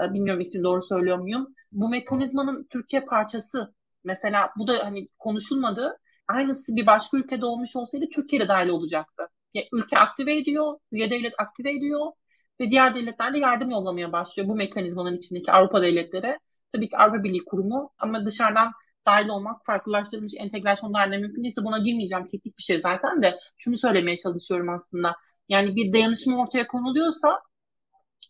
bilmiyorum 0.00 0.40
ismini 0.40 0.64
doğru 0.64 0.82
söylüyor 0.82 1.18
muyum? 1.18 1.54
Bu 1.72 1.88
mekanizmanın 1.88 2.66
Türkiye 2.70 3.02
parçası. 3.02 3.74
Mesela 4.04 4.50
bu 4.58 4.66
da 4.68 4.84
hani 4.84 5.08
konuşulmadı. 5.18 5.98
Aynısı 6.28 6.76
bir 6.76 6.86
başka 6.86 7.16
ülkede 7.16 7.46
olmuş 7.46 7.76
olsaydı 7.76 8.04
Türkiye'de 8.14 8.48
dahil 8.48 8.68
olacaktı. 8.68 9.22
Ya, 9.54 9.62
ülke 9.72 9.98
aktive 9.98 10.38
ediyor, 10.38 10.78
üye 10.92 11.10
devlet 11.10 11.34
aktive 11.38 11.70
ediyor 11.70 12.12
ve 12.60 12.70
diğer 12.70 12.94
devletler 12.94 13.34
de 13.34 13.38
yardım 13.38 13.70
yollamaya 13.70 14.12
başlıyor 14.12 14.48
bu 14.48 14.54
mekanizmanın 14.56 15.16
içindeki 15.16 15.52
Avrupa 15.52 15.82
devletleri. 15.82 16.38
Tabii 16.72 16.88
ki 16.88 16.96
Avrupa 16.96 17.24
Birliği 17.24 17.44
Kurumu 17.44 17.90
ama 17.98 18.26
dışarıdan 18.26 18.72
dahil 19.06 19.28
olmak 19.28 19.66
farklılaştırılmış 19.66 20.32
entegrasyon 20.38 20.94
dahilinde 20.94 21.18
mümkün 21.18 21.44
değilse 21.44 21.64
buna 21.64 21.78
girmeyeceğim. 21.78 22.26
Teknik 22.26 22.58
bir 22.58 22.62
şey 22.62 22.80
zaten 22.80 23.22
de 23.22 23.38
şunu 23.58 23.76
söylemeye 23.78 24.18
çalışıyorum 24.18 24.68
aslında. 24.68 25.16
Yani 25.48 25.76
bir 25.76 25.92
dayanışma 25.92 26.42
ortaya 26.42 26.66
konuluyorsa 26.66 27.40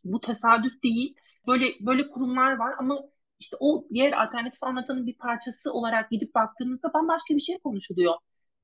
bu 0.05 0.21
tesadüf 0.21 0.83
değil. 0.83 1.15
Böyle 1.47 1.67
böyle 1.81 2.09
kurumlar 2.09 2.57
var 2.57 2.75
ama 2.79 2.99
işte 3.39 3.57
o 3.61 3.89
diğer 3.95 4.13
alternatif 4.13 4.63
anlatanın 4.63 5.07
bir 5.07 5.19
parçası 5.19 5.73
olarak 5.73 6.11
gidip 6.11 6.35
baktığınızda 6.35 6.93
bambaşka 6.95 7.35
bir 7.35 7.41
şey 7.41 7.59
konuşuluyor. 7.59 8.15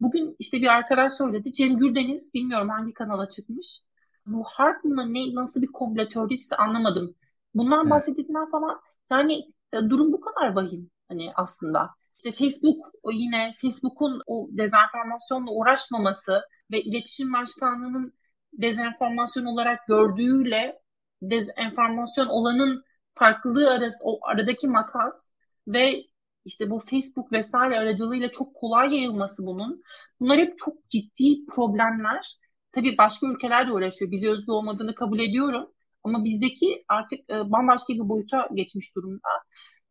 Bugün 0.01 0.37
işte 0.39 0.57
bir 0.63 0.67
arkadaş 0.67 1.13
söyledi. 1.15 1.53
Cem 1.53 1.77
Gürdeniz 1.77 2.35
bilmiyorum 2.35 2.69
hangi 2.69 2.93
kanala 2.93 3.29
çıkmış. 3.29 3.81
Bu 4.27 4.45
harp 4.47 4.85
mı 4.85 5.15
ne 5.15 5.35
nasıl 5.35 5.63
bir 5.63 5.67
komplo 5.67 6.09
teorisi 6.09 6.57
anlamadım. 6.57 7.15
Bundan 7.55 7.83
evet. 7.83 7.91
bahsedildiğinden 7.91 8.51
falan 8.51 8.81
yani 9.11 9.53
e, 9.73 9.79
durum 9.91 10.13
bu 10.13 10.21
kadar 10.21 10.53
vahim 10.53 10.91
hani 11.09 11.33
aslında. 11.35 11.91
İşte 12.17 12.45
Facebook 12.45 12.81
o 13.03 13.11
yine 13.13 13.55
Facebook'un 13.63 14.23
o 14.27 14.49
dezenformasyonla 14.51 15.51
uğraşmaması 15.51 16.43
ve 16.71 16.83
iletişim 16.83 17.33
başkanlığının 17.33 18.13
dezenformasyon 18.53 19.45
olarak 19.45 19.87
gördüğüyle 19.89 20.82
dezenformasyon 21.23 22.27
olanın 22.27 22.85
farklılığı 23.15 23.71
arası, 23.71 23.99
o 24.03 24.21
aradaki 24.23 24.69
makas 24.69 25.31
ve 25.69 26.05
işte 26.45 26.71
bu 26.71 26.81
Facebook 26.81 27.33
vesaire 27.33 27.79
aracılığıyla 27.79 28.31
çok 28.31 28.55
kolay 28.55 28.95
yayılması 28.95 29.47
bunun. 29.47 29.83
Bunlar 30.21 30.39
hep 30.39 30.59
çok 30.59 30.91
ciddi 30.91 31.47
problemler. 31.47 32.39
Tabii 32.73 32.99
başka 32.99 33.27
ülkeler 33.27 33.69
de 33.69 33.73
uğraşıyor. 33.73 34.11
Bize 34.11 34.31
özgü 34.31 34.53
olmadığını 34.53 34.95
kabul 34.95 35.19
ediyorum. 35.21 35.73
Ama 36.05 36.25
bizdeki 36.25 36.85
artık 36.89 37.31
e, 37.31 37.53
bambaşka 37.53 37.93
bir 37.95 38.09
boyuta 38.09 38.49
geçmiş 38.55 38.97
durumda. 38.97 39.29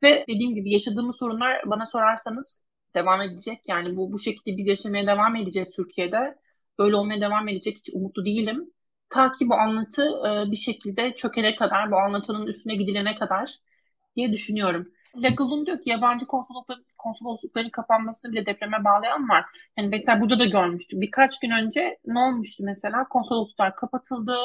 Ve 0.03 0.25
dediğim 0.27 0.55
gibi 0.55 0.71
yaşadığımız 0.73 1.17
sorunlar 1.19 1.61
bana 1.65 1.85
sorarsanız 1.85 2.65
devam 2.95 3.21
edecek. 3.21 3.61
Yani 3.67 3.97
bu 3.97 4.11
bu 4.11 4.19
şekilde 4.19 4.57
biz 4.57 4.67
yaşamaya 4.67 5.07
devam 5.07 5.35
edeceğiz 5.35 5.69
Türkiye'de. 5.75 6.35
Böyle 6.79 6.95
olmaya 6.95 7.21
devam 7.21 7.47
edecek 7.47 7.77
hiç 7.77 7.89
umutlu 7.93 8.25
değilim. 8.25 8.71
Ta 9.11 9.31
ki 9.31 9.49
bu 9.49 9.55
anlatı 9.55 10.01
e, 10.01 10.51
bir 10.51 10.55
şekilde 10.55 11.15
çökene 11.15 11.55
kadar, 11.55 11.91
bu 11.91 11.97
anlatının 11.97 12.47
üstüne 12.47 12.75
gidilene 12.75 13.15
kadar 13.15 13.55
diye 14.15 14.31
düşünüyorum. 14.33 14.87
Legal'un 15.23 15.65
diyor 15.65 15.77
ki 15.81 15.89
yabancı 15.89 16.25
konsoloslukların, 16.25 16.85
konsoloslukların 16.97 17.69
kapanmasını 17.69 18.31
bile 18.31 18.45
depreme 18.45 18.83
bağlayan 18.83 19.29
var. 19.29 19.45
Yani 19.77 19.89
mesela 19.89 20.21
burada 20.21 20.39
da 20.39 20.45
görmüştük. 20.45 21.01
Birkaç 21.01 21.39
gün 21.39 21.51
önce 21.51 21.99
ne 22.05 22.19
olmuştu 22.19 22.63
mesela? 22.65 23.07
Konsolosluklar 23.07 23.75
kapatıldı. 23.75 24.37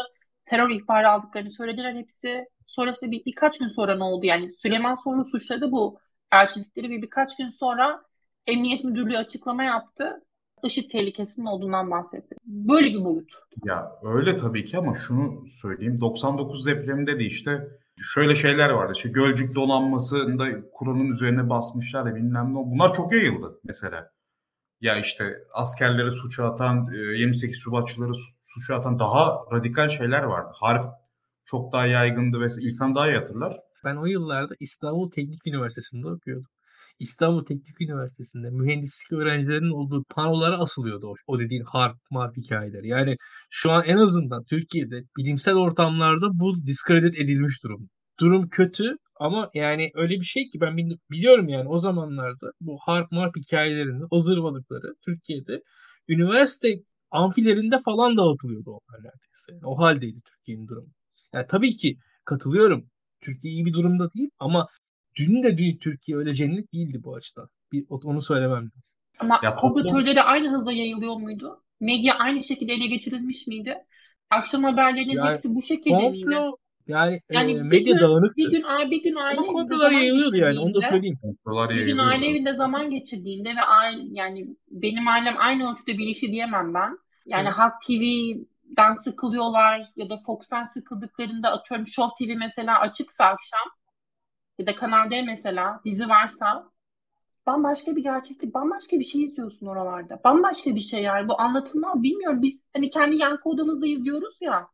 Terör 0.46 0.70
ihbarı 0.70 1.10
aldıklarını 1.10 1.50
söylediler 1.50 1.94
hepsi. 1.94 2.46
Sonrasında 2.66 3.10
bir, 3.10 3.24
birkaç 3.24 3.58
gün 3.58 3.68
sonra 3.68 3.96
ne 3.96 4.04
oldu? 4.04 4.26
Yani 4.26 4.52
Süleyman 4.54 4.94
Soylu 4.94 5.24
suçladı 5.24 5.72
bu 5.72 5.98
elçilikleri 6.32 6.90
ve 6.90 7.02
birkaç 7.02 7.36
gün 7.36 7.48
sonra 7.48 8.02
Emniyet 8.46 8.84
Müdürlüğü 8.84 9.18
açıklama 9.18 9.64
yaptı. 9.64 10.25
IŞİD 10.62 10.90
tehlikesinin 10.90 11.46
olduğundan 11.46 11.90
bahsetti. 11.90 12.36
Böyle 12.46 12.86
bir 12.86 13.04
boyut. 13.04 13.32
Ya 13.64 13.92
öyle 14.02 14.36
tabii 14.36 14.64
ki 14.64 14.78
ama 14.78 14.94
şunu 14.94 15.48
söyleyeyim. 15.48 16.00
99 16.00 16.66
depreminde 16.66 17.18
de 17.18 17.24
işte 17.24 17.68
şöyle 17.98 18.34
şeyler 18.34 18.70
vardı. 18.70 18.92
İşte 18.96 19.09
Gölcük 19.09 19.54
donanmasında 19.54 20.46
Kur'an'ın 20.72 21.12
üzerine 21.12 21.50
basmışlar 21.50 22.07
da 22.07 22.14
bilmem 22.14 22.50
ne. 22.50 22.57
Bunlar 22.57 22.94
çok 22.94 23.12
yayıldı 23.12 23.61
mesela. 23.64 24.11
Ya 24.80 25.00
işte 25.00 25.34
askerleri 25.52 26.11
suça 26.11 26.44
atan, 26.44 26.88
28 27.16 27.57
e, 27.57 27.59
Şubatçıları 27.59 28.12
suça 28.42 28.76
atan 28.76 28.98
daha 28.98 29.38
radikal 29.52 29.88
şeyler 29.88 30.22
vardı. 30.22 30.50
Harp 30.54 30.84
çok 31.44 31.72
daha 31.72 31.86
yaygındı 31.86 32.40
ve 32.40 32.46
İlkan 32.61 32.94
daha 32.94 33.09
iyi 33.09 33.16
hatırlar. 33.16 33.61
Ben 33.84 33.96
o 33.96 34.07
yıllarda 34.07 34.54
İstanbul 34.61 35.11
Teknik 35.11 35.46
Üniversitesi'nde 35.46 36.09
okuyordum. 36.09 36.46
İstanbul 36.99 37.44
Teknik 37.44 37.80
Üniversitesi'nde 37.80 38.51
mühendislik 38.51 39.12
öğrencilerinin 39.12 39.70
olduğu 39.70 40.05
panolara 40.05 40.59
asılıyordu 40.59 41.07
o, 41.07 41.14
o 41.26 41.38
dediğin 41.38 41.64
harp 41.64 41.97
marp 42.11 42.36
hikayeler. 42.36 42.82
Yani 42.84 43.16
şu 43.51 43.70
an 43.70 43.84
en 43.86 43.97
azından 43.97 44.44
Türkiye'de 44.44 45.03
bilimsel 45.16 45.55
ortamlarda 45.55 46.26
bu 46.38 46.66
diskredit 46.66 47.16
edilmiş 47.16 47.64
durum. 47.64 47.88
Durum 48.20 48.49
kötü 48.49 48.97
ama 49.20 49.51
yani 49.55 49.90
öyle 49.94 50.14
bir 50.14 50.24
şey 50.24 50.51
ki 50.51 50.61
ben 50.61 50.76
biliyorum 51.11 51.49
yani 51.49 51.68
o 51.68 51.78
zamanlarda 51.78 52.51
bu 52.61 52.78
harp 52.80 53.12
marp 53.12 53.36
hikayelerinde 53.36 54.05
o 54.11 54.20
zırvalıkları 54.20 54.94
Türkiye'de 55.05 55.62
üniversite 56.09 56.68
amfilerinde 57.11 57.82
falan 57.84 58.16
dağıtılıyordu 58.16 58.70
onlar 58.70 58.99
neredeyse. 58.99 59.53
Yani 59.53 59.66
o 59.66 59.78
haldeydi 59.78 60.20
Türkiye'nin 60.24 60.68
durumu. 60.68 60.88
Yani 61.32 61.47
tabii 61.49 61.76
ki 61.76 61.99
katılıyorum. 62.24 62.90
Türkiye 63.20 63.55
iyi 63.55 63.64
bir 63.64 63.72
durumda 63.72 64.12
değil 64.12 64.30
ama 64.38 64.66
dün 65.16 65.42
de 65.42 65.58
dün 65.58 65.76
Türkiye 65.76 66.18
öyle 66.18 66.34
cennet 66.34 66.72
değildi 66.72 67.00
bu 67.04 67.14
açıdan. 67.14 67.48
Bir, 67.72 67.84
onu 67.88 68.22
söylemem 68.22 68.70
lazım. 68.76 68.98
Ama 69.18 69.40
ya, 69.42 69.54
komplo 69.54 70.22
aynı 70.24 70.50
hızla 70.50 70.72
yayılıyor 70.72 71.16
muydu? 71.16 71.62
Medya 71.80 72.14
aynı 72.14 72.44
şekilde 72.44 72.72
ele 72.72 72.86
geçirilmiş 72.86 73.46
miydi? 73.46 73.78
Akşam 74.30 74.64
haberlerinin 74.64 75.14
yani, 75.14 75.30
hepsi 75.30 75.54
bu 75.54 75.62
şekilde 75.62 75.94
komplo, 75.94 76.10
miydi? 76.10 76.56
Yani, 76.86 77.20
yani 77.32 77.52
e, 77.52 77.62
medya 77.62 77.92
gün, 77.92 78.00
dağınıktı. 78.00 78.36
Bir 78.36 78.50
gün, 78.50 78.64
bir 78.90 79.02
gün 79.02 79.14
aile 79.14 79.38
Ama 79.38 79.52
komplolar 79.52 79.90
yayılıyordu 79.90 80.36
yani 80.36 80.58
onu 80.58 80.74
da 80.74 80.80
söyleyeyim. 80.80 81.18
Komplolar 81.22 81.70
bir 81.70 81.86
gün 81.86 81.98
aile 81.98 82.26
evinde 82.26 82.54
zaman 82.54 82.90
geçirdiğinde 82.90 83.56
ve 83.56 83.62
aile, 83.62 84.02
yani 84.10 84.56
benim 84.70 85.08
ailem 85.08 85.36
aynı 85.38 85.72
ölçüde 85.72 85.98
bilinçli 85.98 86.32
diyemem 86.32 86.74
ben. 86.74 86.98
Yani 87.26 87.48
Halk 87.48 87.74
TV'den 87.86 88.94
sıkılıyorlar 88.94 89.82
ya 89.96 90.10
da 90.10 90.16
Fox'tan 90.16 90.64
sıkıldıklarında 90.64 91.52
atıyorum 91.52 91.86
Show 91.86 92.26
TV 92.26 92.38
mesela 92.38 92.80
açıksa 92.80 93.24
akşam 93.24 93.70
ya 94.59 94.66
da 94.66 94.74
Kanal 94.74 95.11
D 95.11 95.22
mesela 95.22 95.80
dizi 95.84 96.09
varsa 96.09 96.70
bambaşka 97.46 97.96
bir 97.96 98.02
gerçeklik, 98.02 98.54
bambaşka 98.54 98.98
bir 98.98 99.04
şey 99.04 99.22
izliyorsun 99.22 99.66
oralarda. 99.66 100.20
Bambaşka 100.24 100.74
bir 100.74 100.80
şey 100.80 101.02
yani. 101.02 101.28
Bu 101.28 101.40
anlatılma 101.40 102.02
bilmiyorum. 102.02 102.42
Biz 102.42 102.64
hani 102.72 102.90
kendi 102.90 103.16
yankı 103.16 103.48
odamızda 103.48 103.86
izliyoruz 103.86 104.36
ya. 104.40 104.68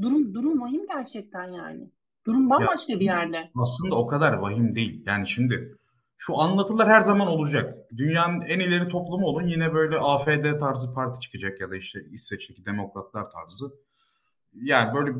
Durum 0.00 0.34
durum 0.34 0.60
vahim 0.60 0.86
gerçekten 0.86 1.52
yani. 1.52 1.90
Durum 2.26 2.50
bambaşka 2.50 2.92
ya, 2.92 3.00
bir 3.00 3.04
yerde. 3.04 3.50
Aslında 3.56 3.94
o 3.94 4.06
kadar 4.06 4.32
vahim 4.32 4.74
değil. 4.74 5.02
Yani 5.06 5.28
şimdi 5.28 5.76
şu 6.16 6.38
anlatılar 6.38 6.88
her 6.88 7.00
zaman 7.00 7.26
olacak. 7.26 7.90
Dünyanın 7.96 8.40
en 8.40 8.60
ileri 8.60 8.88
toplumu 8.88 9.26
olun 9.26 9.46
yine 9.46 9.74
böyle 9.74 9.98
AFD 9.98 10.58
tarzı 10.60 10.94
parti 10.94 11.20
çıkacak 11.20 11.60
ya 11.60 11.70
da 11.70 11.76
işte 11.76 12.00
İsveç'teki 12.12 12.66
demokratlar 12.66 13.30
tarzı. 13.30 13.72
Yani 14.54 14.94
böyle 14.94 15.10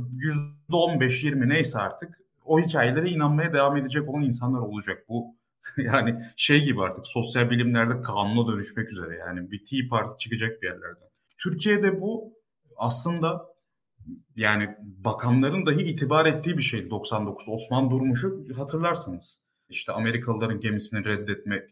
%15-20 0.70 1.48
neyse 1.48 1.78
artık 1.78 2.23
o 2.44 2.60
hikayelere 2.60 3.08
inanmaya 3.08 3.52
devam 3.52 3.76
edecek 3.76 4.08
olan 4.08 4.22
insanlar 4.22 4.60
olacak. 4.60 5.04
Bu 5.08 5.36
yani 5.76 6.22
şey 6.36 6.64
gibi 6.64 6.82
artık 6.82 7.06
sosyal 7.06 7.50
bilimlerde 7.50 8.00
kanuna 8.00 8.52
dönüşmek 8.52 8.92
üzere 8.92 9.16
yani 9.16 9.50
bir 9.50 9.64
Tea 9.64 9.88
Parti 9.90 10.18
çıkacak 10.18 10.62
bir 10.62 10.66
yerlerden. 10.66 11.08
Türkiye'de 11.38 12.00
bu 12.00 12.32
aslında 12.76 13.54
yani 14.36 14.76
bakanların 14.80 15.66
dahi 15.66 15.82
itibar 15.82 16.26
ettiği 16.26 16.58
bir 16.58 16.62
şey 16.62 16.90
99 16.90 17.48
Osman 17.48 17.90
Durmuş'u 17.90 18.44
hatırlarsınız. 18.56 19.40
İşte 19.68 19.92
Amerikalıların 19.92 20.60
gemisini 20.60 21.04
reddetmek 21.04 21.70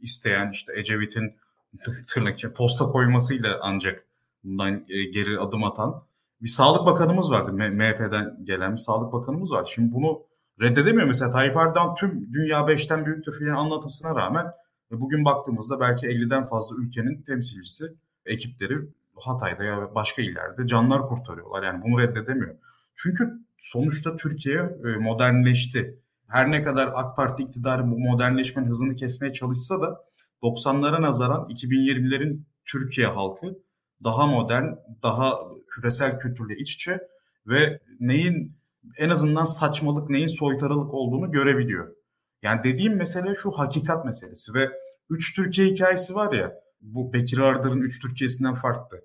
isteyen 0.00 0.50
işte 0.52 0.72
Ecevit'in 0.76 1.36
tırnak 2.08 2.56
posta 2.56 2.84
koymasıyla 2.84 3.58
ancak 3.62 4.06
bundan 4.44 4.84
e, 4.88 5.04
geri 5.04 5.38
adım 5.38 5.64
atan 5.64 6.02
bir 6.42 6.48
sağlık 6.48 6.86
bakanımız 6.86 7.30
vardı. 7.30 7.52
MHP'den 7.52 8.44
gelen 8.44 8.72
bir 8.72 8.78
sağlık 8.78 9.12
bakanımız 9.12 9.50
var. 9.50 9.70
Şimdi 9.74 9.92
bunu 9.92 10.22
reddedemiyor. 10.60 11.06
Mesela 11.06 11.30
Tayyip 11.30 11.56
Erdoğan 11.56 11.94
tüm 11.94 12.32
dünya 12.32 12.68
beşten 12.68 13.06
büyüktür 13.06 13.38
filan 13.38 13.54
anlatısına 13.54 14.14
rağmen 14.14 14.46
e, 14.92 15.00
bugün 15.00 15.24
baktığımızda 15.24 15.80
belki 15.80 16.06
50'den 16.06 16.46
fazla 16.46 16.76
ülkenin 16.76 17.22
temsilcisi, 17.22 17.84
ekipleri 18.26 18.74
Hatay'da 19.14 19.64
ya 19.64 19.94
başka 19.94 20.22
illerde 20.22 20.66
canlar 20.66 21.08
kurtarıyorlar. 21.08 21.62
Yani 21.62 21.82
bunu 21.82 22.00
reddedemiyor. 22.00 22.54
Çünkü 22.94 23.30
sonuçta 23.58 24.16
Türkiye 24.16 24.58
e, 24.58 24.96
modernleşti. 24.96 25.98
Her 26.28 26.50
ne 26.50 26.62
kadar 26.62 26.90
AK 26.94 27.16
Parti 27.16 27.42
iktidarı 27.42 27.90
bu 27.90 27.98
modernleşmenin 27.98 28.68
hızını 28.68 28.96
kesmeye 28.96 29.32
çalışsa 29.32 29.80
da 29.80 30.04
90'lara 30.42 31.02
nazaran 31.02 31.48
2020'lerin 31.48 32.42
Türkiye 32.64 33.06
halkı 33.06 33.58
daha 34.04 34.26
modern, 34.26 34.74
daha 35.02 35.38
küresel 35.70 36.18
kültürle 36.18 36.56
iç 36.56 36.74
içe 36.74 37.00
ve 37.46 37.80
neyin 38.00 38.56
en 38.98 39.08
azından 39.08 39.44
saçmalık 39.44 40.10
neyin 40.10 40.26
soytarılık 40.26 40.94
olduğunu 40.94 41.32
görebiliyor. 41.32 41.94
Yani 42.42 42.64
dediğim 42.64 42.96
mesele 42.96 43.34
şu 43.34 43.50
hakikat 43.50 44.04
meselesi 44.04 44.54
ve 44.54 44.70
üç 45.10 45.36
Türkiye 45.36 45.68
hikayesi 45.68 46.14
var 46.14 46.32
ya 46.32 46.52
bu 46.80 47.12
Bekir 47.12 47.38
Ardır'ın 47.38 47.80
üç 47.80 48.02
Türkiye'sinden 48.02 48.54
farklı. 48.54 49.00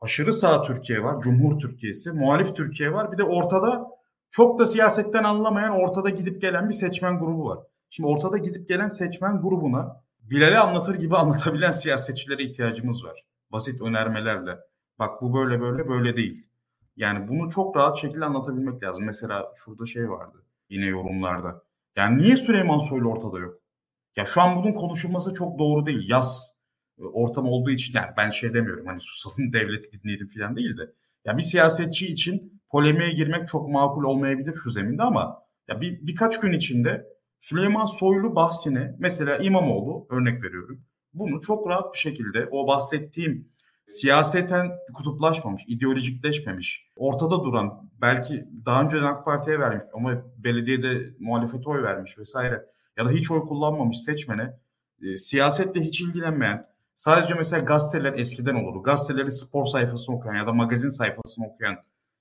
Aşırı 0.00 0.32
sağ 0.32 0.62
Türkiye 0.62 1.02
var, 1.02 1.20
Cumhur 1.20 1.58
Türkiye'si, 1.58 2.12
muhalif 2.12 2.56
Türkiye 2.56 2.92
var. 2.92 3.12
Bir 3.12 3.18
de 3.18 3.24
ortada 3.24 3.86
çok 4.30 4.58
da 4.58 4.66
siyasetten 4.66 5.24
anlamayan 5.24 5.80
ortada 5.80 6.10
gidip 6.10 6.42
gelen 6.42 6.68
bir 6.68 6.74
seçmen 6.74 7.18
grubu 7.18 7.44
var. 7.44 7.58
Şimdi 7.90 8.08
ortada 8.08 8.38
gidip 8.38 8.68
gelen 8.68 8.88
seçmen 8.88 9.40
grubuna 9.40 10.02
Bilal'e 10.22 10.58
anlatır 10.58 10.94
gibi 10.94 11.16
anlatabilen 11.16 11.70
siyasetçilere 11.70 12.42
ihtiyacımız 12.42 13.04
var. 13.04 13.24
Basit 13.52 13.82
önermelerle. 13.82 14.58
Bak 15.00 15.22
bu 15.22 15.34
böyle 15.34 15.60
böyle 15.60 15.88
böyle 15.88 16.16
değil. 16.16 16.46
Yani 16.96 17.28
bunu 17.28 17.50
çok 17.50 17.76
rahat 17.76 17.98
şekilde 17.98 18.24
anlatabilmek 18.24 18.82
lazım. 18.82 19.04
Mesela 19.04 19.52
şurada 19.64 19.86
şey 19.86 20.10
vardı 20.10 20.44
yine 20.70 20.86
yorumlarda. 20.86 21.62
Yani 21.96 22.18
niye 22.18 22.36
Süleyman 22.36 22.78
Soylu 22.78 23.08
ortada 23.08 23.38
yok? 23.38 23.60
Ya 24.16 24.24
şu 24.24 24.40
an 24.40 24.56
bunun 24.56 24.72
konuşulması 24.72 25.34
çok 25.34 25.58
doğru 25.58 25.86
değil. 25.86 26.08
Yaz 26.08 26.56
e, 26.98 27.02
ortam 27.02 27.46
olduğu 27.46 27.70
için 27.70 27.94
yani 27.94 28.10
ben 28.16 28.30
şey 28.30 28.54
demiyorum 28.54 28.86
hani 28.86 29.00
susalım 29.00 29.52
devleti 29.52 30.02
dinleyelim 30.02 30.28
falan 30.28 30.56
değil 30.56 30.78
de. 30.78 30.82
Ya 31.24 31.36
bir 31.36 31.42
siyasetçi 31.42 32.06
için 32.06 32.62
polemiğe 32.70 33.12
girmek 33.12 33.48
çok 33.48 33.68
makul 33.68 34.04
olmayabilir 34.04 34.52
şu 34.52 34.70
zeminde 34.70 35.02
ama 35.02 35.42
ya 35.68 35.80
bir 35.80 36.06
birkaç 36.06 36.40
gün 36.40 36.52
içinde 36.52 37.06
Süleyman 37.40 37.86
Soylu 37.86 38.34
bahsine 38.34 38.96
mesela 38.98 39.38
İmamoğlu 39.38 40.06
örnek 40.10 40.44
veriyorum. 40.44 40.84
Bunu 41.14 41.40
çok 41.40 41.68
rahat 41.68 41.94
bir 41.94 41.98
şekilde 41.98 42.48
o 42.50 42.66
bahsettiğim 42.66 43.48
siyaseten 43.90 44.72
kutuplaşmamış, 44.94 45.62
ideolojikleşmemiş, 45.66 46.86
ortada 46.96 47.44
duran, 47.44 47.90
belki 48.00 48.48
daha 48.66 48.82
önce 48.82 49.00
AK 49.00 49.24
Parti'ye 49.24 49.58
vermiş 49.58 49.84
ama 49.94 50.22
belediyede 50.38 51.14
muhalefete 51.20 51.70
oy 51.70 51.82
vermiş 51.82 52.18
vesaire 52.18 52.66
ya 52.96 53.04
da 53.04 53.10
hiç 53.10 53.30
oy 53.30 53.40
kullanmamış 53.40 54.00
seçmene, 54.00 54.58
e, 55.02 55.16
siyasetle 55.16 55.80
hiç 55.80 56.00
ilgilenmeyen, 56.00 56.66
sadece 56.94 57.34
mesela 57.34 57.64
gazeteler 57.64 58.12
eskiden 58.12 58.54
olurdu. 58.54 58.82
Gazeteleri 58.82 59.32
spor 59.32 59.66
sayfasını 59.66 60.16
okuyan 60.16 60.34
ya 60.34 60.46
da 60.46 60.52
magazin 60.52 60.88
sayfasını 60.88 61.46
okuyan 61.46 61.76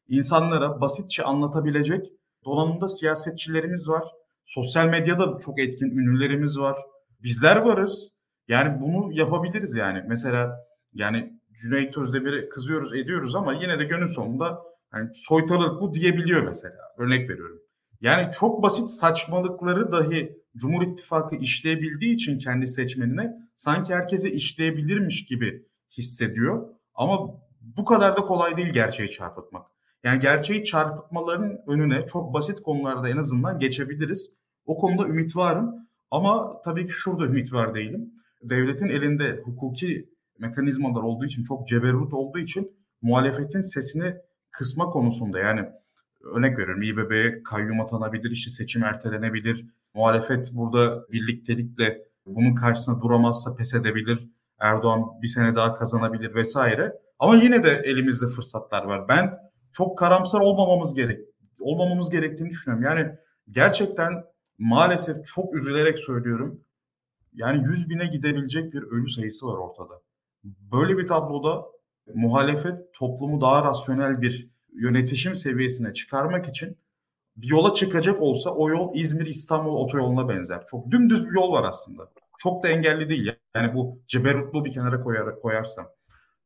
insanlara 0.07 0.81
basitçe 0.81 1.23
anlatabilecek 1.23 2.05
donanımda 2.45 2.87
siyasetçilerimiz 2.87 3.89
var. 3.89 4.03
Sosyal 4.45 4.85
medyada 4.85 5.39
çok 5.39 5.59
etkin 5.59 5.85
ünlülerimiz 5.85 6.59
var. 6.59 6.77
Bizler 7.23 7.55
varız. 7.55 8.13
Yani 8.47 8.81
bunu 8.81 9.11
yapabiliriz 9.13 9.75
yani. 9.75 10.03
Mesela 10.07 10.65
yani 10.93 11.38
Cüneyt 11.61 11.97
Özdemir'e 11.97 12.49
kızıyoruz 12.49 12.95
ediyoruz 12.95 13.35
ama 13.35 13.53
yine 13.53 13.79
de 13.79 13.83
günün 13.83 14.07
sonunda 14.07 14.61
hani 14.91 15.09
soytarılık 15.15 15.81
bu 15.81 15.93
diyebiliyor 15.93 16.43
mesela. 16.43 16.77
Örnek 16.97 17.29
veriyorum. 17.29 17.59
Yani 18.01 18.31
çok 18.31 18.63
basit 18.63 18.89
saçmalıkları 18.89 19.91
dahi 19.91 20.39
Cumhur 20.55 20.83
İttifakı 20.83 21.35
işleyebildiği 21.35 22.15
için 22.15 22.39
kendi 22.39 22.67
seçmenine 22.67 23.33
sanki 23.55 23.93
herkese 23.93 24.31
işleyebilirmiş 24.31 25.25
gibi 25.25 25.65
hissediyor. 25.97 26.67
Ama 26.95 27.19
bu 27.61 27.85
kadar 27.85 28.15
da 28.15 28.21
kolay 28.21 28.57
değil 28.57 28.73
gerçeği 28.73 29.09
çarpıtmak. 29.09 29.65
Yani 30.03 30.19
gerçeği 30.19 30.63
çarpıtmaların 30.63 31.57
önüne 31.67 32.05
çok 32.05 32.33
basit 32.33 32.61
konularda 32.61 33.09
en 33.09 33.17
azından 33.17 33.59
geçebiliriz. 33.59 34.33
O 34.65 34.77
konuda 34.77 35.07
ümit 35.07 35.35
varım. 35.35 35.75
Ama 36.11 36.61
tabii 36.61 36.85
ki 36.85 36.91
şurada 36.91 37.25
ümit 37.25 37.53
var 37.53 37.75
değilim. 37.75 38.13
Devletin 38.43 38.87
elinde 38.87 39.41
hukuki 39.45 40.09
mekanizmalar 40.39 41.01
olduğu 41.01 41.25
için, 41.25 41.43
çok 41.43 41.67
ceberut 41.67 42.13
olduğu 42.13 42.39
için 42.39 42.71
muhalefetin 43.01 43.61
sesini 43.61 44.15
kısma 44.51 44.85
konusunda 44.85 45.39
yani 45.39 45.65
örnek 46.21 46.57
veriyorum 46.57 46.81
İBB'ye 46.81 47.43
kayyum 47.43 47.81
atanabilir, 47.81 48.31
işte 48.31 48.49
seçim 48.49 48.83
ertelenebilir. 48.83 49.65
Muhalefet 49.93 50.51
burada 50.53 51.11
birliktelikle 51.11 51.97
bunun 52.25 52.55
karşısında 52.55 53.01
duramazsa 53.01 53.55
pes 53.55 53.73
edebilir. 53.73 54.29
Erdoğan 54.59 55.03
bir 55.21 55.27
sene 55.27 55.55
daha 55.55 55.75
kazanabilir 55.75 56.35
vesaire. 56.35 56.93
Ama 57.19 57.35
yine 57.35 57.63
de 57.63 57.81
elimizde 57.85 58.27
fırsatlar 58.27 58.83
var. 58.83 59.07
Ben 59.07 59.37
çok 59.73 59.97
karamsar 59.97 60.39
olmamamız 60.39 60.93
gerek 60.93 61.19
olmamamız 61.59 62.09
gerektiğini 62.09 62.49
düşünüyorum. 62.49 62.83
Yani 62.83 63.15
gerçekten 63.49 64.13
maalesef 64.57 65.25
çok 65.25 65.55
üzülerek 65.55 65.99
söylüyorum. 65.99 66.63
Yani 67.33 67.65
100 67.67 67.89
bine 67.89 68.05
gidebilecek 68.05 68.73
bir 68.73 68.83
ölü 68.83 69.09
sayısı 69.09 69.47
var 69.47 69.57
ortada. 69.57 69.93
Böyle 70.43 70.97
bir 70.97 71.07
tabloda 71.07 71.65
muhalefet 72.13 72.93
toplumu 72.93 73.41
daha 73.41 73.63
rasyonel 73.63 74.21
bir 74.21 74.49
yönetişim 74.73 75.35
seviyesine 75.35 75.93
çıkarmak 75.93 76.49
için 76.49 76.77
bir 77.37 77.47
yola 77.47 77.73
çıkacak 77.73 78.21
olsa 78.21 78.49
o 78.49 78.69
yol 78.69 78.95
İzmir-İstanbul 78.95 79.75
otoyoluna 79.75 80.29
benzer. 80.29 80.65
Çok 80.65 80.91
dümdüz 80.91 81.27
bir 81.27 81.35
yol 81.35 81.51
var 81.51 81.63
aslında. 81.63 82.11
Çok 82.37 82.63
da 82.63 82.67
engelli 82.67 83.09
değil. 83.09 83.31
Yani 83.55 83.73
bu 83.73 84.01
ceberutlu 84.07 84.65
bir 84.65 84.71
kenara 84.71 85.03
koyar, 85.03 85.39
koyarsam. 85.41 85.87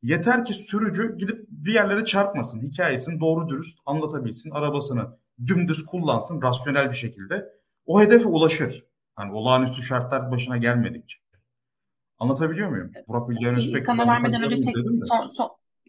Yeter 0.02 0.46
ki 0.46 0.54
sürücü 0.54 1.18
gidip 1.18 1.46
bir 1.50 1.74
yerlere 1.74 2.06
çarpmasın. 2.06 2.62
Hikayesini 2.62 3.20
doğru 3.20 3.50
dürüst 3.50 3.80
anlatabilsin. 3.86 4.52
Arabasını 4.52 5.18
dümdüz 5.48 5.86
kullansın 5.86 6.42
rasyonel 6.42 6.90
bir 6.90 6.96
şekilde. 6.96 7.50
O 7.86 8.02
hedefe 8.02 8.28
ulaşır. 8.28 8.86
Hani 9.16 9.34
olağanüstü 9.34 9.82
şartlar 9.82 10.32
başına 10.32 10.58
gelmedikçe. 10.58 11.23
Anlatabiliyor 12.24 12.70
muyum? 12.70 12.92
Burak 13.08 13.30
Bilgehan 13.30 13.56
Özbek. 13.56 13.82
İlk 13.82 13.90
vermeden 13.90 14.44
önce 14.44 14.62
tek 14.62 14.76
son, 15.08 15.28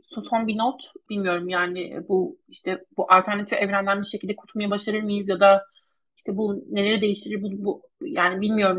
son, 0.03 0.23
son 0.23 0.47
bir 0.47 0.59
not 0.59 0.83
bilmiyorum 1.11 1.49
yani 1.49 2.09
bu 2.09 2.39
işte 2.49 2.85
bu 2.97 3.13
alternatif 3.13 3.59
evrenden 3.59 4.01
bir 4.01 4.07
şekilde 4.07 4.37
kurtulmayı 4.37 4.71
başarır 4.71 5.03
mıyız 5.03 5.29
ya 5.29 5.41
da 5.41 5.65
işte 6.17 6.37
bu 6.37 6.65
neleri 6.71 7.03
değiştirir 7.03 7.43
bu, 7.43 7.65
bu 7.65 7.83
yani 8.01 8.41
bilmiyorum 8.41 8.79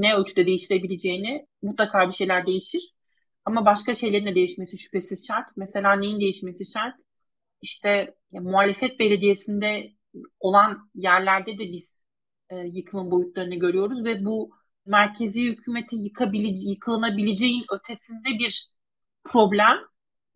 ne 0.00 0.14
ölçüde 0.14 0.46
değiştirebileceğini 0.46 1.46
mutlaka 1.62 2.08
bir 2.08 2.14
şeyler 2.14 2.46
değişir 2.46 2.94
ama 3.44 3.66
başka 3.66 3.94
şeylerin 3.94 4.26
de 4.26 4.34
değişmesi 4.34 4.78
şüphesiz 4.78 5.26
şart. 5.26 5.48
Mesela 5.56 5.96
neyin 5.96 6.20
değişmesi 6.20 6.64
şart? 6.72 6.94
İşte 7.62 8.14
ya, 8.32 8.40
muhalefet 8.40 9.00
belediyesinde 9.00 9.92
olan 10.40 10.90
yerlerde 10.94 11.58
de 11.58 11.72
biz 11.72 12.02
e, 12.50 12.56
yıkımın 12.56 13.10
boyutlarını 13.10 13.54
görüyoruz 13.54 14.04
ve 14.04 14.24
bu 14.24 14.50
merkezi 14.86 15.44
hükümete 15.44 15.96
yıkabile, 15.96 16.48
yıkılabileceğin 16.48 17.64
ötesinde 17.70 18.28
bir 18.38 18.72
problem, 19.24 19.78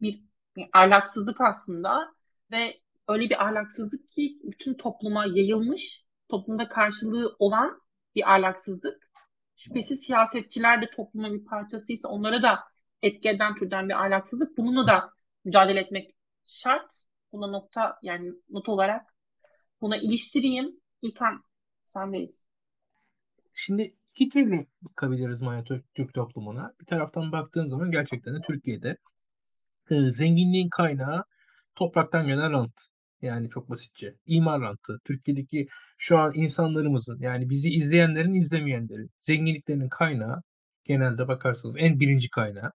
bir 0.00 0.28
Yani 0.58 0.68
ahlaksızlık 0.72 1.40
aslında 1.40 2.14
ve 2.50 2.80
öyle 3.08 3.30
bir 3.30 3.44
ahlaksızlık 3.46 4.08
ki 4.08 4.40
bütün 4.44 4.74
topluma 4.74 5.26
yayılmış, 5.26 6.04
toplumda 6.28 6.68
karşılığı 6.68 7.36
olan 7.38 7.80
bir 8.14 8.34
ahlaksızlık. 8.34 9.10
Şüphesiz 9.56 10.00
siyasetçiler 10.00 10.82
de 10.82 10.90
toplumun 10.90 11.40
bir 11.40 11.44
parçasıysa 11.44 12.08
onlara 12.08 12.42
da 12.42 12.58
etki 13.02 13.28
eden 13.28 13.54
türden 13.54 13.88
bir 13.88 13.94
ahlaksızlık. 14.04 14.58
Bununla 14.58 14.86
da 14.86 15.12
mücadele 15.44 15.80
etmek 15.80 16.16
şart. 16.44 16.94
Buna 17.32 17.46
nokta 17.46 17.98
yani 18.02 18.32
not 18.50 18.68
olarak 18.68 19.14
buna 19.80 19.96
iliştireyim. 19.96 20.80
İlkan 21.02 21.44
sendeyiz. 21.84 22.42
Şimdi 23.54 23.96
iki 24.20 24.28
türlü 24.28 24.66
bakabiliriz 24.82 25.42
Türk 25.94 26.14
toplumuna. 26.14 26.72
Bir 26.80 26.86
taraftan 26.86 27.32
baktığın 27.32 27.66
zaman 27.66 27.90
gerçekten 27.90 28.34
de 28.34 28.38
Türkiye'de 28.46 28.96
e, 29.90 30.10
zenginliğin 30.10 30.68
kaynağı 30.68 31.24
topraktan 31.74 32.26
gelen 32.26 32.52
rant. 32.52 32.80
Yani 33.22 33.48
çok 33.50 33.70
basitçe. 33.70 34.14
İmar 34.26 34.60
rantı. 34.60 35.00
Türkiye'deki 35.04 35.66
şu 35.98 36.18
an 36.18 36.32
insanlarımızın 36.34 37.18
yani 37.20 37.50
bizi 37.50 37.70
izleyenlerin 37.70 38.32
izlemeyenlerin 38.32 39.10
zenginliklerinin 39.18 39.88
kaynağı 39.88 40.42
genelde 40.84 41.28
bakarsanız 41.28 41.74
en 41.78 42.00
birinci 42.00 42.30
kaynağı 42.30 42.72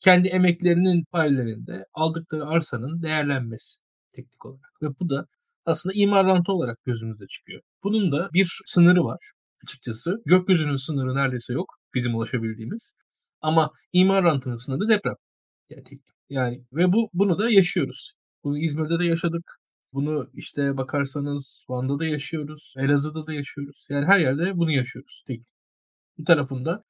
kendi 0.00 0.28
emeklerinin 0.28 1.04
paylarında 1.04 1.86
aldıkları 1.92 2.46
arsanın 2.46 3.02
değerlenmesi 3.02 3.78
teknik 4.10 4.46
olarak. 4.46 4.72
Ve 4.82 4.86
bu 5.00 5.10
da 5.10 5.26
aslında 5.66 5.94
imar 5.96 6.26
rantı 6.26 6.52
olarak 6.52 6.84
gözümüzde 6.84 7.26
çıkıyor. 7.26 7.62
Bunun 7.82 8.12
da 8.12 8.30
bir 8.32 8.60
sınırı 8.64 9.04
var 9.04 9.32
açıkçası. 9.64 10.22
Gökyüzünün 10.26 10.76
sınırı 10.76 11.14
neredeyse 11.14 11.52
yok 11.52 11.78
bizim 11.94 12.14
ulaşabildiğimiz. 12.14 12.94
Ama 13.40 13.70
imar 13.92 14.24
rantının 14.24 14.56
sınırı 14.56 14.88
deprem. 14.88 15.14
Yani, 15.70 16.00
yani 16.30 16.64
ve 16.72 16.92
bu 16.92 17.10
bunu 17.14 17.38
da 17.38 17.50
yaşıyoruz. 17.50 18.14
Bunu 18.44 18.58
İzmir'de 18.58 18.98
de 18.98 19.04
yaşadık. 19.04 19.60
Bunu 19.92 20.30
işte 20.34 20.76
bakarsanız 20.76 21.66
Van'da 21.68 21.98
da 21.98 22.04
yaşıyoruz. 22.06 22.74
Elazığ'da 22.78 23.26
da 23.26 23.32
yaşıyoruz. 23.32 23.86
Yani 23.90 24.06
her 24.06 24.18
yerde 24.20 24.56
bunu 24.56 24.70
yaşıyoruz. 24.72 25.24
Tek. 25.26 25.42
Bu 26.18 26.24
tarafında 26.24 26.84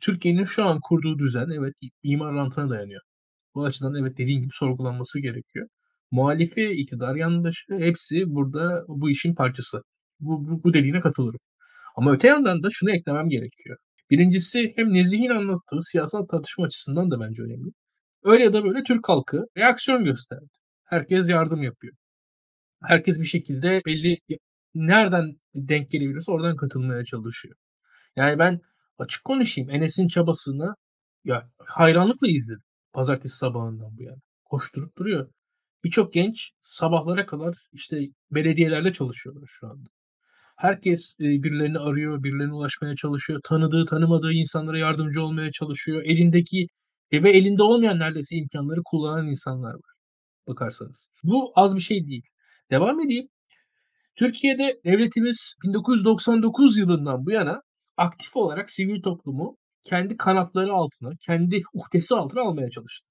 Türkiye'nin 0.00 0.44
şu 0.44 0.64
an 0.64 0.80
kurduğu 0.80 1.18
düzen 1.18 1.48
evet 1.54 1.74
imar 2.02 2.34
rantına 2.34 2.70
dayanıyor. 2.70 3.00
Bu 3.54 3.64
açıdan 3.64 3.94
evet 3.94 4.18
dediğin 4.18 4.40
gibi 4.40 4.52
sorgulanması 4.52 5.20
gerekiyor. 5.20 5.68
Muhalifi, 6.10 6.64
iktidar 6.64 7.16
yandaşı 7.16 7.74
hepsi 7.78 8.34
burada 8.34 8.84
bu 8.88 9.10
işin 9.10 9.34
parçası. 9.34 9.82
Bu, 10.20 10.48
bu, 10.48 10.64
bu 10.64 10.74
dediğine 10.74 11.00
katılırım. 11.00 11.40
Ama 11.94 12.12
öte 12.12 12.28
yandan 12.28 12.62
da 12.62 12.68
şunu 12.70 12.90
eklemem 12.90 13.28
gerekiyor. 13.28 13.78
Birincisi 14.10 14.72
hem 14.76 14.94
Nezih'in 14.94 15.30
anlattığı 15.30 15.82
siyasal 15.82 16.26
tartışma 16.26 16.64
açısından 16.66 17.10
da 17.10 17.20
bence 17.20 17.42
önemli. 17.42 17.70
Öyle 18.24 18.44
ya 18.44 18.52
da 18.52 18.64
böyle 18.64 18.82
Türk 18.82 19.08
halkı 19.08 19.46
reaksiyon 19.58 20.04
gösterdi. 20.04 20.48
Herkes 20.84 21.28
yardım 21.28 21.62
yapıyor. 21.62 21.94
Herkes 22.82 23.20
bir 23.20 23.24
şekilde 23.24 23.82
belli 23.86 24.18
nereden 24.74 25.36
denk 25.54 25.90
gelebilirse 25.90 26.32
oradan 26.32 26.56
katılmaya 26.56 27.04
çalışıyor. 27.04 27.56
Yani 28.16 28.38
ben 28.38 28.60
açık 28.98 29.24
konuşayım 29.24 29.70
Enes'in 29.70 30.08
çabasını 30.08 30.74
ya 31.24 31.50
hayranlıkla 31.58 32.28
izledim. 32.28 32.64
Pazartesi 32.92 33.36
sabahından 33.36 33.98
bu 33.98 34.02
yana. 34.02 34.18
Koşturup 34.44 34.98
duruyor. 34.98 35.30
Birçok 35.84 36.12
genç 36.12 36.52
sabahlara 36.62 37.26
kadar 37.26 37.68
işte 37.72 37.96
belediyelerde 38.30 38.92
çalışıyorlar 38.92 39.46
şu 39.48 39.66
anda. 39.66 39.88
Herkes 40.56 41.16
e, 41.20 41.24
birilerini 41.24 41.78
arıyor, 41.78 42.22
birilerine 42.22 42.52
ulaşmaya 42.52 42.96
çalışıyor. 42.96 43.40
Tanıdığı, 43.44 43.84
tanımadığı 43.86 44.32
insanlara 44.32 44.78
yardımcı 44.78 45.22
olmaya 45.22 45.52
çalışıyor. 45.52 46.02
Elindeki 46.04 46.66
e, 47.10 47.22
ve 47.22 47.30
elinde 47.30 47.62
olmayan 47.62 47.98
neredeyse 47.98 48.36
imkanları 48.36 48.80
kullanan 48.84 49.26
insanlar 49.26 49.74
var. 49.74 49.94
Bakarsanız. 50.48 51.08
Bu 51.22 51.52
az 51.54 51.76
bir 51.76 51.80
şey 51.80 52.06
değil. 52.06 52.22
Devam 52.70 53.00
edeyim. 53.00 53.28
Türkiye'de 54.16 54.80
devletimiz 54.84 55.56
1999 55.64 56.78
yılından 56.78 57.26
bu 57.26 57.30
yana 57.30 57.62
aktif 57.96 58.36
olarak 58.36 58.70
sivil 58.70 59.02
toplumu 59.02 59.56
kendi 59.84 60.16
kanatları 60.16 60.72
altına, 60.72 61.10
kendi 61.26 61.62
uhdesi 61.74 62.14
altına 62.14 62.42
almaya 62.42 62.70
çalıştı. 62.70 63.08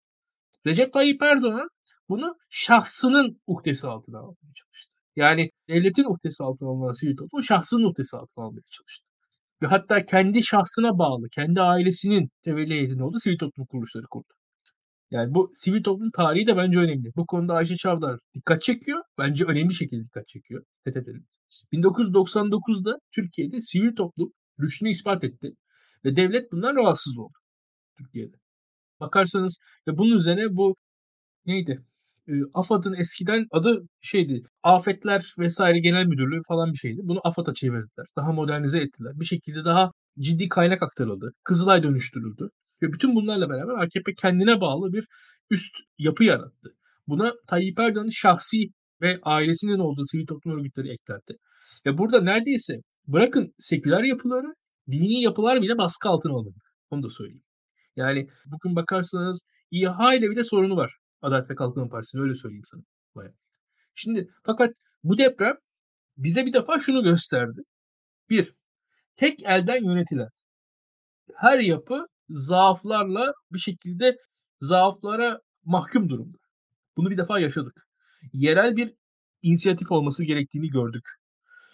Recep 0.68 0.94
Tayyip 0.94 1.22
Erdoğan 1.22 1.68
bunu 2.10 2.36
şahsının 2.50 3.42
uhdesi 3.48 3.88
altına 3.88 4.20
almaya 4.20 4.54
çalıştı. 4.56 4.93
Yani 5.16 5.50
devletin 5.70 6.04
uhdesi 6.04 6.44
altına 6.44 6.70
alınan 6.70 6.94
sivil 6.94 7.18
toplum 7.18 7.44
şahsının 7.44 7.84
uhdesi 7.84 8.18
altına 8.18 8.46
almaya 8.46 8.62
çalıştı. 8.70 9.06
Ve 9.62 9.68
hatta 9.68 10.06
kendi 10.06 10.44
şahsına 10.44 11.00
bağlı, 11.00 11.30
kendi 11.30 11.62
ailesinin 11.62 12.30
tevelli 12.44 12.74
heyetinde 12.74 13.04
olduğu 13.04 13.20
sivil 13.20 13.38
toplum 13.38 13.66
kuruluşları 13.66 14.06
kurdu. 14.12 14.34
Yani 15.12 15.34
bu 15.34 15.52
sivil 15.56 15.84
toplum 15.84 16.12
tarihi 16.12 16.48
de 16.48 16.58
bence 16.58 16.80
önemli. 16.80 17.12
Bu 17.16 17.26
konuda 17.26 17.54
Ayşe 17.54 17.76
Çavdar 17.76 18.20
dikkat 18.36 18.62
çekiyor. 18.62 19.04
Bence 19.18 19.46
önemli 19.46 19.74
şekilde 19.74 20.04
dikkat 20.04 20.28
çekiyor. 20.28 20.64
Fethedelim. 20.84 21.28
1999'da 21.74 22.98
Türkiye'de 23.16 23.62
sivil 23.62 23.96
toplum 23.96 24.34
rüştünü 24.60 24.90
ispat 24.90 25.24
etti. 25.24 25.52
Ve 26.06 26.16
devlet 26.16 26.52
bundan 26.52 26.76
rahatsız 26.76 27.18
oldu. 27.18 27.34
Türkiye'de. 27.98 28.38
Bakarsanız 29.00 29.58
ve 29.88 29.98
bunun 29.98 30.16
üzerine 30.16 30.56
bu 30.56 30.76
neydi? 31.46 31.84
AFAD'ın 32.54 32.94
eskiden 32.94 33.48
adı 33.52 33.88
şeydi. 34.02 34.44
Afetler 34.64 35.34
vesaire 35.38 35.80
genel 35.80 36.06
müdürlüğü 36.06 36.42
falan 36.48 36.74
bir 36.74 36.78
şeydi. 36.78 37.00
Bunu 37.04 37.20
AFAD'a 37.24 37.54
çevirdiler. 37.54 38.06
Daha 38.18 38.32
modernize 38.32 38.80
ettiler. 38.80 39.20
Bir 39.20 39.26
şekilde 39.26 39.66
daha 39.66 39.92
ciddi 40.20 40.50
kaynak 40.50 40.84
aktarıldı. 40.84 41.34
Kızılay 41.44 41.84
dönüştürüldü. 41.84 42.50
Ve 42.82 42.94
bütün 42.94 43.16
bunlarla 43.16 43.50
beraber 43.50 43.84
AKP 43.84 44.14
kendine 44.14 44.62
bağlı 44.62 44.94
bir 44.94 45.08
üst 45.50 45.76
yapı 45.98 46.24
yarattı. 46.24 46.76
Buna 47.08 47.34
Tayyip 47.48 47.80
Erdoğan'ın 47.80 48.10
şahsi 48.10 48.58
ve 49.02 49.20
ailesinin 49.24 49.80
olduğu 49.80 50.04
sivil 50.06 50.26
toplum 50.26 50.60
örgütleri 50.60 50.92
eklendi. 50.92 51.38
Ve 51.86 51.98
burada 51.98 52.22
neredeyse 52.22 52.74
bırakın 53.08 53.54
seküler 53.60 54.04
yapıları, 54.04 54.54
dini 54.92 55.22
yapılar 55.22 55.62
bile 55.62 55.78
baskı 55.78 56.10
altına 56.10 56.34
alındı. 56.34 56.60
Onu 56.90 57.04
da 57.04 57.10
söyleyeyim. 57.10 57.44
Yani 57.96 58.28
bugün 58.46 58.76
bakarsanız 58.76 59.44
İHA 59.72 60.14
ile 60.14 60.30
bile 60.30 60.44
sorunu 60.44 60.76
var. 60.76 60.98
Adalet 61.24 61.50
ve 61.50 61.56
Kalkınma 61.56 61.90
Partisi'nin 61.90 62.22
öyle 62.22 62.36
söyleyeyim 62.36 62.66
sana. 62.72 62.82
Bayağı. 63.16 63.34
Şimdi 63.94 64.30
fakat 64.44 64.76
bu 65.04 65.18
deprem 65.18 65.56
bize 66.18 66.46
bir 66.46 66.54
defa 66.54 66.80
şunu 66.80 67.04
gösterdi. 67.04 67.62
Bir, 68.30 68.54
tek 69.16 69.44
elden 69.44 69.84
yönetilen 69.84 70.30
her 71.36 71.60
yapı 71.60 72.08
zaaflarla 72.30 73.34
bir 73.52 73.60
şekilde 73.60 74.18
zaaflara 74.62 75.42
mahkum 75.66 76.10
durumda. 76.10 76.38
Bunu 76.98 77.12
bir 77.12 77.18
defa 77.18 77.40
yaşadık. 77.40 77.88
Yerel 78.34 78.76
bir 78.76 78.94
inisiyatif 79.42 79.92
olması 79.92 80.26
gerektiğini 80.26 80.70
gördük. 80.70 81.10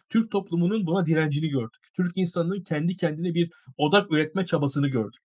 Türk 0.10 0.32
toplumunun 0.32 0.86
buna 0.86 1.06
direncini 1.06 1.50
gördük. 1.50 1.82
Türk 1.94 2.18
insanının 2.18 2.62
kendi 2.62 2.96
kendine 2.96 3.34
bir 3.34 3.52
odak 3.78 4.12
üretme 4.12 4.46
çabasını 4.46 4.88
gördük. 4.88 5.22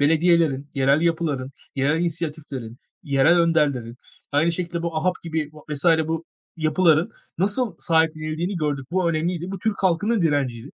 Belediyelerin, 0.00 0.70
yerel 0.74 1.00
yapıların, 1.00 1.52
yerel 1.74 2.00
inisiyatiflerin, 2.00 2.78
yerel 3.04 3.38
önderlerin, 3.38 3.96
aynı 4.32 4.52
şekilde 4.52 4.82
bu 4.82 4.96
AHAP 4.96 5.22
gibi 5.22 5.50
vesaire 5.68 6.08
bu 6.08 6.24
yapıların 6.56 7.12
nasıl 7.38 7.76
sahiplenildiğini 7.78 8.56
gördük. 8.56 8.86
Bu 8.90 9.10
önemliydi. 9.10 9.50
Bu 9.50 9.58
Türk 9.58 9.82
halkının 9.82 10.20
direnciydi. 10.22 10.70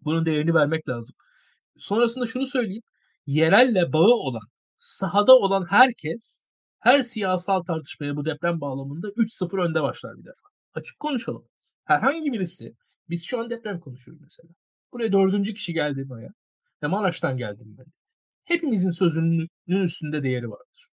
Bunun 0.00 0.26
değerini 0.26 0.54
vermek 0.54 0.88
lazım. 0.88 1.16
Sonrasında 1.76 2.26
şunu 2.26 2.46
söyleyeyim. 2.46 2.82
Yerelle 3.26 3.92
bağı 3.92 4.14
olan, 4.14 4.48
sahada 4.78 5.36
olan 5.36 5.66
herkes 5.70 6.48
her 6.80 7.02
siyasal 7.02 7.62
tartışmaya 7.62 8.16
bu 8.16 8.24
deprem 8.26 8.60
bağlamında 8.60 9.08
3-0 9.08 9.68
önde 9.68 9.82
başlar 9.82 10.18
bir 10.18 10.24
defa. 10.24 10.48
Açık 10.74 11.00
konuşalım. 11.00 11.44
Herhangi 11.84 12.32
birisi, 12.32 12.74
biz 13.10 13.26
şu 13.26 13.40
an 13.40 13.50
deprem 13.50 13.80
konuşuyoruz 13.80 14.22
mesela. 14.22 14.48
Buraya 14.92 15.12
dördüncü 15.12 15.54
kişi 15.54 15.72
geldi 15.72 16.04
Maya. 16.04 16.30
Ve 16.82 16.86
Maraş'tan 16.86 17.36
geldim 17.36 17.76
ben. 17.78 17.86
Hepimizin 18.44 18.90
sözünün 18.90 19.48
üstünde 19.68 20.22
değeri 20.22 20.50
vardır. 20.50 20.88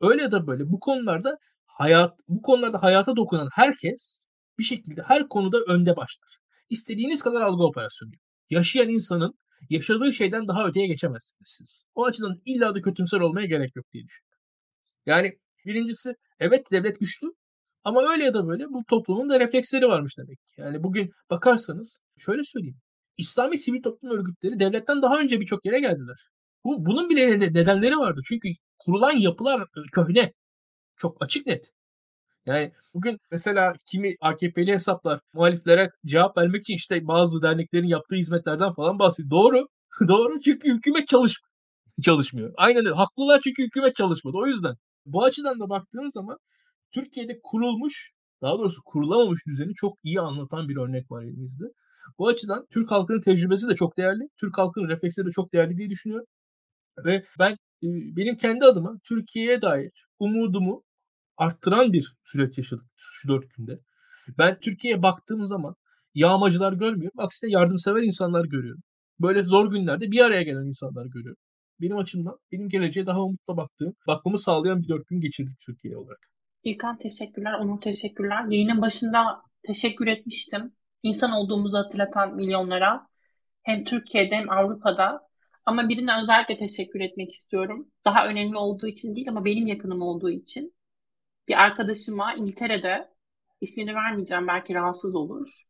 Öyle 0.00 0.22
ya 0.22 0.30
da 0.30 0.46
böyle 0.46 0.70
bu 0.70 0.80
konularda 0.80 1.38
hayat 1.66 2.18
bu 2.28 2.42
konularda 2.42 2.82
hayata 2.82 3.16
dokunan 3.16 3.48
herkes 3.52 4.26
bir 4.58 4.64
şekilde 4.64 5.02
her 5.02 5.28
konuda 5.28 5.58
önde 5.68 5.96
başlar. 5.96 6.36
İstediğiniz 6.68 7.22
kadar 7.22 7.40
algı 7.40 7.62
operasyonu. 7.62 8.12
Yaşayan 8.50 8.88
insanın 8.88 9.34
yaşadığı 9.70 10.12
şeyden 10.12 10.48
daha 10.48 10.66
öteye 10.66 10.86
geçemezsiniz 10.86 11.54
siz. 11.58 11.84
O 11.94 12.04
açıdan 12.04 12.40
illa 12.44 12.74
da 12.74 12.82
kötümser 12.82 13.20
olmaya 13.20 13.46
gerek 13.46 13.76
yok 13.76 13.86
diye 13.92 14.04
düşünüyorum. 14.04 14.40
Yani 15.06 15.38
birincisi 15.66 16.14
evet 16.40 16.70
devlet 16.72 17.00
güçlü 17.00 17.28
ama 17.84 18.12
öyle 18.12 18.24
ya 18.24 18.34
da 18.34 18.46
böyle 18.46 18.68
bu 18.68 18.84
toplumun 18.88 19.30
da 19.30 19.40
refleksleri 19.40 19.86
varmış 19.88 20.18
demek 20.18 20.38
ki. 20.46 20.52
Yani 20.56 20.82
bugün 20.82 21.10
bakarsanız 21.30 21.98
şöyle 22.18 22.44
söyleyeyim. 22.44 22.80
İslami 23.16 23.58
sivil 23.58 23.82
toplum 23.82 24.10
örgütleri 24.10 24.60
devletten 24.60 25.02
daha 25.02 25.18
önce 25.18 25.40
birçok 25.40 25.64
yere 25.64 25.80
geldiler. 25.80 26.28
Bu, 26.64 26.86
bunun 26.86 27.08
bile 27.10 27.40
nedenleri 27.40 27.96
vardı. 27.96 28.20
Çünkü 28.28 28.48
kurulan 28.80 29.16
yapılar 29.16 29.60
e, 29.62 29.80
köhne. 29.92 30.32
Çok 30.96 31.16
açık 31.24 31.46
net. 31.46 31.72
Yani 32.46 32.72
bugün 32.94 33.18
mesela 33.30 33.74
kimi 33.86 34.16
AKP'li 34.20 34.72
hesaplar 34.72 35.20
muhaliflere 35.34 35.90
cevap 36.06 36.38
vermek 36.38 36.62
için 36.62 36.74
işte 36.74 37.06
bazı 37.08 37.42
derneklerin 37.42 37.86
yaptığı 37.88 38.16
hizmetlerden 38.16 38.72
falan 38.74 38.98
bahsediyor. 38.98 39.30
Doğru. 39.30 39.68
Doğru 40.08 40.40
çünkü 40.40 40.74
hükümet 40.74 41.08
çalış 41.08 41.40
çalışmıyor. 42.02 42.54
Aynen 42.56 42.86
öyle. 42.86 42.96
Haklılar 42.96 43.40
çünkü 43.44 43.64
hükümet 43.64 43.96
çalışmadı. 43.96 44.36
O 44.36 44.46
yüzden 44.46 44.76
Bu 45.06 45.24
açıdan 45.24 45.60
da 45.60 45.68
baktığın 45.70 46.10
zaman 46.10 46.38
Türkiye'de 46.92 47.40
kurulmuş, 47.42 48.12
daha 48.42 48.58
doğrusu 48.58 48.82
kurulamamış 48.84 49.46
düzeni 49.46 49.74
çok 49.74 49.98
iyi 50.04 50.20
anlatan 50.20 50.68
bir 50.68 50.76
örnek 50.76 51.10
var 51.10 51.22
elimizde. 51.22 51.64
Bu 52.18 52.28
açıdan 52.28 52.66
Türk 52.70 52.90
halkının 52.90 53.20
tecrübesi 53.20 53.68
de 53.68 53.74
çok 53.74 53.96
değerli. 53.98 54.28
Türk 54.40 54.58
halkının 54.58 54.88
refleksleri 54.88 55.26
de 55.26 55.30
çok 55.30 55.52
değerli 55.52 55.76
diye 55.78 55.90
düşünüyorum. 55.90 56.26
Ve 57.04 57.24
ben 57.38 57.56
benim 57.82 58.36
kendi 58.36 58.64
adıma 58.64 58.98
Türkiye'ye 59.04 59.62
dair 59.62 59.92
umudumu 60.18 60.84
arttıran 61.36 61.92
bir 61.92 62.14
süreç 62.24 62.58
yaşadık 62.58 62.86
şu 62.96 63.28
dört 63.28 63.54
günde. 63.54 63.80
Ben 64.38 64.60
Türkiye'ye 64.60 65.02
baktığım 65.02 65.46
zaman 65.46 65.76
yağmacılar 66.14 66.72
görmüyorum. 66.72 67.20
Aksine 67.20 67.50
yardımsever 67.50 68.02
insanlar 68.02 68.44
görüyorum. 68.44 68.82
Böyle 69.20 69.44
zor 69.44 69.70
günlerde 69.70 70.10
bir 70.10 70.20
araya 70.20 70.42
gelen 70.42 70.66
insanlar 70.66 71.06
görüyorum. 71.06 71.42
Benim 71.80 71.96
açımdan 71.96 72.38
benim 72.52 72.68
geleceğe 72.68 73.06
daha 73.06 73.20
umutla 73.22 73.56
baktığım, 73.56 73.94
bakmamı 74.06 74.38
sağlayan 74.38 74.82
bir 74.82 74.88
dört 74.88 75.06
gün 75.06 75.20
geçirdik 75.20 75.60
Türkiye 75.60 75.96
olarak. 75.96 76.30
İlkan 76.64 76.98
teşekkürler, 76.98 77.52
Onur 77.52 77.80
teşekkürler. 77.80 78.44
Yayının 78.50 78.82
başında 78.82 79.42
teşekkür 79.62 80.06
etmiştim. 80.06 80.72
İnsan 81.02 81.32
olduğumuzu 81.32 81.78
hatırlatan 81.78 82.34
milyonlara 82.36 83.06
hem 83.62 83.84
Türkiye'de 83.84 84.36
hem 84.36 84.50
Avrupa'da 84.50 85.29
ama 85.66 85.88
birine 85.88 86.22
özellikle 86.22 86.56
teşekkür 86.56 87.00
etmek 87.00 87.32
istiyorum. 87.32 87.88
Daha 88.04 88.26
önemli 88.26 88.56
olduğu 88.56 88.86
için 88.86 89.16
değil 89.16 89.28
ama 89.28 89.44
benim 89.44 89.66
yakınım 89.66 90.02
olduğu 90.02 90.30
için. 90.30 90.74
Bir 91.48 91.62
arkadaşıma 91.62 92.34
İngiltere'de 92.34 93.10
ismini 93.60 93.94
vermeyeceğim 93.94 94.46
belki 94.48 94.74
rahatsız 94.74 95.14
olur. 95.14 95.62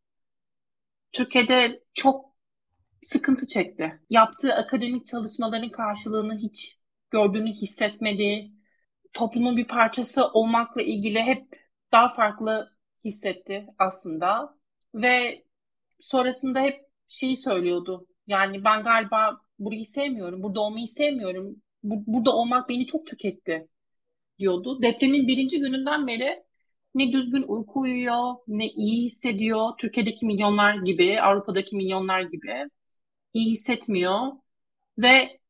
Türkiye'de 1.12 1.84
çok 1.94 2.30
sıkıntı 3.02 3.46
çekti. 3.46 4.00
Yaptığı 4.10 4.54
akademik 4.54 5.06
çalışmaların 5.06 5.70
karşılığını 5.70 6.38
hiç 6.38 6.78
gördüğünü 7.10 7.52
hissetmedi. 7.52 8.50
Toplumun 9.12 9.56
bir 9.56 9.68
parçası 9.68 10.26
olmakla 10.26 10.82
ilgili 10.82 11.22
hep 11.22 11.48
daha 11.92 12.08
farklı 12.08 12.76
hissetti 13.04 13.66
aslında. 13.78 14.58
Ve 14.94 15.44
sonrasında 16.00 16.60
hep 16.60 16.80
şeyi 17.08 17.36
söylüyordu. 17.36 18.06
Yani 18.26 18.64
ben 18.64 18.82
galiba 18.82 19.40
burayı 19.60 19.86
sevmiyorum, 19.86 20.42
burada 20.42 20.60
olmayı 20.60 20.88
sevmiyorum. 20.88 21.56
Bu, 21.82 22.04
burada 22.06 22.36
olmak 22.36 22.68
beni 22.68 22.86
çok 22.86 23.06
tüketti 23.06 23.68
diyordu. 24.38 24.82
Depremin 24.82 25.28
birinci 25.28 25.60
gününden 25.60 26.06
beri 26.06 26.44
ne 26.94 27.12
düzgün 27.12 27.44
uyku 27.48 27.80
uyuyor, 27.80 28.34
ne 28.48 28.66
iyi 28.68 29.04
hissediyor. 29.04 29.70
Türkiye'deki 29.78 30.26
milyonlar 30.26 30.74
gibi, 30.74 31.20
Avrupa'daki 31.20 31.76
milyonlar 31.76 32.22
gibi 32.22 32.68
iyi 33.34 33.50
hissetmiyor. 33.52 34.20
Ve 34.98 35.40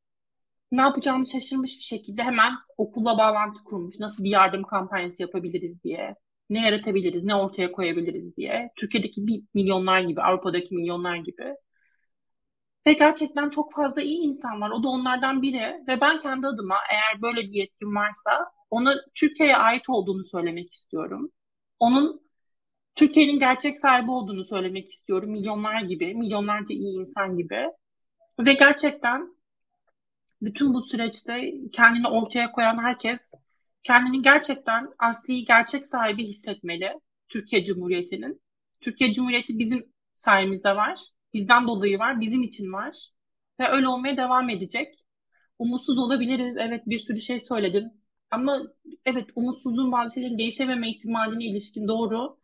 ne 0.72 0.80
yapacağını 0.80 1.26
şaşırmış 1.26 1.76
bir 1.76 1.82
şekilde 1.82 2.22
hemen 2.22 2.52
okulla 2.78 3.18
bağlantı 3.18 3.64
kurmuş. 3.64 3.98
Nasıl 4.00 4.24
bir 4.24 4.30
yardım 4.30 4.62
kampanyası 4.62 5.22
yapabiliriz 5.22 5.84
diye. 5.84 6.14
Ne 6.50 6.66
yaratabiliriz, 6.66 7.24
ne 7.24 7.34
ortaya 7.34 7.72
koyabiliriz 7.72 8.36
diye. 8.36 8.70
Türkiye'deki 8.76 9.26
bir 9.26 9.42
milyonlar 9.54 10.00
gibi, 10.00 10.22
Avrupa'daki 10.22 10.74
milyonlar 10.74 11.16
gibi. 11.16 11.54
Ve 12.86 12.92
gerçekten 12.92 13.50
çok 13.50 13.72
fazla 13.72 14.02
iyi 14.02 14.18
insan 14.18 14.60
var. 14.60 14.70
O 14.70 14.82
da 14.82 14.88
onlardan 14.88 15.42
biri. 15.42 15.84
Ve 15.88 16.00
ben 16.00 16.20
kendi 16.20 16.46
adıma 16.46 16.76
eğer 16.92 17.22
böyle 17.22 17.40
bir 17.40 17.54
yetkim 17.54 17.96
varsa 17.96 18.52
ona 18.70 18.94
Türkiye'ye 19.14 19.56
ait 19.56 19.88
olduğunu 19.88 20.24
söylemek 20.24 20.72
istiyorum. 20.72 21.30
Onun 21.78 22.20
Türkiye'nin 22.94 23.38
gerçek 23.38 23.78
sahibi 23.78 24.10
olduğunu 24.10 24.44
söylemek 24.44 24.92
istiyorum. 24.92 25.30
Milyonlar 25.30 25.82
gibi, 25.82 26.14
milyonlarca 26.14 26.74
iyi 26.74 27.00
insan 27.00 27.36
gibi. 27.36 27.66
Ve 28.38 28.52
gerçekten 28.52 29.34
bütün 30.42 30.74
bu 30.74 30.82
süreçte 30.82 31.54
kendini 31.72 32.08
ortaya 32.08 32.52
koyan 32.52 32.78
herkes 32.78 33.32
kendini 33.82 34.22
gerçekten 34.22 34.88
asli 34.98 35.44
gerçek 35.44 35.86
sahibi 35.86 36.26
hissetmeli 36.26 36.92
Türkiye 37.28 37.64
Cumhuriyeti'nin. 37.64 38.42
Türkiye 38.80 39.12
Cumhuriyeti 39.12 39.58
bizim 39.58 39.92
sayemizde 40.14 40.76
var. 40.76 41.00
Bizden 41.34 41.66
dolayı 41.68 41.98
var, 41.98 42.20
bizim 42.20 42.42
için 42.42 42.72
var. 42.72 42.96
Ve 43.60 43.68
öyle 43.68 43.88
olmaya 43.88 44.16
devam 44.16 44.50
edecek. 44.50 44.94
Umutsuz 45.58 45.98
olabiliriz. 45.98 46.56
Evet 46.58 46.82
bir 46.86 46.98
sürü 46.98 47.20
şey 47.20 47.40
söyledim. 47.40 47.90
Ama 48.30 48.62
evet 49.06 49.26
umutsuzluğun 49.34 49.92
bazı 49.92 50.14
şeylerin 50.14 50.38
değişememe 50.38 50.88
ihtimaline 50.88 51.44
ilişkin 51.44 51.88
doğru. 51.88 52.38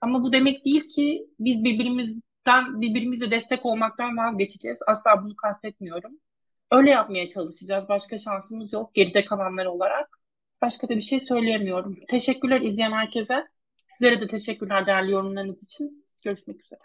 Ama 0.00 0.22
bu 0.22 0.32
demek 0.32 0.64
değil 0.64 0.88
ki 0.88 1.26
biz 1.38 1.64
birbirimizden, 1.64 2.80
birbirimize 2.80 3.30
destek 3.30 3.66
olmaktan 3.66 4.16
vazgeçeceğiz. 4.16 4.78
Asla 4.86 5.22
bunu 5.22 5.36
kastetmiyorum. 5.36 6.12
Öyle 6.70 6.90
yapmaya 6.90 7.28
çalışacağız. 7.28 7.88
Başka 7.88 8.18
şansımız 8.18 8.72
yok 8.72 8.94
geride 8.94 9.24
kalanlar 9.24 9.66
olarak. 9.66 10.18
Başka 10.62 10.88
da 10.88 10.96
bir 10.96 11.02
şey 11.02 11.20
söyleyemiyorum. 11.20 11.98
Teşekkürler 12.08 12.60
izleyen 12.60 12.92
herkese. 12.92 13.48
Sizlere 13.88 14.20
de 14.20 14.26
teşekkürler 14.26 14.86
değerli 14.86 15.10
yorumlarınız 15.10 15.64
için. 15.64 16.06
Görüşmek 16.24 16.60
üzere. 16.64 16.80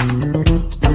Thank 0.00 0.84
you. 0.84 0.89